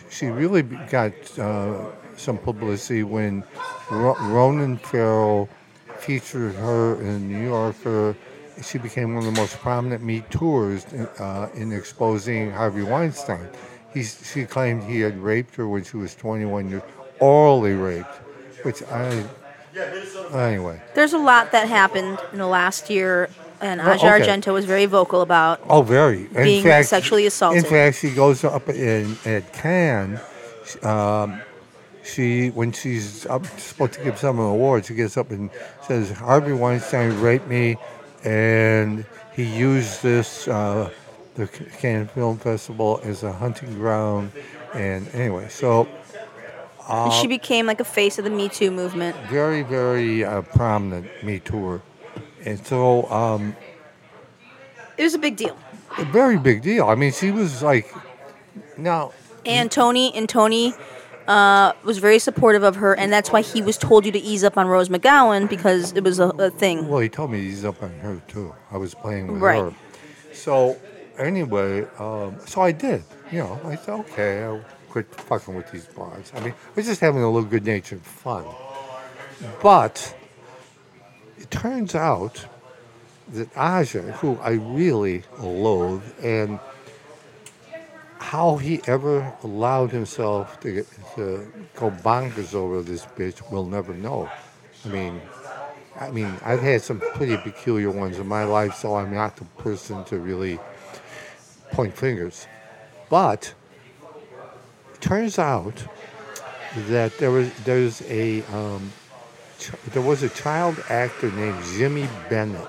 she 0.09 0.27
really 0.27 0.63
got 0.63 1.13
uh, 1.39 1.91
some 2.17 2.37
publicity 2.37 3.03
when 3.03 3.43
Ro- 3.91 4.15
Ronan 4.21 4.77
Farrow 4.77 5.47
featured 5.97 6.55
her 6.55 7.01
in 7.01 7.29
New 7.29 7.43
Yorker. 7.43 8.15
She 8.63 8.77
became 8.77 9.15
one 9.15 9.25
of 9.25 9.33
the 9.33 9.39
most 9.39 9.57
prominent 9.57 10.03
Me 10.03 10.21
Tours 10.29 10.85
uh, 10.85 11.49
in 11.55 11.71
exposing 11.71 12.51
Harvey 12.51 12.83
Weinstein. 12.83 13.47
He's, 13.93 14.29
she 14.31 14.45
claimed 14.45 14.83
he 14.83 15.01
had 15.01 15.17
raped 15.17 15.55
her 15.55 15.67
when 15.67 15.83
she 15.83 15.97
was 15.97 16.15
21 16.15 16.69
years, 16.69 16.83
orally 17.19 17.73
raped, 17.73 18.15
which 18.63 18.81
I. 18.83 19.23
Anyway, 20.33 20.81
There's 20.93 21.13
a 21.13 21.17
lot 21.17 21.51
that 21.51 21.67
happened 21.67 22.19
in 22.31 22.37
the 22.39 22.47
last 22.47 22.89
year, 22.89 23.29
and 23.61 23.81
Oh, 23.81 23.91
Asia 23.93 24.13
okay. 24.13 24.25
Argento 24.25 24.53
was 24.53 24.65
very 24.65 24.85
vocal 24.85 25.21
about. 25.21 25.61
Oh, 25.69 25.81
very. 25.81 26.25
In 26.27 26.43
Being 26.43 26.63
fact, 26.63 26.87
sexually 26.89 27.25
assaulted. 27.25 27.63
In 27.63 27.69
fact, 27.69 27.97
she 27.97 28.11
goes 28.11 28.43
up 28.43 28.67
in 28.69 29.17
at 29.25 29.51
Cannes. 29.53 30.19
Um, 30.83 31.41
she 32.03 32.49
when 32.49 32.71
she's 32.71 33.25
up, 33.25 33.45
supposed 33.59 33.93
to 33.93 34.03
give 34.03 34.17
some 34.17 34.39
award, 34.39 34.85
she 34.85 34.93
gets 34.93 35.17
up 35.17 35.31
and 35.31 35.49
says 35.87 36.11
Harvey 36.11 36.53
Weinstein 36.53 37.19
raped 37.19 37.47
me, 37.47 37.77
and 38.23 39.05
he 39.33 39.43
used 39.43 40.01
this 40.03 40.47
uh, 40.47 40.89
the 41.35 41.47
Cannes 41.47 42.07
Film 42.11 42.37
Festival 42.37 42.99
as 43.03 43.23
a 43.23 43.31
hunting 43.31 43.73
ground. 43.73 44.31
And 44.73 45.07
anyway, 45.15 45.47
so 45.49 45.87
and 46.89 47.13
she 47.13 47.27
became 47.27 47.65
like 47.65 47.79
a 47.79 47.85
face 47.85 48.17
of 48.17 48.23
the 48.25 48.29
Me 48.31 48.49
Too 48.49 48.71
movement. 48.71 49.15
very 49.29 49.63
very 49.63 50.23
uh, 50.23 50.41
prominent 50.41 51.07
Me 51.23 51.39
Tour, 51.39 51.81
and 52.45 52.63
so. 52.65 53.09
Um, 53.11 53.55
It 54.97 55.03
was 55.03 55.13
a 55.13 55.19
big 55.19 55.35
deal. 55.35 55.57
a 55.97 56.05
very 56.05 56.37
big 56.37 56.61
deal. 56.61 56.85
I 56.87 56.95
mean, 56.95 57.11
she 57.11 57.31
was 57.31 57.61
like, 57.61 57.87
now 58.77 59.11
And 59.45 59.69
Tony 59.71 60.13
and 60.15 60.27
Tony 60.29 60.73
uh, 61.27 61.73
was 61.83 61.97
very 61.97 62.19
supportive 62.19 62.63
of 62.63 62.75
her, 62.77 62.95
and 62.95 63.11
that's 63.11 63.29
why 63.31 63.41
he 63.41 63.61
was 63.61 63.77
told 63.77 64.05
you 64.05 64.11
to 64.11 64.19
ease 64.19 64.43
up 64.43 64.57
on 64.57 64.67
Rose 64.67 64.89
McGowan 64.89 65.49
because 65.49 65.91
it 65.93 66.03
was 66.03 66.19
a, 66.19 66.27
a 66.39 66.49
thing. 66.49 66.87
Well, 66.87 66.99
he 66.99 67.09
told 67.09 67.31
me 67.31 67.39
he's 67.41 67.65
up 67.65 67.81
on 67.83 67.91
her 67.99 68.21
too. 68.27 68.53
I 68.71 68.77
was 68.77 68.93
playing 68.93 69.27
with 69.33 69.41
Right. 69.41 69.59
her. 69.63 69.73
So 70.33 70.77
anyway, 71.17 71.85
um, 71.99 72.37
so 72.45 72.61
I 72.61 72.71
did. 72.71 73.03
You 73.31 73.39
know, 73.39 73.59
I 73.65 73.75
said, 73.75 73.93
okay, 74.01 74.43
I'll 74.43 74.61
quit 74.95 75.13
fucking 75.13 75.53
with 75.53 75.69
these 75.73 75.87
blogs. 75.87 76.33
I 76.33 76.39
mean, 76.39 76.53
we're 76.73 76.83
just 76.83 77.01
having 77.01 77.21
a 77.21 77.29
little 77.29 77.49
good-natured 77.49 78.01
fun. 78.01 78.45
But 79.61 80.15
it 81.37 81.51
turns 81.51 81.95
out 81.95 82.45
that 83.33 83.49
Asia, 83.57 84.03
who 84.13 84.39
I 84.41 84.51
really 84.51 85.23
loathe, 85.37 86.01
and 86.23 86.61
how 88.19 88.55
he 88.55 88.79
ever 88.87 89.33
allowed 89.43 89.91
himself 89.91 90.61
to, 90.61 90.71
get, 90.71 90.87
to 91.15 91.51
go 91.75 91.91
bonkers 91.91 92.53
over 92.53 92.81
this 92.81 93.05
bitch, 93.05 93.41
we'll 93.51 93.65
never 93.65 93.93
know. 93.93 94.31
I 94.85 94.87
mean, 94.87 95.21
I 95.99 96.09
mean, 96.09 96.33
I've 96.41 96.61
had 96.61 96.83
some 96.83 97.01
pretty 97.01 97.35
peculiar 97.35 97.91
ones 97.91 98.17
in 98.17 98.27
my 98.27 98.45
life, 98.45 98.75
so 98.75 98.95
I'm 98.95 99.13
not 99.13 99.35
the 99.35 99.43
person 99.61 100.05
to 100.05 100.19
really 100.19 100.57
point 101.73 101.93
fingers. 101.93 102.47
But 103.09 103.53
turns 105.05 105.37
out 105.37 105.85
that 106.87 107.15
there 107.19 107.29
was 107.29 107.53
there's 107.63 108.01
a 108.09 108.41
um, 108.45 108.91
ch- 109.59 109.71
there 109.91 110.01
was 110.01 110.23
a 110.23 110.29
child 110.29 110.83
actor 110.89 111.31
named 111.31 111.63
Jimmy 111.77 112.09
Bennett, 112.27 112.67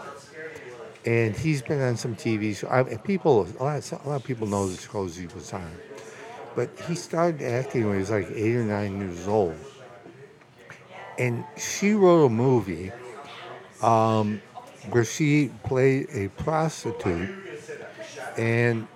and 1.07 1.35
he's 1.35 1.63
been 1.63 1.81
on 1.81 1.97
some 1.97 2.15
TV 2.15 2.55
shows. 2.55 2.99
People, 3.05 3.49
a 3.59 3.63
lot, 3.63 3.91
a 3.91 4.09
lot 4.09 4.17
of 4.17 4.25
people 4.25 4.47
know 4.47 4.69
the 4.69 4.79
shows 4.79 5.17
he 5.17 5.27
was 5.29 5.51
on, 5.55 5.73
but 6.55 6.69
he 6.87 6.95
started 6.95 7.41
acting 7.41 7.87
when 7.87 7.95
he 7.95 8.01
was 8.01 8.11
like 8.11 8.31
eight 8.31 8.55
or 8.55 8.65
nine 8.65 9.01
years 9.01 9.27
old. 9.27 9.57
And 11.19 11.43
she 11.57 11.95
wrote 11.95 12.27
a 12.27 12.29
movie 12.29 12.93
um, 13.81 14.43
where 14.91 15.07
she 15.07 15.51
played 15.65 16.09
a 16.13 16.29
prostitute, 16.43 17.31
and 18.37 18.87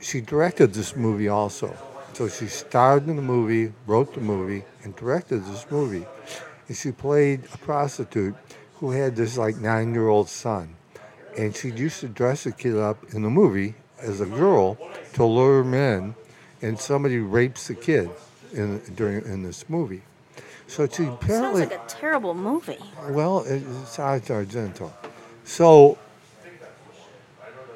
she 0.00 0.20
directed 0.20 0.74
this 0.74 0.96
movie 0.96 1.28
also. 1.28 1.76
So 2.18 2.26
she 2.26 2.48
starred 2.48 3.06
in 3.06 3.14
the 3.14 3.22
movie, 3.22 3.72
wrote 3.86 4.12
the 4.12 4.20
movie, 4.20 4.64
and 4.82 4.96
directed 4.96 5.44
this 5.44 5.64
movie. 5.70 6.04
And 6.66 6.76
she 6.76 6.90
played 6.90 7.44
a 7.54 7.58
prostitute 7.58 8.34
who 8.74 8.90
had 8.90 9.14
this 9.14 9.38
like 9.38 9.58
nine-year-old 9.58 10.28
son, 10.28 10.74
and 11.38 11.54
she 11.54 11.70
used 11.70 12.00
to 12.00 12.08
dress 12.08 12.42
the 12.42 12.50
kid 12.50 12.76
up 12.76 12.98
in 13.14 13.22
the 13.22 13.30
movie 13.30 13.76
as 14.00 14.20
a 14.20 14.26
girl 14.26 14.76
to 15.12 15.24
lure 15.24 15.60
him 15.60 15.74
in, 15.74 16.14
and 16.60 16.80
somebody 16.80 17.18
rapes 17.18 17.68
the 17.68 17.76
kid 17.76 18.10
in 18.52 18.80
during 18.96 19.24
in 19.24 19.44
this 19.44 19.68
movie. 19.68 20.02
So 20.66 20.88
she 20.88 21.04
apparently. 21.04 21.60
Sounds 21.60 21.70
like 21.70 21.72
a 21.72 21.86
terrible 21.86 22.34
movie. 22.34 22.78
well, 23.10 23.44
it's 23.46 23.96
Art 24.00 24.24
Argento. 24.24 24.90
So 25.44 25.96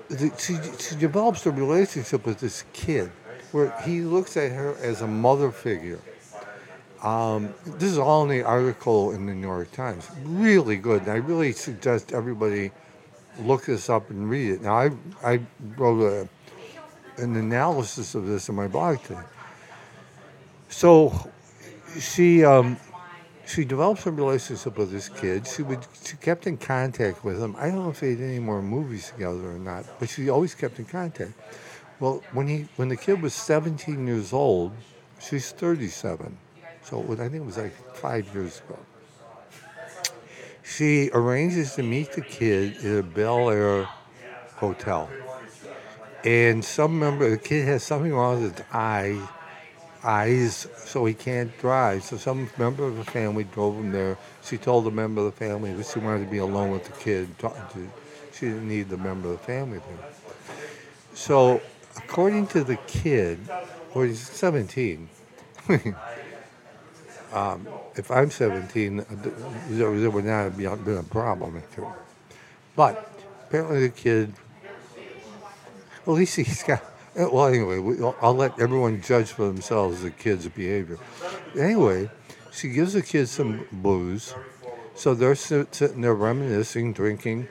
the, 0.09 0.33
she, 0.37 0.57
she 0.81 0.97
develops 0.97 1.47
a 1.47 1.53
relationship 1.53 2.27
with 2.27 2.41
this 2.41 2.65
kid 2.73 3.13
where 3.53 3.73
he 3.85 4.01
looks 4.01 4.37
at 4.37 4.53
her 4.53 4.75
as 4.83 5.03
a 5.03 5.07
mother 5.07 5.51
figure. 5.51 5.99
Um, 7.03 7.53
this 7.65 7.91
is 7.91 7.99
all 7.99 8.23
in 8.23 8.29
the 8.29 8.43
article 8.43 9.13
in 9.13 9.27
the 9.27 9.35
New 9.35 9.47
York 9.47 9.73
Times. 9.73 10.09
Really 10.25 10.77
good. 10.77 11.03
And 11.03 11.11
I 11.11 11.17
really 11.17 11.53
suggest 11.53 12.13
everybody 12.13 12.71
look 13.41 13.67
this 13.67 13.91
up 13.91 14.11
and 14.11 14.29
read 14.31 14.53
it. 14.53 14.63
Now, 14.63 14.77
I, 14.77 14.91
I 15.25 15.41
wrote 15.77 16.01
a, 16.03 16.29
an 17.23 17.37
analysis 17.37 18.15
of 18.15 18.27
this 18.27 18.49
in 18.49 18.55
my 18.55 18.69
blog 18.69 19.03
today. 19.03 19.21
So 20.69 21.31
she 21.99 22.45
um, 22.45 22.77
she 23.47 23.65
developed 23.65 24.07
a 24.07 24.11
relationship 24.11 24.79
with 24.79 24.91
this 24.91 25.09
kid. 25.09 25.47
She 25.47 25.63
would 25.63 25.81
she 26.03 26.17
kept 26.17 26.47
in 26.47 26.57
contact 26.57 27.25
with 27.25 27.41
him. 27.41 27.55
I 27.59 27.67
don't 27.67 27.85
know 27.85 27.91
if 27.91 28.01
they 28.01 28.15
did 28.15 28.25
any 28.25 28.39
more 28.39 28.63
movies 28.63 29.11
together 29.11 29.51
or 29.51 29.59
not, 29.59 29.85
but 29.99 30.09
she 30.09 30.31
always 30.31 30.55
kept 30.55 30.79
in 30.79 30.87
contact. 30.87 31.33
Well, 32.03 32.21
when 32.33 32.49
he 32.49 32.67
when 32.75 32.89
the 32.89 32.97
kid 32.97 33.23
was 33.23 33.33
17 33.33 34.09
years 34.09 34.33
old, 34.33 34.73
she's 35.21 35.53
37. 35.53 36.37
So 36.83 36.99
was, 36.99 37.21
I 37.21 37.29
think 37.29 37.45
it 37.45 37.47
was 37.47 37.59
like 37.59 37.77
five 37.95 38.27
years 38.35 38.61
ago. 38.61 38.77
She 40.65 41.11
arranges 41.15 41.77
to 41.77 41.85
meet 41.85 42.11
the 42.11 42.21
kid 42.21 42.79
at 42.79 42.99
a 42.99 43.03
Bel 43.05 43.51
Air 43.51 43.85
hotel. 44.57 45.09
And 46.25 46.65
some 46.65 46.99
member, 46.99 47.31
the 47.31 47.39
kid 47.39 47.69
has 47.69 47.85
something 47.85 48.13
wrong 48.13 48.43
with 48.43 48.59
his 48.59 48.67
eye, 48.73 49.25
eyes, 50.03 50.67
so 50.79 51.05
he 51.05 51.15
can't 51.15 51.57
drive. 51.61 52.03
So 52.03 52.17
some 52.17 52.51
member 52.59 52.85
of 52.85 52.97
the 52.97 53.05
family 53.05 53.45
drove 53.45 53.77
him 53.77 53.93
there. 53.93 54.19
She 54.43 54.59
told 54.59 54.87
the 54.87 54.91
member 54.91 55.21
of 55.21 55.27
the 55.27 55.39
family 55.39 55.73
that 55.73 55.87
she 55.87 56.01
wanted 56.01 56.25
to 56.25 56.31
be 56.33 56.39
alone 56.39 56.73
with 56.73 56.85
the 56.85 56.99
kid. 56.99 57.29
She 58.33 58.47
didn't 58.47 58.67
need 58.67 58.89
the 58.89 58.97
member 58.97 59.31
of 59.31 59.39
the 59.39 59.45
family 59.45 59.79
there. 59.79 60.11
So, 61.15 61.61
according 61.97 62.47
to 62.49 62.65
the 62.65 62.77
kid, 62.77 63.39
well, 63.95 64.05
he's 64.05 64.21
17. 64.21 65.09
um, 67.33 67.69
if 67.97 68.11
I'm 68.11 68.31
17, 68.31 69.01
uh, 69.01 69.05
there, 69.69 69.99
there 69.99 70.11
would 70.11 70.25
not 70.25 70.53
have 70.53 70.85
been 70.85 70.99
a 70.99 71.03
problem. 71.03 71.63
But 72.75 73.11
apparently, 73.49 73.89
the 73.89 73.89
kid, 73.91 74.33
at 76.07 76.09
least 76.09 76.37
he's 76.37 76.63
got. 76.67 76.83
Well, 77.15 77.47
anyway, 77.47 77.79
we, 77.79 78.03
I'll 78.23 78.35
let 78.35 78.59
everyone 78.59 79.03
judge 79.03 79.29
for 79.29 79.47
themselves 79.47 80.03
the 80.03 80.11
kid's 80.11 80.49
behavior. 80.49 80.99
Anyway, 81.59 82.09
she 82.51 82.71
gives 82.71 82.95
the 82.95 83.03
kid 83.03 83.29
some 83.29 83.67
booze. 83.71 84.35
So 84.95 85.15
they're 85.15 85.35
sitting 85.35 86.01
there 86.01 86.15
reminiscing, 86.15 86.93
drinking, 86.93 87.49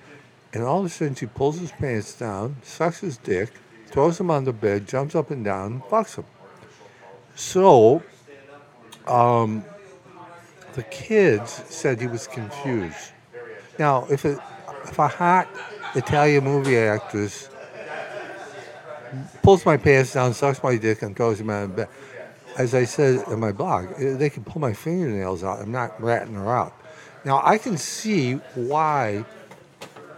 and 0.53 0.63
all 0.63 0.79
of 0.79 0.85
a 0.85 0.89
sudden 0.89 1.15
she 1.15 1.25
pulls 1.25 1.59
his 1.59 1.71
pants 1.71 2.13
down, 2.13 2.57
sucks 2.63 3.01
his 3.01 3.17
dick, 3.17 3.51
throws 3.91 4.19
him 4.19 4.31
on 4.31 4.43
the 4.43 4.53
bed, 4.53 4.87
jumps 4.87 5.15
up 5.15 5.31
and 5.31 5.43
down, 5.43 5.81
fucks 5.89 6.15
him. 6.15 6.25
So, 7.35 8.03
um, 9.07 9.63
the 10.73 10.83
kids 10.83 11.63
said 11.69 11.99
he 11.99 12.07
was 12.07 12.27
confused. 12.27 13.11
Now, 13.77 14.05
if 14.09 14.25
if 14.25 14.99
a 14.99 15.07
hot 15.07 15.47
Italian 15.95 16.43
movie 16.43 16.77
actress 16.77 17.49
pulls 19.43 19.65
my 19.65 19.77
pants 19.77 20.13
down, 20.13 20.33
sucks 20.33 20.63
my 20.63 20.77
dick, 20.77 21.01
and 21.01 21.15
throws 21.15 21.39
him 21.39 21.49
on 21.49 21.61
the 21.61 21.67
bed, 21.67 21.89
as 22.57 22.73
I 22.73 22.85
said 22.85 23.27
in 23.27 23.39
my 23.39 23.51
blog, 23.51 23.89
eh, 23.97 24.15
they 24.15 24.29
can 24.29 24.43
pull 24.43 24.61
my 24.61 24.73
fingernails 24.73 25.43
out. 25.43 25.59
I'm 25.59 25.71
not 25.71 26.01
ratting 26.01 26.35
her 26.35 26.55
out. 26.55 26.73
Now, 27.23 27.41
I 27.43 27.57
can 27.57 27.77
see 27.77 28.33
why, 28.55 29.25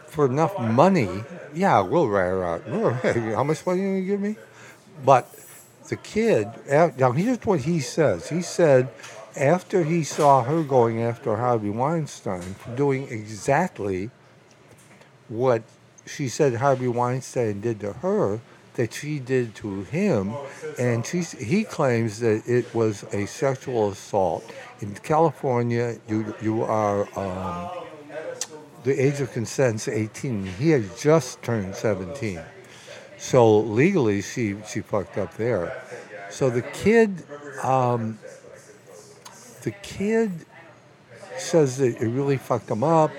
for 0.08 0.26
enough 0.26 0.58
money, 0.60 1.24
yeah, 1.54 1.82
we'll 1.82 2.08
write 2.08 2.30
her 2.30 2.44
out. 2.44 2.64
How 3.36 3.44
much 3.44 3.66
money 3.66 3.82
are 3.82 3.84
you 3.84 3.90
going 3.90 4.02
to 4.02 4.08
give 4.08 4.22
me? 4.22 4.36
But 5.06 5.34
the 5.90 5.96
kid, 5.98 6.48
now 6.70 7.12
here's 7.12 7.40
what 7.46 7.62
he 7.62 7.80
says. 7.80 8.30
He 8.30 8.42
said 8.42 8.90
after 9.36 9.84
he 9.84 10.04
saw 10.04 10.44
her 10.44 10.64
going 10.64 11.02
after 11.02 11.36
Harvey 11.36 11.70
Weinstein 11.70 12.56
doing 12.76 13.08
exactly 13.10 14.12
what 15.28 15.64
she 16.06 16.30
said 16.30 16.56
Harvey 16.56 16.88
Weinstein 16.88 17.62
did 17.62 17.80
to 17.80 17.94
her, 17.94 18.42
that 18.76 18.94
she 18.94 19.20
did 19.20 19.56
to 19.56 19.84
him, 19.84 20.34
and 20.80 21.06
she, 21.06 21.22
he 21.22 21.64
claims 21.64 22.20
that 22.20 22.48
it 22.48 22.74
was 22.74 23.04
a 23.14 23.26
sexual 23.26 23.92
assault. 23.92 24.44
In 24.82 24.96
California, 24.96 25.98
you 26.08 26.36
you 26.42 26.64
are 26.64 27.08
um, 27.18 27.70
the 28.84 29.00
age 29.00 29.22
of 29.22 29.32
consent 29.32 29.76
is 29.76 29.88
18. 29.88 30.46
He 30.46 30.70
had 30.72 30.98
just 30.98 31.42
turned 31.42 31.76
17. 31.76 32.42
So 33.18 33.60
legally, 33.60 34.22
she 34.22 34.58
she 34.68 34.82
fucked 34.82 35.18
up 35.18 35.36
there. 35.38 35.82
So 36.30 36.50
the 36.50 36.62
kid, 36.62 37.24
um, 37.64 38.20
the 39.62 39.72
kid 39.72 40.32
says 41.38 41.78
that 41.78 42.02
it 42.02 42.08
really 42.08 42.38
fucked 42.38 42.70
him 42.70 42.84
up, 42.84 43.12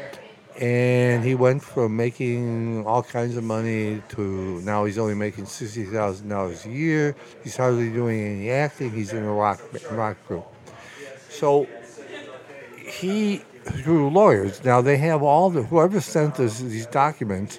and 0.60 1.24
he 1.24 1.34
went 1.34 1.62
from 1.62 1.96
making 1.96 2.86
all 2.86 3.02
kinds 3.02 3.36
of 3.36 3.44
money 3.44 4.02
to 4.10 4.60
now 4.60 4.84
he's 4.84 4.98
only 4.98 5.14
making 5.14 5.46
sixty 5.46 5.84
thousand 5.84 6.28
dollars 6.28 6.66
a 6.66 6.70
year. 6.70 7.16
He's 7.42 7.56
hardly 7.56 7.90
doing 7.90 8.20
any 8.20 8.50
acting. 8.50 8.90
He's 8.90 9.14
in 9.14 9.24
a 9.24 9.32
rock 9.32 9.60
rock 9.90 10.18
group. 10.28 10.46
So 11.30 11.66
he 12.76 13.42
through 13.64 14.10
lawyers. 14.10 14.64
Now 14.64 14.80
they 14.80 14.96
have 14.98 15.22
all 15.22 15.50
the 15.50 15.62
whoever 15.62 16.00
sent 16.00 16.38
us 16.40 16.60
these 16.60 16.86
documents, 16.86 17.58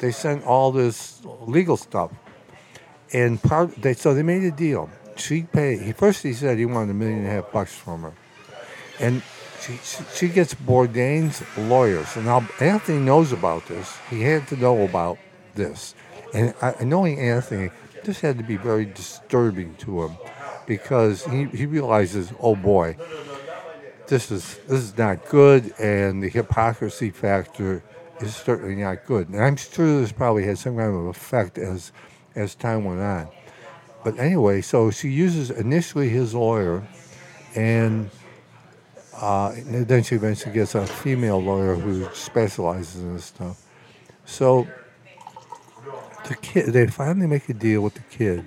they 0.00 0.10
sent 0.10 0.44
all 0.44 0.72
this 0.72 1.22
legal 1.46 1.76
stuff, 1.76 2.10
and 3.12 3.42
part 3.42 3.74
they 3.76 3.94
so 3.94 4.14
they 4.14 4.22
made 4.22 4.42
a 4.42 4.50
deal. 4.50 4.90
She 5.16 5.42
paid. 5.44 5.96
First 5.96 6.22
he 6.22 6.32
said 6.32 6.58
he 6.58 6.66
wanted 6.66 6.90
a 6.90 6.94
million 6.94 7.18
and 7.20 7.28
a 7.28 7.30
half 7.30 7.52
bucks 7.52 7.74
from 7.74 8.02
her, 8.02 8.12
and 8.98 9.22
she 9.60 9.78
she, 9.82 10.04
she 10.14 10.28
gets 10.28 10.54
Bourdain's 10.54 11.42
lawyers. 11.56 12.16
And 12.16 12.26
now 12.26 12.48
Anthony 12.60 12.98
knows 12.98 13.32
about 13.32 13.66
this. 13.66 13.96
He 14.10 14.22
had 14.22 14.46
to 14.48 14.56
know 14.56 14.82
about 14.82 15.18
this, 15.54 15.94
and 16.34 16.52
I, 16.60 16.74
knowing 16.82 17.18
Anthony, 17.20 17.70
this 18.02 18.20
had 18.20 18.38
to 18.38 18.44
be 18.44 18.56
very 18.56 18.86
disturbing 18.86 19.76
to 19.76 20.02
him, 20.02 20.16
because 20.66 21.24
he, 21.24 21.44
he 21.44 21.64
realizes, 21.64 22.32
oh 22.40 22.56
boy, 22.56 22.96
this 24.06 24.30
is 24.30 24.58
this 24.68 24.80
is 24.80 24.96
not 24.96 25.28
good, 25.28 25.72
and 25.78 26.22
the 26.22 26.28
hypocrisy 26.28 27.10
factor 27.10 27.82
is 28.20 28.34
certainly 28.36 28.76
not 28.76 29.04
good. 29.06 29.28
And 29.28 29.42
I'm 29.42 29.56
sure 29.56 30.00
this 30.00 30.12
probably 30.12 30.44
had 30.44 30.58
some 30.58 30.76
kind 30.76 30.94
of 30.94 31.06
effect 31.06 31.58
as 31.58 31.92
as 32.34 32.54
time 32.54 32.84
went 32.84 33.00
on. 33.00 33.28
But 34.04 34.18
anyway, 34.18 34.60
so 34.60 34.90
she 34.90 35.08
uses 35.08 35.50
initially 35.50 36.10
his 36.10 36.34
lawyer, 36.34 36.86
and, 37.54 38.10
uh, 39.14 39.52
and 39.56 39.88
then 39.88 40.02
she 40.02 40.16
eventually 40.16 40.52
gets 40.52 40.74
a 40.74 40.86
female 40.86 41.42
lawyer 41.42 41.74
who 41.74 42.12
specializes 42.12 43.02
in 43.02 43.14
this 43.14 43.24
stuff. 43.24 43.62
So 44.26 44.66
the 46.28 46.34
kid, 46.36 46.66
they 46.66 46.86
finally 46.88 47.26
make 47.26 47.48
a 47.48 47.54
deal 47.54 47.80
with 47.80 47.94
the 47.94 48.02
kid. 48.10 48.44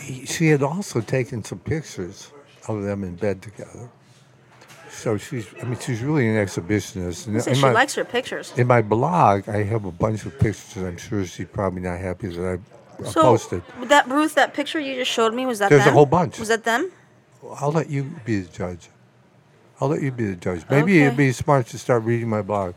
He, 0.00 0.26
she 0.26 0.48
had 0.48 0.64
also 0.64 1.00
taken 1.00 1.44
some 1.44 1.60
pictures 1.60 2.32
of 2.66 2.82
them 2.82 3.04
in 3.04 3.14
bed 3.14 3.40
together. 3.40 3.88
So 5.04 5.18
she's, 5.18 5.46
I 5.60 5.64
mean, 5.64 5.78
she's 5.78 6.00
really 6.00 6.26
an 6.30 6.36
exhibitionist. 6.36 7.26
And 7.26 7.56
she 7.56 7.60
my- 7.60 7.72
likes 7.72 7.94
her 7.94 8.06
pictures. 8.06 8.54
in 8.56 8.66
my 8.66 8.80
blog, 8.80 9.46
I 9.50 9.62
have 9.62 9.84
a 9.84 9.92
bunch 9.92 10.24
of 10.24 10.38
pictures. 10.38 10.82
I'm 10.82 10.96
sure 10.96 11.26
she's 11.26 11.46
probably 11.46 11.82
not 11.82 11.98
happy 12.00 12.28
that 12.28 12.42
I 12.42 13.02
uh, 13.02 13.06
So 13.10 13.20
posted. 13.20 13.62
that 13.88 14.08
Ruth, 14.08 14.34
that 14.36 14.54
picture 14.54 14.80
you 14.80 14.94
just 14.94 15.10
showed 15.10 15.34
me 15.34 15.44
was 15.44 15.58
that 15.58 15.68
There's 15.68 15.82
a 15.82 15.84
them? 15.84 15.92
whole 15.94 16.06
bunch. 16.06 16.38
Was 16.38 16.48
that 16.48 16.64
them? 16.64 16.90
I'll 17.60 17.70
let 17.70 17.90
you 17.90 18.04
be 18.24 18.40
the 18.40 18.48
judge. 18.50 18.88
I'll 19.78 19.88
let 19.88 20.00
you 20.00 20.10
be 20.10 20.24
the 20.24 20.36
judge. 20.36 20.62
Maybe 20.70 21.02
it'd 21.02 21.18
be 21.18 21.32
smart 21.32 21.66
to 21.66 21.78
start 21.78 22.02
reading 22.04 22.30
my 22.30 22.40
blog. 22.40 22.72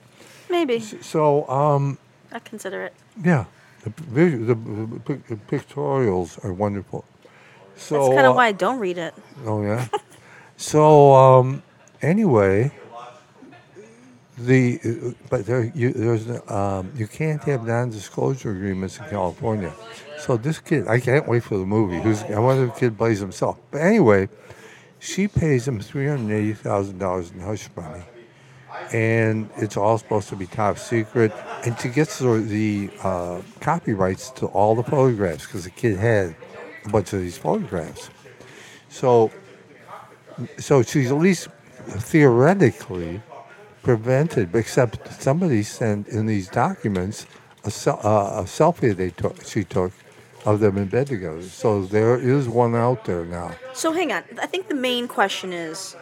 Maybe 0.49 0.81
So, 0.81 1.47
um, 1.47 1.97
I 2.33 2.39
consider 2.39 2.83
it. 2.83 2.93
yeah, 3.23 3.45
the, 3.85 3.89
vis- 3.89 4.45
the, 4.47 4.55
the, 4.55 5.13
the 5.29 5.35
pictorials 5.49 6.43
are 6.43 6.51
wonderful. 6.51 7.05
So, 7.77 7.95
That's 7.95 8.15
kind 8.15 8.27
uh, 8.27 8.31
of 8.31 8.35
why 8.35 8.47
I 8.47 8.51
don't 8.51 8.79
read 8.79 8.97
it. 8.97 9.13
Oh 9.45 9.61
yeah. 9.61 9.87
so 10.57 11.13
um, 11.13 11.63
anyway, 12.01 12.71
the 14.37 15.15
but 15.29 15.45
there 15.45 15.71
you 15.73 15.93
there's 15.93 16.29
um, 16.49 16.91
you 16.95 17.07
can't 17.07 17.43
have 17.43 17.65
non-disclosure 17.65 18.51
agreements 18.51 18.99
in 18.99 19.05
California. 19.05 19.73
So 20.19 20.37
this 20.37 20.59
kid, 20.59 20.87
I 20.87 20.99
can't 20.99 21.27
wait 21.27 21.43
for 21.43 21.57
the 21.57 21.65
movie. 21.65 21.99
Who's 21.99 22.23
I 22.23 22.39
wonder 22.39 22.65
if 22.65 22.73
the 22.73 22.79
kid 22.79 22.97
plays 22.97 23.19
himself. 23.19 23.57
But 23.71 23.81
anyway, 23.81 24.29
she 24.99 25.27
pays 25.27 25.67
him 25.67 25.79
three 25.79 26.07
hundred 26.07 26.35
eighty 26.35 26.53
thousand 26.53 26.99
dollars 26.99 27.31
in 27.31 27.39
hush 27.39 27.67
money, 27.75 28.03
and 28.93 29.49
it's 29.57 29.77
all 29.77 29.97
supposed 29.97 30.29
to 30.29 30.35
be 30.35 30.45
top 30.45 30.77
secret. 30.77 31.31
And 31.65 31.79
she 31.79 31.89
gets 31.89 32.19
the, 32.19 32.37
the 32.37 32.89
uh, 33.01 33.41
copyrights 33.59 34.29
to 34.31 34.45
all 34.47 34.75
the 34.75 34.83
photographs 34.83 35.45
because 35.45 35.63
the 35.63 35.71
kid 35.71 35.97
had 35.97 36.35
a 36.85 36.89
bunch 36.89 37.13
of 37.13 37.21
these 37.21 37.37
photographs. 37.37 38.11
So, 38.89 39.31
so 40.59 40.83
she's 40.83 41.11
at 41.11 41.17
least 41.17 41.49
theoretically 41.87 43.21
prevented, 43.83 44.53
except 44.55 45.21
somebody 45.21 45.63
sent 45.63 46.07
in 46.07 46.25
these 46.25 46.49
documents 46.49 47.25
a, 47.63 47.67
uh, 47.67 48.41
a 48.41 48.43
selfie 48.43 48.95
they 48.95 49.09
took, 49.11 49.43
she 49.45 49.63
took 49.63 49.91
of 50.45 50.59
them 50.59 50.77
in 50.77 50.87
bed 50.87 51.07
together. 51.07 51.41
So 51.43 51.83
there 51.83 52.17
is 52.17 52.47
one 52.47 52.75
out 52.75 53.05
there 53.05 53.25
now. 53.25 53.51
So 53.73 53.91
hang 53.91 54.11
on. 54.11 54.23
I 54.41 54.45
think 54.45 54.69
the 54.69 54.75
main 54.75 55.07
question 55.07 55.51
is 55.53 55.95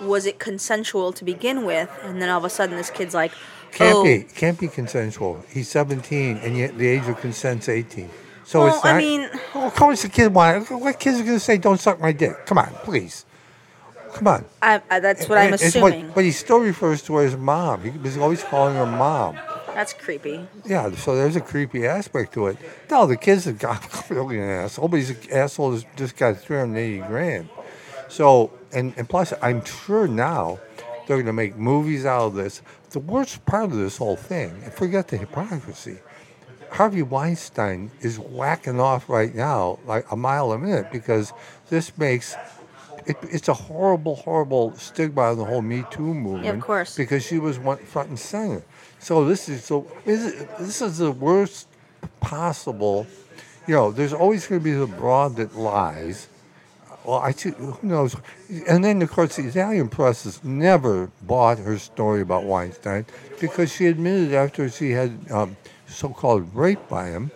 was 0.00 0.26
it 0.26 0.38
consensual 0.38 1.12
to 1.12 1.24
begin 1.24 1.64
with 1.64 1.88
and 2.02 2.20
then 2.20 2.28
all 2.28 2.38
of 2.38 2.44
a 2.44 2.50
sudden 2.50 2.76
this 2.76 2.90
kid's 2.90 3.14
like 3.14 3.32
Can't 3.72 3.96
oh, 3.96 4.02
be 4.04 4.24
can't 4.24 4.58
be 4.58 4.68
consensual. 4.68 5.42
He's 5.48 5.68
17 5.68 6.38
and 6.38 6.56
yet 6.56 6.76
the 6.76 6.86
age 6.86 7.06
of 7.08 7.16
consent's 7.20 7.68
18. 7.68 8.10
So 8.44 8.60
Well, 8.64 8.74
it's 8.76 8.84
I 8.84 8.92
not. 8.92 8.98
mean- 8.98 9.30
oh, 9.54 9.66
of 9.66 9.74
course 9.74 10.02
the 10.02 10.08
kid 10.08 10.34
want. 10.34 10.70
What 10.70 10.98
kids 10.98 11.20
are 11.20 11.24
going 11.24 11.36
to 11.36 11.40
say? 11.40 11.56
Don't 11.56 11.80
suck 11.80 12.00
my 12.00 12.12
dick. 12.12 12.44
Come 12.46 12.58
on, 12.58 12.70
please. 12.82 13.24
Come 14.14 14.28
on. 14.28 14.44
I, 14.62 14.80
I, 14.90 15.00
that's 15.00 15.28
what 15.28 15.38
I'm 15.38 15.52
And 15.52 15.52
what- 15.52 15.62
assuming. 15.62 16.12
but 16.14 16.24
he 16.24 16.30
still 16.30 16.60
refers 16.60 17.02
to 17.02 17.16
her 17.16 17.24
as 17.24 17.36
mom. 17.36 17.82
He 17.82 17.90
was 17.90 18.16
always 18.16 18.42
calling 18.44 18.74
her 18.76 18.86
mom. 18.86 19.36
That's 19.74 19.92
creepy. 19.92 20.46
Yeah, 20.64 20.92
so 20.92 21.16
there's 21.16 21.34
a 21.34 21.40
creepy 21.40 21.84
aspect 21.86 22.32
to 22.34 22.46
it. 22.46 22.56
No, 22.90 23.06
the 23.06 23.16
kid's 23.16 23.46
a 23.48 23.52
really 24.08 24.38
an 24.38 24.48
asshole, 24.48 24.86
but 24.88 24.98
he's 24.98 25.10
an 25.10 25.16
asshole 25.32 25.72
that's 25.72 25.84
just 25.96 26.16
got 26.16 26.36
380 26.38 26.98
grand. 27.08 27.48
So, 28.08 28.52
and, 28.72 28.94
and 28.96 29.08
plus, 29.08 29.32
I'm 29.42 29.64
sure 29.64 30.06
now 30.06 30.60
they're 31.06 31.16
going 31.16 31.26
to 31.26 31.32
make 31.32 31.56
movies 31.56 32.06
out 32.06 32.22
of 32.26 32.34
this. 32.34 32.62
The 32.90 33.00
worst 33.00 33.44
part 33.46 33.64
of 33.64 33.72
this 33.76 33.96
whole 33.96 34.14
thing, 34.16 34.50
and 34.62 34.72
forget 34.72 35.08
the 35.08 35.16
hypocrisy, 35.16 35.98
Harvey 36.70 37.02
Weinstein 37.02 37.90
is 38.00 38.18
whacking 38.20 38.78
off 38.80 39.08
right 39.08 39.34
now 39.34 39.80
like 39.86 40.10
a 40.12 40.16
mile 40.16 40.52
a 40.52 40.58
minute 40.58 40.92
because 40.92 41.32
this 41.68 41.96
makes 41.98 42.36
it, 43.06 43.16
it's 43.22 43.48
a 43.48 43.54
horrible, 43.54 44.16
horrible 44.16 44.74
stigma 44.76 45.22
on 45.22 45.38
the 45.38 45.44
whole 45.44 45.62
Me 45.62 45.84
Too 45.90 46.14
movement. 46.14 46.56
Of 46.56 46.60
course. 46.60 46.96
Because 46.96 47.24
she 47.24 47.38
was 47.38 47.58
one 47.58 47.78
front 47.78 48.08
and 48.10 48.18
center. 48.18 48.62
So 48.98 49.24
this 49.24 49.48
is 49.48 49.64
so 49.64 49.86
this 50.04 50.24
is, 50.24 50.46
this 50.58 50.82
is 50.82 50.98
the 50.98 51.12
worst 51.12 51.68
possible. 52.20 53.06
You 53.66 53.74
know, 53.74 53.90
there's 53.90 54.12
always 54.12 54.46
going 54.46 54.60
to 54.60 54.64
be 54.64 54.72
the 54.72 54.86
broad 54.86 55.36
that 55.36 55.56
lies. 55.56 56.28
Well, 57.04 57.18
I 57.18 57.32
see, 57.32 57.50
who 57.50 57.76
knows? 57.82 58.16
And 58.66 58.82
then, 58.82 59.02
of 59.02 59.10
course, 59.10 59.36
the 59.36 59.46
Italian 59.46 59.90
press 59.90 60.24
has 60.24 60.42
never 60.42 61.10
bought 61.22 61.58
her 61.58 61.78
story 61.78 62.22
about 62.22 62.44
Weinstein 62.44 63.04
because 63.40 63.70
she 63.70 63.86
admitted 63.86 64.32
after 64.32 64.70
she 64.70 64.92
had 64.92 65.30
um, 65.30 65.56
so-called 65.86 66.54
rape 66.54 66.88
by 66.88 67.08
him 67.08 67.30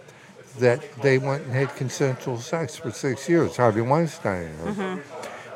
that 0.58 0.80
they 1.02 1.18
went 1.18 1.44
and 1.44 1.52
had 1.52 1.74
consensual 1.76 2.38
sex 2.38 2.76
for 2.76 2.90
six 2.90 3.28
years, 3.28 3.56
Harvey 3.56 3.82
Weinstein. 3.82 4.48
her. 4.56 5.02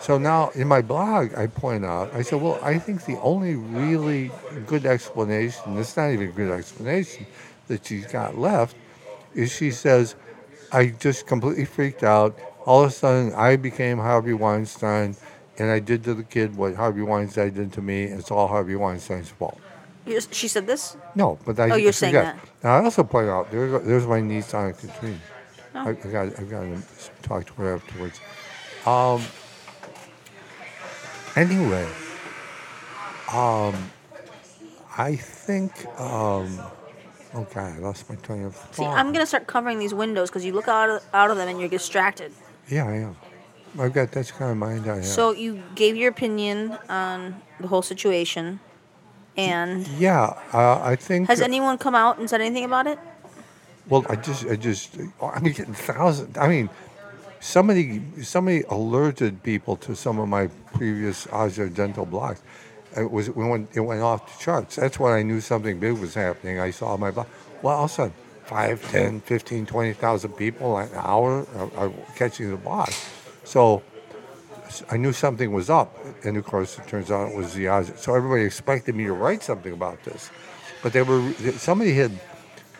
So 0.02 0.18
now 0.18 0.50
in 0.50 0.66
my 0.66 0.82
blog, 0.82 1.32
I 1.36 1.46
point 1.46 1.84
out, 1.84 2.12
I 2.12 2.22
said, 2.22 2.42
well, 2.42 2.58
I 2.62 2.76
think 2.78 3.04
the 3.04 3.20
only 3.20 3.54
really 3.54 4.32
good 4.66 4.84
explanation, 4.84 5.78
it's 5.78 5.96
not 5.96 6.10
even 6.10 6.28
a 6.28 6.32
good 6.32 6.50
explanation, 6.50 7.24
that 7.68 7.86
she's 7.86 8.06
got 8.06 8.36
left 8.36 8.74
is 9.34 9.52
she 9.52 9.70
says, 9.70 10.16
I 10.72 10.86
just 10.88 11.26
completely 11.28 11.64
freaked 11.66 12.02
out. 12.02 12.36
All 12.66 12.82
of 12.82 12.90
a 12.90 12.92
sudden, 12.92 13.32
I 13.34 13.54
became 13.56 13.98
Harvey 13.98 14.32
Weinstein, 14.34 15.14
and 15.58 15.70
I 15.70 15.78
did 15.78 16.02
to 16.04 16.14
the 16.14 16.24
kid 16.24 16.56
what 16.56 16.74
Harvey 16.74 17.02
Weinstein 17.02 17.54
did 17.54 17.72
to 17.74 17.80
me. 17.82 18.04
It's 18.04 18.30
all 18.30 18.48
Harvey 18.48 18.74
Weinstein's 18.74 19.28
fault. 19.30 19.58
You- 20.04 20.20
She 20.32 20.48
said 20.48 20.66
this? 20.66 20.96
No, 21.14 21.38
but 21.44 21.58
I 21.60 21.70
Oh, 21.70 21.76
you're 21.76 21.92
saying 21.92 22.14
that. 22.14 22.36
Now, 22.64 22.76
I 22.78 22.84
also 22.84 23.04
point 23.04 23.28
out, 23.28 23.50
there's, 23.52 23.86
there's 23.86 24.06
my 24.06 24.20
niece, 24.20 24.52
Anna 24.52 24.72
Katrine. 24.72 25.20
Oh. 25.76 25.80
I, 25.86 25.90
I 25.90 25.92
got, 25.94 26.38
I 26.40 26.42
got 26.42 26.60
to 26.62 26.82
talk 27.22 27.46
to 27.46 27.52
her 27.54 27.76
afterwards. 27.76 28.20
Um, 28.84 29.22
anyway, 31.36 31.88
um, 33.32 33.74
I 34.96 35.16
think, 35.16 35.86
um, 35.98 36.60
oh 37.34 37.46
God, 37.54 37.76
I 37.76 37.78
lost 37.78 38.08
my 38.08 38.16
train 38.16 38.44
of 38.44 38.54
thought. 38.54 38.74
See, 38.74 38.84
I'm 38.84 39.12
gonna 39.12 39.26
start 39.26 39.46
covering 39.46 39.78
these 39.78 39.94
windows 39.94 40.30
because 40.30 40.44
you 40.44 40.52
look 40.52 40.68
out 40.68 40.90
of, 40.90 41.02
out 41.14 41.30
of 41.30 41.36
them 41.36 41.48
and 41.48 41.58
you're 41.58 41.68
distracted. 41.68 42.32
Yeah, 42.68 42.86
I 42.86 42.94
am. 42.96 43.16
I've 43.78 43.92
got 43.92 44.12
that's 44.12 44.30
the 44.30 44.36
kind 44.36 44.50
of 44.50 44.56
mind 44.58 44.86
I 44.90 44.96
have. 44.96 45.04
So 45.04 45.32
you 45.32 45.62
gave 45.74 45.96
your 45.96 46.10
opinion 46.10 46.76
on 46.88 47.40
the 47.58 47.68
whole 47.68 47.82
situation, 47.82 48.60
and 49.36 49.88
yeah, 49.88 50.38
uh, 50.52 50.80
I 50.82 50.96
think. 50.96 51.28
has 51.28 51.40
anyone 51.40 51.78
come 51.78 51.94
out 51.94 52.18
and 52.18 52.28
said 52.28 52.40
anything 52.40 52.64
about 52.64 52.86
it? 52.86 52.98
Well, 53.88 54.06
I 54.08 54.16
just, 54.16 54.46
I 54.46 54.56
just, 54.56 54.96
I'm 55.20 55.44
getting 55.44 55.74
thousands. 55.74 56.38
I 56.38 56.46
mean, 56.48 56.70
somebody, 57.42 58.00
somebody 58.22 58.62
alerted 58.68 59.42
people 59.42 59.76
to 59.76 59.94
some 59.94 60.18
of 60.18 60.28
my 60.28 60.46
previous 60.74 61.26
Asia 61.26 61.68
Argento 61.68 62.08
blogs. 62.08 62.40
It 62.96 63.10
was, 63.10 63.28
it 63.28 63.36
went, 63.36 63.70
it 63.74 63.80
went 63.80 64.00
off 64.00 64.38
the 64.38 64.42
charts. 64.42 64.76
That's 64.76 64.98
when 64.98 65.12
I 65.12 65.22
knew 65.22 65.40
something 65.40 65.78
big 65.78 65.94
was 65.94 66.14
happening. 66.14 66.60
I 66.60 66.70
saw 66.70 66.96
my 66.96 67.10
blog. 67.10 67.26
Well, 67.62 67.76
all 67.76 67.84
of 67.84 67.90
a 67.90 67.94
sudden, 67.94 68.14
5, 68.44 68.90
10, 68.90 69.20
15, 69.22 69.66
20,000 69.66 70.32
people 70.32 70.78
an 70.78 70.90
hour 70.94 71.46
are, 71.56 71.70
are 71.76 71.92
catching 72.16 72.50
the 72.50 72.56
blog. 72.56 72.90
So 73.44 73.82
I 74.90 74.96
knew 74.96 75.12
something 75.12 75.52
was 75.52 75.70
up. 75.70 75.96
And 76.24 76.36
of 76.36 76.44
course, 76.44 76.78
it 76.78 76.86
turns 76.86 77.10
out 77.10 77.30
it 77.30 77.36
was 77.36 77.54
the 77.54 77.66
Asia. 77.66 77.96
So 77.96 78.14
everybody 78.14 78.42
expected 78.42 78.94
me 78.94 79.04
to 79.04 79.12
write 79.12 79.42
something 79.42 79.72
about 79.72 80.02
this. 80.04 80.30
But 80.82 80.92
they 80.92 81.02
were, 81.02 81.32
somebody 81.52 81.94
had 81.94 82.12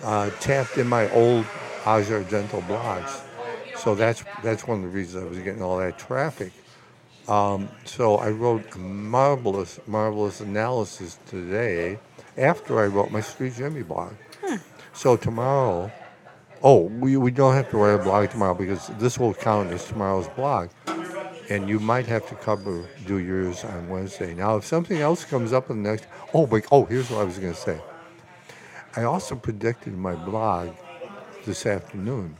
uh, 0.02 0.30
tapped 0.40 0.76
in 0.78 0.88
my 0.88 1.10
old 1.10 1.46
Asia 1.86 2.22
Argento 2.22 2.60
blogs. 2.66 3.21
So 3.83 3.97
that's 3.97 4.22
that's 4.45 4.68
one 4.68 4.85
of 4.85 4.85
the 4.85 4.97
reasons 4.97 5.24
I 5.24 5.28
was 5.28 5.39
getting 5.41 5.61
all 5.61 5.78
that 5.78 5.99
traffic. 5.99 6.53
Um, 7.26 7.68
so 7.85 8.16
I 8.16 8.30
wrote 8.30 8.76
a 8.76 8.78
marvelous, 8.78 9.80
marvelous 9.89 10.41
analysis 10.41 11.18
today 11.26 11.99
after 12.37 12.78
I 12.78 12.87
wrote 12.87 13.11
my 13.11 13.20
Street 13.20 13.55
Jimmy 13.57 13.83
blog. 13.83 14.12
So 14.93 15.16
tomorrow, 15.16 15.91
oh, 16.62 16.83
we, 16.83 17.16
we 17.16 17.33
don't 17.33 17.55
have 17.55 17.70
to 17.70 17.76
write 17.76 18.01
a 18.01 18.03
blog 18.03 18.30
tomorrow 18.30 18.55
because 18.55 18.87
this 19.01 19.18
will 19.18 19.35
count 19.35 19.72
as 19.72 19.85
tomorrow's 19.85 20.28
blog. 20.28 20.68
And 21.51 21.68
you 21.68 21.80
might 21.80 22.07
have 22.07 22.28
to 22.28 22.37
cover, 22.37 22.85
do 23.07 23.18
yours 23.18 23.64
on 23.64 23.89
Wednesday. 23.89 24.33
Now, 24.33 24.57
if 24.57 24.64
something 24.64 24.99
else 24.99 25.24
comes 25.24 25.53
up 25.53 25.70
in 25.70 25.83
the 25.83 25.91
next, 25.91 26.07
oh, 26.35 26.49
oh, 26.70 26.85
here's 26.85 27.11
what 27.11 27.20
I 27.20 27.24
was 27.24 27.39
going 27.39 27.53
to 27.53 27.61
say. 27.61 27.80
I 28.95 29.03
also 29.03 29.35
predicted 29.35 29.97
my 29.97 30.14
blog 30.14 30.70
this 31.45 31.66
afternoon 31.66 32.37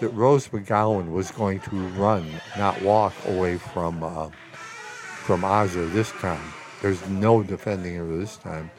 that 0.00 0.08
Rose 0.10 0.48
McGowan 0.48 1.12
was 1.12 1.30
going 1.30 1.60
to 1.60 1.76
run, 1.90 2.26
not 2.58 2.80
walk 2.82 3.14
away 3.26 3.58
from 3.58 4.02
uh, 4.02 4.28
from 4.52 5.44
Asia 5.44 5.84
this 5.86 6.10
time. 6.12 6.52
There's 6.82 7.06
no 7.08 7.42
defending 7.42 7.96
her 7.96 8.16
this 8.16 8.36
time. 8.36 8.70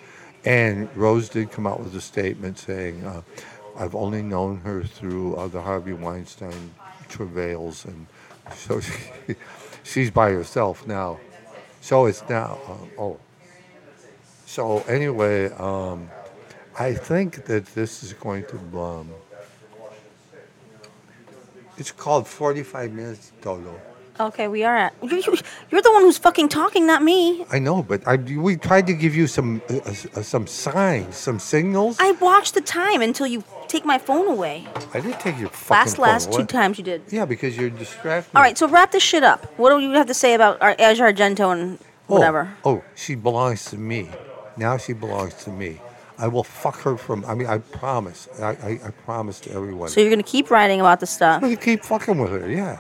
And 0.44 0.90
Rose 0.96 1.30
did 1.30 1.52
come 1.52 1.68
out 1.68 1.80
with 1.80 1.96
a 1.96 2.02
statement 2.02 2.58
saying, 2.58 3.06
uh, 3.06 3.22
"I've 3.78 3.96
only 3.96 4.22
known 4.22 4.58
her 4.62 4.84
through 4.84 5.36
uh, 5.36 5.48
the 5.48 5.62
Harvey 5.62 5.94
Weinstein 5.94 6.72
travails, 7.08 7.86
and 7.86 8.08
so 8.56 8.80
she, 8.80 9.36
she's 9.84 10.12
by 10.12 10.32
herself 10.32 10.86
now. 10.88 11.20
So 11.82 12.06
it's 12.08 12.28
now. 12.28 12.60
Uh, 12.68 13.02
oh, 13.02 13.20
so 14.46 14.80
anyway." 14.82 15.52
Um, 15.52 16.10
I 16.80 16.94
think 16.94 17.46
that 17.46 17.66
this 17.76 18.02
is 18.02 18.14
going 18.14 18.46
to. 18.46 18.80
Um, 18.80 19.10
it's 21.78 21.92
called 21.92 22.28
45 22.28 22.92
minutes, 22.94 23.32
Dodo. 23.42 23.80
Okay, 24.20 24.48
we 24.48 24.64
are 24.64 24.76
at. 24.76 24.94
You, 25.02 25.18
you, 25.18 25.38
you're 25.72 25.82
the 25.82 25.92
one 25.92 26.04
who's 26.04 26.18
fucking 26.18 26.50
talking, 26.50 26.86
not 26.86 27.02
me. 27.02 27.46
I 27.52 27.60
know, 27.60 27.82
but 27.82 28.06
I, 28.08 28.18
we 28.18 28.56
tried 28.56 28.86
to 28.88 28.94
give 28.94 29.16
you 29.16 29.26
some 29.26 29.62
uh, 29.70 29.78
uh, 29.78 30.22
some 30.22 30.46
signs, 30.48 31.16
some 31.16 31.40
signals. 31.40 31.98
I 32.00 32.12
watch 32.12 32.52
the 32.52 32.62
time 32.62 33.02
until 33.02 33.26
you 33.26 33.44
take 33.68 33.84
my 33.86 33.98
phone 33.98 34.28
away. 34.28 34.68
I 34.94 35.00
didn't 35.00 35.22
take 35.22 35.40
your 35.40 35.50
fucking 35.50 35.76
Last, 35.76 35.96
phone 35.96 36.04
last 36.06 36.32
two 36.34 36.38
away. 36.40 36.46
times 36.46 36.78
you 36.78 36.84
did. 36.84 37.02
Yeah, 37.10 37.26
because 37.26 37.58
you're 37.58 37.70
distracted. 37.72 38.36
All 38.36 38.44
right, 38.44 38.58
so 38.58 38.68
wrap 38.68 38.92
this 38.92 39.02
shit 39.02 39.24
up. 39.24 39.46
What 39.58 39.70
do 39.72 39.80
you 39.80 39.92
have 39.94 40.08
to 40.08 40.14
say 40.14 40.34
about 40.36 40.62
our 40.62 40.76
Asia 40.78 41.04
Argento 41.04 41.52
and 41.54 41.80
Oh, 42.10 42.16
whatever? 42.16 42.54
Oh, 42.66 42.84
she 42.94 43.16
belongs 43.16 43.66
to 43.66 43.78
me. 43.78 44.10
Now 44.58 44.78
she 44.78 44.92
belongs 44.92 45.34
to 45.46 45.50
me. 45.50 45.80
I 46.22 46.28
will 46.28 46.44
fuck 46.44 46.78
her 46.82 46.96
from. 46.98 47.26
I 47.26 47.34
mean, 47.34 47.48
I 47.48 47.58
promise. 47.58 48.30
I, 48.40 48.50
I, 48.70 48.80
I 48.88 48.92
promise 49.06 49.40
to 49.42 49.52
everyone. 49.54 49.90
So 49.90 50.00
you're 50.00 50.10
gonna 50.12 50.24
keep 50.24 50.52
writing 50.52 50.80
about 50.80 51.00
the 51.00 51.08
stuff, 51.08 51.38
I'm 51.38 51.50
gonna 51.50 51.56
keep 51.58 51.84
fucking 51.84 52.18
with 52.20 52.32
her. 52.32 52.48
Yeah. 52.50 52.80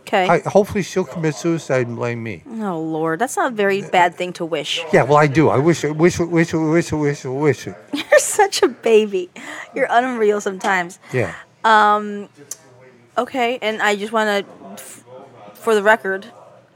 okay? 0.00 0.28
I, 0.28 0.40
hopefully 0.40 0.82
she'll 0.82 1.04
commit 1.04 1.34
suicide 1.36 1.86
and 1.86 1.94
blame 1.96 2.22
me. 2.22 2.42
oh 2.60 2.80
Lord, 2.80 3.20
that's 3.20 3.36
not 3.36 3.52
a 3.52 3.54
very 3.54 3.82
bad 3.82 4.16
thing 4.16 4.32
to 4.34 4.44
wish. 4.44 4.82
Yeah, 4.92 5.04
well, 5.04 5.16
I 5.18 5.28
do. 5.28 5.48
I 5.48 5.58
wish 5.58 5.84
it, 5.84 5.94
wish 5.96 6.18
it, 6.20 6.26
wish 6.26 6.52
it, 6.52 6.58
wish 6.58 6.92
it, 6.92 6.96
wish 6.96 7.24
it, 7.24 7.30
wish 7.30 7.66
it. 7.68 7.76
You're 7.94 8.18
such 8.18 8.62
a 8.62 8.68
baby. 8.68 9.30
You're 9.74 9.86
unreal 9.88 10.40
sometimes. 10.40 10.98
Yeah. 11.12 11.34
Um. 11.64 12.28
Okay, 13.16 13.58
and 13.62 13.80
I 13.82 13.94
just 13.94 14.10
want 14.12 14.28
to, 14.46 14.72
f- 14.72 15.04
for 15.54 15.74
the 15.74 15.82
record, 15.82 16.26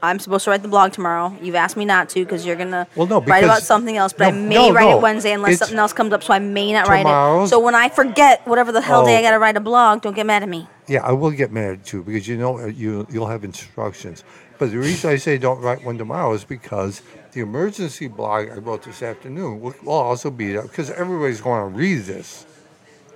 I'm 0.01 0.19
supposed 0.19 0.43
to 0.45 0.51
write 0.51 0.61
the 0.61 0.67
blog 0.67 0.91
tomorrow. 0.91 1.35
You've 1.41 1.55
asked 1.55 1.75
me 1.75 1.83
not 1.83 2.07
to 2.09 2.23
because 2.23 2.45
you're 2.45 2.55
gonna 2.55 2.87
Well, 2.95 3.07
no, 3.07 3.19
write 3.21 3.43
about 3.43 3.63
something 3.63 3.97
else, 3.97 4.13
but 4.13 4.27
I 4.27 4.31
may 4.31 4.69
no, 4.69 4.73
write 4.73 4.89
no. 4.89 4.97
it 4.99 5.01
Wednesday 5.01 5.31
unless 5.33 5.53
It's 5.53 5.59
something 5.61 5.79
else 5.79 5.91
comes 5.93 6.13
up. 6.13 6.23
So 6.23 6.33
I 6.33 6.39
may 6.39 6.71
not 6.71 6.87
write 6.87 7.05
it. 7.05 7.47
So 7.49 7.59
when 7.59 7.73
I 7.75 7.89
forget 7.89 8.45
whatever 8.47 8.71
the 8.71 8.81
hell 8.81 9.05
day 9.05 9.15
I 9.15 9.19
Oh. 9.19 9.21
gotta 9.23 9.39
write 9.39 9.57
a 9.57 9.59
blog, 9.59 10.01
don't 10.01 10.15
get 10.15 10.25
mad 10.25 10.43
at 10.43 10.49
me. 10.49 10.67
Yeah, 10.87 11.03
I 11.03 11.11
will 11.13 11.31
get 11.31 11.51
mad 11.51 11.83
too 11.83 12.03
because 12.03 12.27
you 12.27 12.37
know 12.37 12.59
uh, 12.59 12.65
you 12.67 13.07
you'll 13.11 13.27
have 13.27 13.43
instructions. 13.43 14.23
But 14.59 14.71
the 14.71 14.77
reason 14.79 15.11
I 15.11 15.17
say 15.17 15.37
don't 15.37 15.61
write 15.61 15.83
one 15.85 15.99
tomorrow 15.99 16.33
is 16.33 16.43
because 16.43 17.03
the 17.33 17.41
emergency 17.41 18.07
blog 18.07 18.49
I 18.49 18.55
wrote 18.55 18.83
this 18.83 19.03
afternoon 19.03 19.61
will, 19.61 19.75
will 19.83 19.93
also 19.93 20.31
be 20.31 20.53
there 20.53 20.63
because 20.63 20.89
everybody's 20.89 21.41
going 21.41 21.61
to 21.61 21.77
read 21.77 22.05
this. 22.05 22.46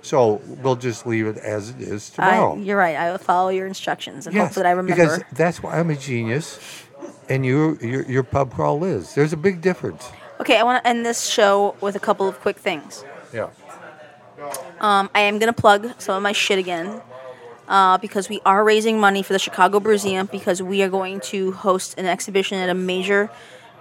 So 0.02 0.40
we'll 0.62 0.76
just 0.76 1.06
leave 1.06 1.26
it 1.28 1.36
as 1.38 1.70
it 1.70 1.80
is 1.80 2.10
I, 2.18 2.30
tomorrow. 2.32 2.56
you're 2.56 2.76
right. 2.76 2.96
I 2.96 3.10
will 3.12 3.18
follow 3.18 3.50
your 3.50 3.66
instructions 3.66 4.26
and 4.26 4.34
Yes, 4.34 4.48
hope 4.48 4.54
that 4.56 4.66
I 4.66 4.72
remember. 4.72 4.94
Because 4.94 5.22
that's 5.32 5.62
why 5.62 5.78
I'm 5.78 5.90
a 5.90 5.96
genius, 5.96 6.58
and 7.28 7.46
you, 7.46 7.78
you're, 7.80 8.02
you're 8.10 8.22
pub 8.24 8.52
crawl 8.52 8.82
is. 8.84 9.14
There's 9.14 9.32
a 9.32 9.36
big 9.36 9.60
difference. 9.60 10.10
okay, 10.40 10.58
I 10.58 10.64
want 10.64 10.82
to 10.82 10.88
end 10.88 11.06
this 11.06 11.26
show 11.26 11.76
with 11.80 11.94
a 11.94 12.00
couple 12.00 12.26
of 12.28 12.40
quick 12.40 12.58
things. 12.58 13.04
Yeah. 13.32 13.50
Um, 14.80 15.08
I 15.14 15.20
am 15.20 15.38
going 15.38 15.52
to 15.52 15.58
plug 15.60 15.88
some 16.00 16.16
of 16.16 16.22
my 16.22 16.32
shit 16.32 16.58
again 16.58 17.00
uh, 17.68 17.98
because 17.98 18.28
we 18.28 18.40
are 18.44 18.64
raising 18.64 18.98
money 18.98 19.22
for 19.22 19.32
the 19.32 19.38
Chicago 19.38 19.78
Museum 19.78 20.28
because 20.32 20.60
we 20.60 20.82
are 20.82 20.88
going 20.88 21.20
to 21.20 21.52
host 21.52 21.96
an 21.96 22.06
exhibition 22.06 22.58
at 22.58 22.68
a 22.68 22.74
major 22.74 23.30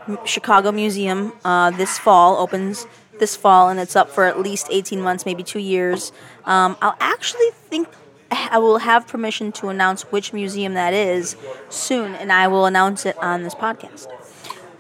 m- 0.07 0.19
Chicago 0.23 0.71
museum 0.71 1.33
uh, 1.43 1.71
this 1.71 1.97
fall. 1.97 2.37
Opens 2.37 2.85
this 3.21 3.37
fall 3.37 3.69
and 3.69 3.79
it's 3.79 3.95
up 3.95 4.09
for 4.09 4.25
at 4.25 4.37
least 4.37 4.67
18 4.69 4.99
months, 4.99 5.25
maybe 5.25 5.43
two 5.43 5.59
years. 5.59 6.11
Um, 6.43 6.75
I'll 6.81 6.97
actually 6.99 7.51
think 7.51 7.87
I 8.31 8.57
will 8.57 8.79
have 8.79 9.07
permission 9.07 9.51
to 9.53 9.69
announce 9.69 10.03
which 10.03 10.33
museum 10.33 10.73
that 10.73 10.93
is 10.93 11.35
soon, 11.69 12.15
and 12.15 12.31
I 12.31 12.47
will 12.47 12.65
announce 12.65 13.05
it 13.05 13.17
on 13.17 13.43
this 13.43 13.55
podcast. 13.55 14.07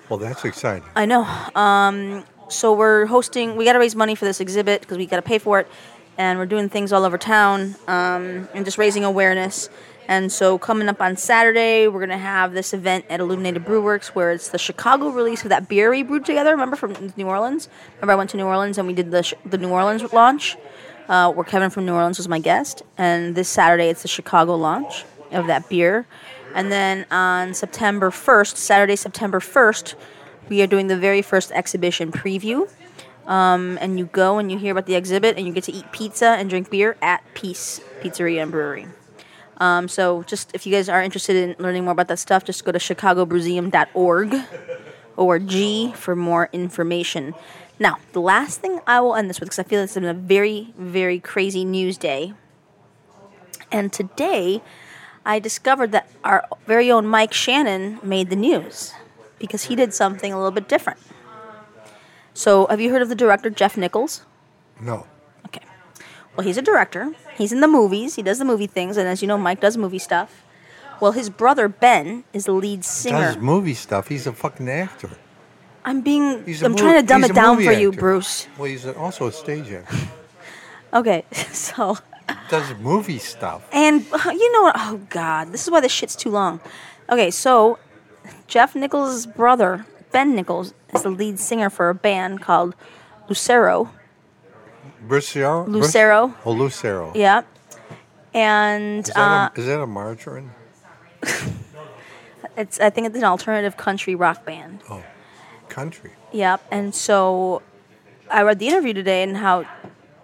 Well, 0.09 0.19
that's 0.19 0.43
exciting. 0.43 0.87
I 0.95 1.05
know. 1.05 1.23
Um, 1.55 2.25
so 2.49 2.73
we're 2.73 3.05
hosting. 3.05 3.55
We 3.55 3.65
got 3.65 3.73
to 3.73 3.79
raise 3.79 3.95
money 3.95 4.15
for 4.15 4.25
this 4.25 4.41
exhibit 4.41 4.81
because 4.81 4.97
we 4.97 5.05
got 5.05 5.17
to 5.17 5.21
pay 5.21 5.37
for 5.37 5.59
it, 5.59 5.67
and 6.17 6.39
we're 6.39 6.45
doing 6.45 6.69
things 6.69 6.91
all 6.91 7.05
over 7.05 7.17
town 7.17 7.75
um, 7.87 8.49
and 8.53 8.65
just 8.65 8.77
raising 8.77 9.03
awareness. 9.03 9.69
And 10.11 10.29
so 10.29 10.57
coming 10.57 10.89
up 10.89 10.99
on 10.99 11.15
Saturday, 11.15 11.87
we're 11.87 12.01
gonna 12.01 12.17
have 12.17 12.51
this 12.51 12.73
event 12.73 13.05
at 13.09 13.21
Illuminated 13.21 13.63
Brewworks 13.63 14.07
where 14.07 14.33
it's 14.33 14.49
the 14.49 14.57
Chicago 14.57 15.07
release 15.07 15.43
of 15.43 15.49
that 15.51 15.69
beer 15.69 15.89
we 15.89 16.03
brewed 16.03 16.25
together. 16.25 16.51
Remember 16.51 16.75
from 16.75 17.13
New 17.15 17.27
Orleans? 17.27 17.69
Remember 17.95 18.11
I 18.11 18.15
went 18.15 18.29
to 18.31 18.37
New 18.37 18.43
Orleans 18.43 18.77
and 18.77 18.85
we 18.85 18.93
did 18.93 19.09
the 19.09 19.33
the 19.45 19.57
New 19.57 19.69
Orleans 19.69 20.11
launch, 20.11 20.57
uh, 21.07 21.31
where 21.31 21.45
Kevin 21.45 21.69
from 21.69 21.85
New 21.85 21.93
Orleans 21.93 22.17
was 22.17 22.27
my 22.27 22.39
guest. 22.39 22.83
And 22.97 23.35
this 23.35 23.47
Saturday, 23.47 23.87
it's 23.87 24.01
the 24.01 24.09
Chicago 24.09 24.57
launch 24.57 25.05
of 25.31 25.47
that 25.47 25.69
beer. 25.69 26.05
And 26.53 26.69
then 26.69 27.05
on 27.09 27.53
September 27.53 28.09
1st, 28.09 28.57
Saturday, 28.57 28.97
September 28.97 29.39
1st, 29.39 29.95
we 30.49 30.61
are 30.61 30.67
doing 30.67 30.87
the 30.87 30.97
very 30.97 31.21
first 31.21 31.53
exhibition 31.53 32.11
preview. 32.11 32.69
Um, 33.27 33.77
and 33.79 33.97
you 33.97 34.07
go 34.07 34.39
and 34.39 34.51
you 34.51 34.57
hear 34.57 34.73
about 34.73 34.87
the 34.87 34.95
exhibit 34.95 35.37
and 35.37 35.47
you 35.47 35.53
get 35.53 35.63
to 35.63 35.71
eat 35.71 35.89
pizza 35.93 36.31
and 36.31 36.49
drink 36.49 36.69
beer 36.69 36.97
at 37.01 37.23
Piece 37.33 37.79
Pizzeria 38.01 38.41
and 38.41 38.51
Brewery. 38.51 38.87
Um, 39.61 39.87
so 39.87 40.23
just 40.23 40.49
if 40.55 40.65
you 40.65 40.73
guys 40.73 40.89
are 40.89 41.03
interested 41.03 41.35
in 41.35 41.63
learning 41.63 41.83
more 41.83 41.91
about 41.91 42.07
that 42.07 42.17
stuff, 42.17 42.43
just 42.43 42.65
go 42.65 42.71
to 42.71 42.79
chicagomuseum.org 42.79 44.35
or 45.15 45.37
G 45.37 45.93
for 45.93 46.15
more 46.15 46.49
information. 46.51 47.35
Now, 47.77 47.97
the 48.13 48.21
last 48.21 48.59
thing 48.59 48.79
I 48.87 48.99
will 49.01 49.15
end 49.15 49.29
this 49.29 49.39
with, 49.39 49.49
because 49.49 49.59
I 49.59 49.63
feel 49.63 49.81
it's 49.81 49.93
been 49.93 50.05
a 50.05 50.15
very, 50.15 50.73
very 50.79 51.19
crazy 51.19 51.63
news 51.63 51.95
day. 51.99 52.33
And 53.71 53.93
today, 53.93 54.63
I 55.23 55.37
discovered 55.37 55.91
that 55.91 56.09
our 56.23 56.47
very 56.65 56.91
own 56.91 57.05
Mike 57.05 57.31
Shannon 57.31 57.99
made 58.01 58.31
the 58.31 58.35
news 58.35 58.93
because 59.37 59.65
he 59.65 59.75
did 59.75 59.93
something 59.93 60.33
a 60.33 60.37
little 60.37 60.51
bit 60.51 60.67
different. 60.67 60.99
So, 62.33 62.65
have 62.65 62.81
you 62.81 62.89
heard 62.89 63.03
of 63.03 63.09
the 63.09 63.15
director 63.15 63.51
Jeff 63.51 63.77
Nichols? 63.77 64.25
No. 64.79 65.05
Well, 66.35 66.45
he's 66.45 66.57
a 66.57 66.61
director. 66.61 67.13
He's 67.37 67.51
in 67.51 67.61
the 67.61 67.67
movies. 67.67 68.15
He 68.15 68.21
does 68.21 68.39
the 68.39 68.45
movie 68.45 68.67
things, 68.67 68.97
and 68.97 69.07
as 69.07 69.21
you 69.21 69.27
know, 69.27 69.37
Mike 69.37 69.59
does 69.59 69.77
movie 69.77 69.99
stuff. 69.99 70.43
Well, 71.01 71.11
his 71.13 71.29
brother 71.29 71.67
Ben 71.67 72.23
is 72.31 72.45
the 72.45 72.51
lead 72.53 72.85
singer. 72.85 73.33
Does 73.33 73.37
movie 73.37 73.73
stuff. 73.73 74.07
He's 74.07 74.27
a 74.27 74.31
fucking 74.33 74.69
actor. 74.69 75.09
I'm 75.83 76.01
being. 76.01 76.45
He's 76.45 76.61
a 76.61 76.65
I'm 76.65 76.71
mo- 76.73 76.77
trying 76.77 77.01
to 77.01 77.07
dumb 77.07 77.21
he's 77.21 77.29
it 77.29 77.33
a 77.33 77.35
down 77.35 77.55
movie 77.55 77.65
for 77.65 77.71
you, 77.73 77.89
actor. 77.89 77.99
Bruce. 77.99 78.47
Well, 78.57 78.65
he's 78.69 78.85
also 78.85 79.27
a 79.27 79.31
stage 79.31 79.71
actor. 79.71 79.95
Okay, 80.93 81.23
so 81.53 81.97
Does 82.49 82.73
movie 82.81 83.17
stuff. 83.17 83.65
and 83.71 84.05
uh, 84.11 84.29
you 84.29 84.51
know 84.51 84.63
what? 84.63 84.75
Oh 84.77 84.99
God, 85.09 85.53
this 85.53 85.63
is 85.63 85.71
why 85.71 85.79
this 85.79 85.91
shit's 85.93 86.17
too 86.17 86.29
long. 86.29 86.59
Okay, 87.09 87.31
so 87.31 87.79
Jeff 88.47 88.75
Nichols' 88.75 89.25
brother 89.25 89.85
Ben 90.11 90.35
Nichols 90.35 90.73
is 90.93 91.03
the 91.03 91.09
lead 91.09 91.39
singer 91.39 91.69
for 91.69 91.87
a 91.89 91.95
band 91.95 92.41
called 92.41 92.75
Lucero. 93.29 93.89
Lucero? 95.07 95.65
Lucero. 95.65 96.33
Oh, 96.45 96.51
Lucero. 96.51 97.11
Yeah, 97.15 97.43
and 98.33 99.07
Is 99.07 99.09
uh, 99.11 99.13
that, 99.13 99.57
a, 99.57 99.59
is 99.59 99.67
that 99.67 99.81
a 99.81 99.87
margarine? 99.87 100.51
it's 102.57 102.79
I 102.79 102.89
think 102.89 103.07
it's 103.07 103.17
an 103.17 103.23
alternative 103.23 103.77
country 103.77 104.15
rock 104.15 104.45
band. 104.45 104.79
Oh, 104.89 105.03
country. 105.69 106.11
Yep. 106.31 106.63
And 106.71 106.95
so 106.95 107.61
I 108.29 108.43
read 108.43 108.59
the 108.59 108.67
interview 108.67 108.93
today 108.93 109.23
and 109.23 109.35
how 109.37 109.65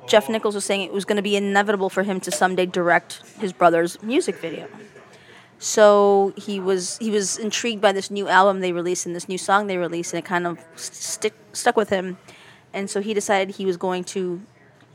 Jeff 0.07 0.29
Nichols 0.29 0.55
was 0.55 0.63
saying 0.63 0.81
it 0.81 0.93
was 0.93 1.05
going 1.05 1.17
to 1.17 1.21
be 1.21 1.35
inevitable 1.35 1.89
for 1.89 2.03
him 2.03 2.19
to 2.21 2.31
someday 2.31 2.65
direct 2.65 3.21
his 3.39 3.51
brother's 3.51 4.01
music 4.01 4.37
video. 4.37 4.67
So 5.59 6.33
he 6.37 6.59
was 6.59 6.97
he 6.99 7.09
was 7.09 7.37
intrigued 7.37 7.81
by 7.81 7.91
this 7.91 8.09
new 8.09 8.27
album 8.29 8.61
they 8.61 8.71
released 8.71 9.05
and 9.05 9.15
this 9.15 9.27
new 9.27 9.37
song 9.37 9.67
they 9.67 9.77
released, 9.77 10.13
and 10.13 10.19
it 10.19 10.25
kind 10.25 10.47
of 10.47 10.59
stick 10.75 11.33
stuck 11.51 11.75
with 11.75 11.89
him. 11.89 12.17
And 12.73 12.89
so 12.89 13.01
he 13.01 13.13
decided 13.13 13.55
he 13.55 13.65
was 13.65 13.75
going 13.75 14.03
to 14.05 14.41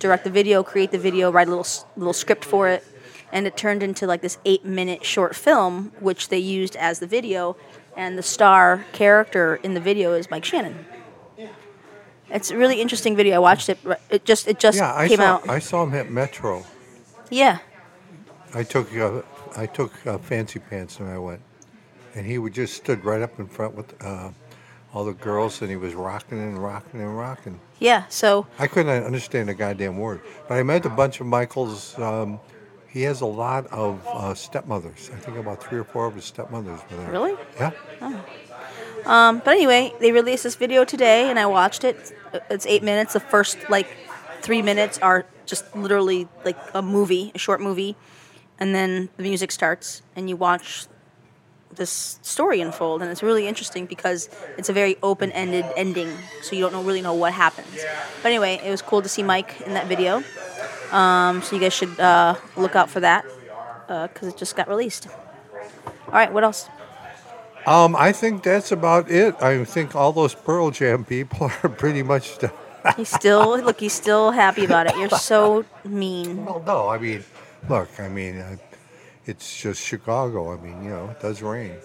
direct 0.03 0.25
the 0.25 0.31
video, 0.31 0.63
create 0.63 0.91
the 0.91 0.99
video, 0.99 1.31
write 1.33 1.47
a 1.49 1.51
little 1.51 1.67
little 1.97 2.13
script 2.13 2.45
for 2.45 2.69
it, 2.69 2.85
and 3.33 3.47
it 3.47 3.57
turned 3.57 3.83
into 3.83 4.07
like 4.07 4.21
this 4.21 4.37
eight 4.45 4.65
minute 4.65 5.05
short 5.05 5.35
film, 5.35 5.93
which 6.01 6.29
they 6.29 6.39
used 6.39 6.77
as 6.77 6.99
the 6.99 7.07
video. 7.07 7.57
And 7.97 8.17
the 8.17 8.23
star 8.23 8.87
character 8.93 9.57
in 9.63 9.75
the 9.75 9.81
video 9.81 10.15
is 10.15 10.31
Mike 10.31 10.45
Shannon. 10.47 10.87
It's 12.31 12.51
a 12.51 12.57
really 12.57 12.81
interesting 12.81 13.15
video. 13.15 13.37
I 13.37 13.39
watched 13.41 13.69
it. 13.69 13.79
It 14.09 14.25
just 14.25 14.49
it 14.49 14.59
just 14.59 14.79
Yeah, 14.79 14.95
I 14.95 15.09
came 15.09 15.19
saw. 15.19 15.25
out. 15.35 15.49
I 15.49 15.59
saw 15.59 15.83
him 15.85 15.93
at 15.95 16.11
Metro. 16.11 16.65
yeah, 17.31 17.59
I 18.55 18.63
took 18.63 18.89
uh, 18.97 19.21
I 19.57 19.67
took 19.67 19.93
uh, 20.07 20.17
fancy 20.19 20.59
pants 20.59 20.99
and 21.01 21.09
I 21.11 21.19
went, 21.19 21.43
and 22.15 22.25
he 22.25 22.39
would 22.39 22.55
just 22.55 22.73
stood 22.75 23.05
right 23.05 23.21
up 23.21 23.39
in 23.39 23.47
front 23.47 23.75
with 23.75 23.93
uh, 24.03 24.31
all 24.93 25.05
the 25.05 25.15
girls, 25.15 25.61
and 25.63 25.71
he 25.71 25.77
was 25.77 25.95
rocking 25.95 26.39
and 26.39 26.63
rocking 26.63 27.01
and 27.01 27.17
rocking. 27.17 27.61
yeah. 27.79 28.05
So 28.09 28.47
I 28.59 28.67
couldn't 28.67 29.05
understand 29.05 29.49
a 29.51 29.55
goddamn 29.55 29.97
word, 29.99 30.21
but 30.49 30.59
I 30.59 30.63
met 30.63 30.85
a 30.87 30.91
bunch 30.91 31.21
of 31.21 31.27
Michael's. 31.27 31.99
Um, 31.99 32.41
he 32.89 33.03
has 33.03 33.23
a 33.23 33.27
lot 33.27 33.67
of 33.69 34.07
uh, 34.07 34.35
stepmothers. 34.35 35.11
I 35.15 35.17
think 35.17 35.39
about 35.39 35.63
three 35.63 35.79
or 35.79 35.85
four 35.85 36.07
of 36.07 36.15
his 36.15 36.27
stepmothers 36.27 36.81
were 36.91 36.97
there. 36.99 37.11
Really? 37.11 37.35
Yeah. 37.59 37.71
Um, 39.07 39.41
but 39.45 39.55
anyway, 39.55 39.93
they 39.99 40.13
released 40.13 40.45
this 40.45 40.55
video 40.57 40.85
today, 40.85 41.31
and 41.31 41.39
I 41.39 41.47
watched 41.47 41.85
it. 41.85 42.13
It's 42.51 42.67
eight 42.67 42.83
minutes. 42.83 43.15
The 43.15 43.21
first 43.21 43.59
like 43.71 43.89
three 44.43 44.61
minutes 44.63 44.99
are 44.99 45.25
just 45.47 45.75
literally 45.75 46.29
like 46.45 46.59
a 46.75 46.83
movie, 46.83 47.33
a 47.35 47.39
short 47.39 47.61
movie, 47.61 47.97
and 48.61 48.75
then 48.75 49.09
the 49.17 49.23
music 49.23 49.51
starts, 49.53 50.03
and 50.15 50.29
you 50.29 50.37
watch 50.37 50.87
this 51.75 52.19
story 52.23 52.61
unfold, 52.61 53.03
and 53.03 53.11
it's 53.11 53.23
really 53.23 53.47
interesting 53.47 53.87
because 53.87 54.29
it's 54.59 54.69
a 54.69 54.73
very 54.73 54.97
open-ended 55.03 55.65
ending, 55.77 56.11
so 56.43 56.55
you 56.55 56.63
don't 56.63 56.73
know, 56.73 56.83
really 56.83 57.03
know 57.03 57.15
what 57.15 57.33
happens. 57.33 57.85
But 58.23 58.29
anyway, 58.29 58.61
it 58.65 58.71
was 58.71 58.83
cool 58.83 59.03
to 59.03 59.09
see 59.09 59.23
Mike 59.23 59.61
in 59.67 59.75
that 59.75 59.87
video. 59.87 60.23
Um, 60.91 61.43
so 61.43 61.57
you 61.57 61.63
guys 61.63 61.73
should 61.73 61.99
uh, 61.99 62.37
look 62.57 62.77
out 62.77 62.91
for 62.91 63.01
that 63.01 63.25
because 63.87 64.29
it 64.29 64.37
just 64.37 64.57
got 64.57 64.69
released. 64.69 65.09
All 66.07 66.13
right, 66.13 66.33
what 66.33 66.45
else? 66.45 66.69
Um, 67.67 67.95
I 67.97 68.13
think 68.13 68.43
that's 68.43 68.73
about 68.73 69.11
it. 69.11 69.41
I 69.41 69.65
think 69.65 69.95
all 69.95 70.13
those 70.13 70.35
Pearl 70.35 70.71
Jam 70.71 71.05
people 71.05 71.51
are 71.63 71.69
pretty 71.69 72.03
much. 72.03 72.39
The, 72.39 72.53
He's 72.97 73.09
still 73.09 73.61
look. 73.61 73.79
He's 73.79 73.93
still 73.93 74.33
happy 74.33 74.65
about 74.65 74.89
it. 74.89 74.97
You're 74.97 75.09
so 75.11 75.65
mean. 75.85 76.45
well, 76.45 76.63
no, 76.67 76.89
I 76.89 76.99
mean, 76.99 77.23
look, 77.69 77.89
I 78.01 78.09
mean, 78.09 78.39
uh, 78.39 78.57
it's 79.27 79.61
just 79.61 79.83
Chicago. 79.85 80.53
I 80.53 80.57
mean, 80.61 80.83
you 80.85 80.91
know, 80.91 81.09
it 81.11 81.21
does 81.21 81.43
rain. 81.43 81.77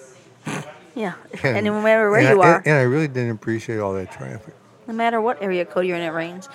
Yeah, 0.96 1.14
and 1.44 1.66
no 1.66 1.82
matter 1.82 2.10
where 2.10 2.22
you 2.22 2.42
I, 2.42 2.48
are, 2.48 2.58
and, 2.58 2.68
and 2.68 2.76
I 2.78 2.82
really 2.82 3.08
didn't 3.08 3.32
appreciate 3.32 3.80
all 3.80 3.94
that 3.94 4.12
traffic. 4.12 4.54
no 4.88 4.94
matter 4.94 5.22
what 5.22 5.42
area 5.42 5.64
code 5.66 5.86
you're 5.86 5.98
in, 5.98 6.02
it 6.04 6.10
rains. 6.10 6.50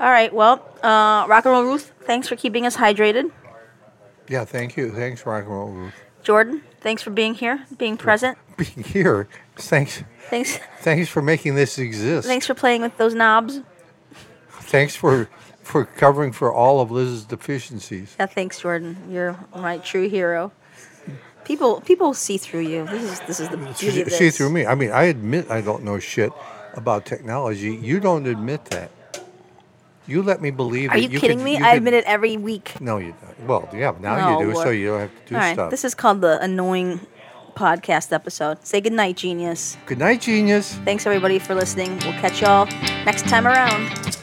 All 0.00 0.10
right. 0.10 0.32
Well, 0.32 0.62
uh, 0.82 1.26
rock 1.28 1.44
and 1.44 1.52
roll 1.52 1.62
Ruth, 1.64 1.92
thanks 2.02 2.28
for 2.28 2.36
keeping 2.36 2.66
us 2.66 2.76
hydrated. 2.76 3.30
Yeah, 4.28 4.44
thank 4.44 4.76
you. 4.76 4.90
Thanks, 4.90 5.24
Rock 5.24 5.44
and 5.44 5.52
Roll 5.52 5.68
Ruth. 5.68 5.94
Jordan, 6.22 6.62
thanks 6.80 7.00
for 7.02 7.10
being 7.10 7.34
here, 7.34 7.64
being 7.78 7.96
present. 7.96 8.36
Being 8.56 8.84
here, 8.86 9.28
thanks, 9.56 10.02
Thanks, 10.30 10.58
thanks 10.80 11.10
for 11.10 11.20
making 11.20 11.54
this 11.56 11.78
exist. 11.78 12.26
thanks 12.26 12.46
for 12.46 12.54
playing 12.54 12.80
with 12.80 12.96
those 12.96 13.14
knobs. 13.14 13.60
Thanks 14.62 14.96
for 14.96 15.28
for 15.66 15.84
covering 15.84 16.30
for 16.32 16.52
all 16.52 16.80
of 16.80 16.90
Liz's 16.92 17.24
deficiencies. 17.24 18.14
Yeah, 18.20 18.26
thanks, 18.26 18.60
Jordan. 18.60 18.96
You're 19.10 19.36
my 19.54 19.78
true 19.78 20.08
hero. 20.08 20.52
People, 21.44 21.80
people 21.80 22.14
see 22.14 22.38
through 22.38 22.60
you. 22.72 22.86
This 22.86 23.02
is 23.02 23.20
this 23.26 23.40
is 23.40 23.48
the 23.48 23.56
beauty 23.56 24.00
of 24.02 24.08
this. 24.08 24.18
See 24.18 24.30
through 24.30 24.50
me. 24.50 24.64
I 24.66 24.74
mean, 24.74 24.90
I 24.92 25.04
admit 25.04 25.50
I 25.50 25.60
don't 25.60 25.82
know 25.84 25.98
shit 25.98 26.32
about 26.74 27.04
technology. 27.04 27.74
You 27.74 27.98
don't 28.00 28.26
admit 28.26 28.64
that. 28.66 28.90
You 30.06 30.22
let 30.22 30.40
me 30.40 30.50
believe. 30.50 30.90
Are 30.90 30.94
that 30.94 31.02
you, 31.02 31.08
you 31.08 31.18
kidding 31.20 31.38
could- 31.38 31.44
me? 31.44 31.58
you 31.58 31.64
I 31.64 31.70
could- 31.70 31.76
admit 31.78 31.94
it 31.94 32.04
every 32.06 32.36
week. 32.36 32.80
No, 32.80 32.98
you 32.98 33.14
don't. 33.20 33.46
Well, 33.48 33.68
yeah, 33.74 33.92
now 34.00 34.14
No, 34.16 34.40
you 34.40 34.52
do, 34.52 34.54
so 34.54 34.70
you 34.70 34.86
don't 34.88 35.00
have 35.00 35.10
to 35.10 35.28
do 35.28 35.34
All 35.34 35.40
right, 35.40 35.54
stuff. 35.54 35.70
this 35.70 35.84
is 35.84 35.94
called 35.94 36.20
the 36.20 36.40
annoying 36.42 37.00
podcast 37.56 38.12
episode. 38.12 38.64
Say 38.64 38.80
goodnight, 38.80 39.16
genius. 39.16 39.76
Good 39.86 39.98
night, 39.98 40.20
genius. 40.20 40.74
Thanks 40.84 41.06
everybody 41.06 41.38
for 41.40 41.54
listening. 41.56 41.90
We'll 42.04 42.12
catch 42.22 42.40
y'all 42.42 42.66
next 43.04 43.26
time 43.28 43.46
around. 43.48 44.15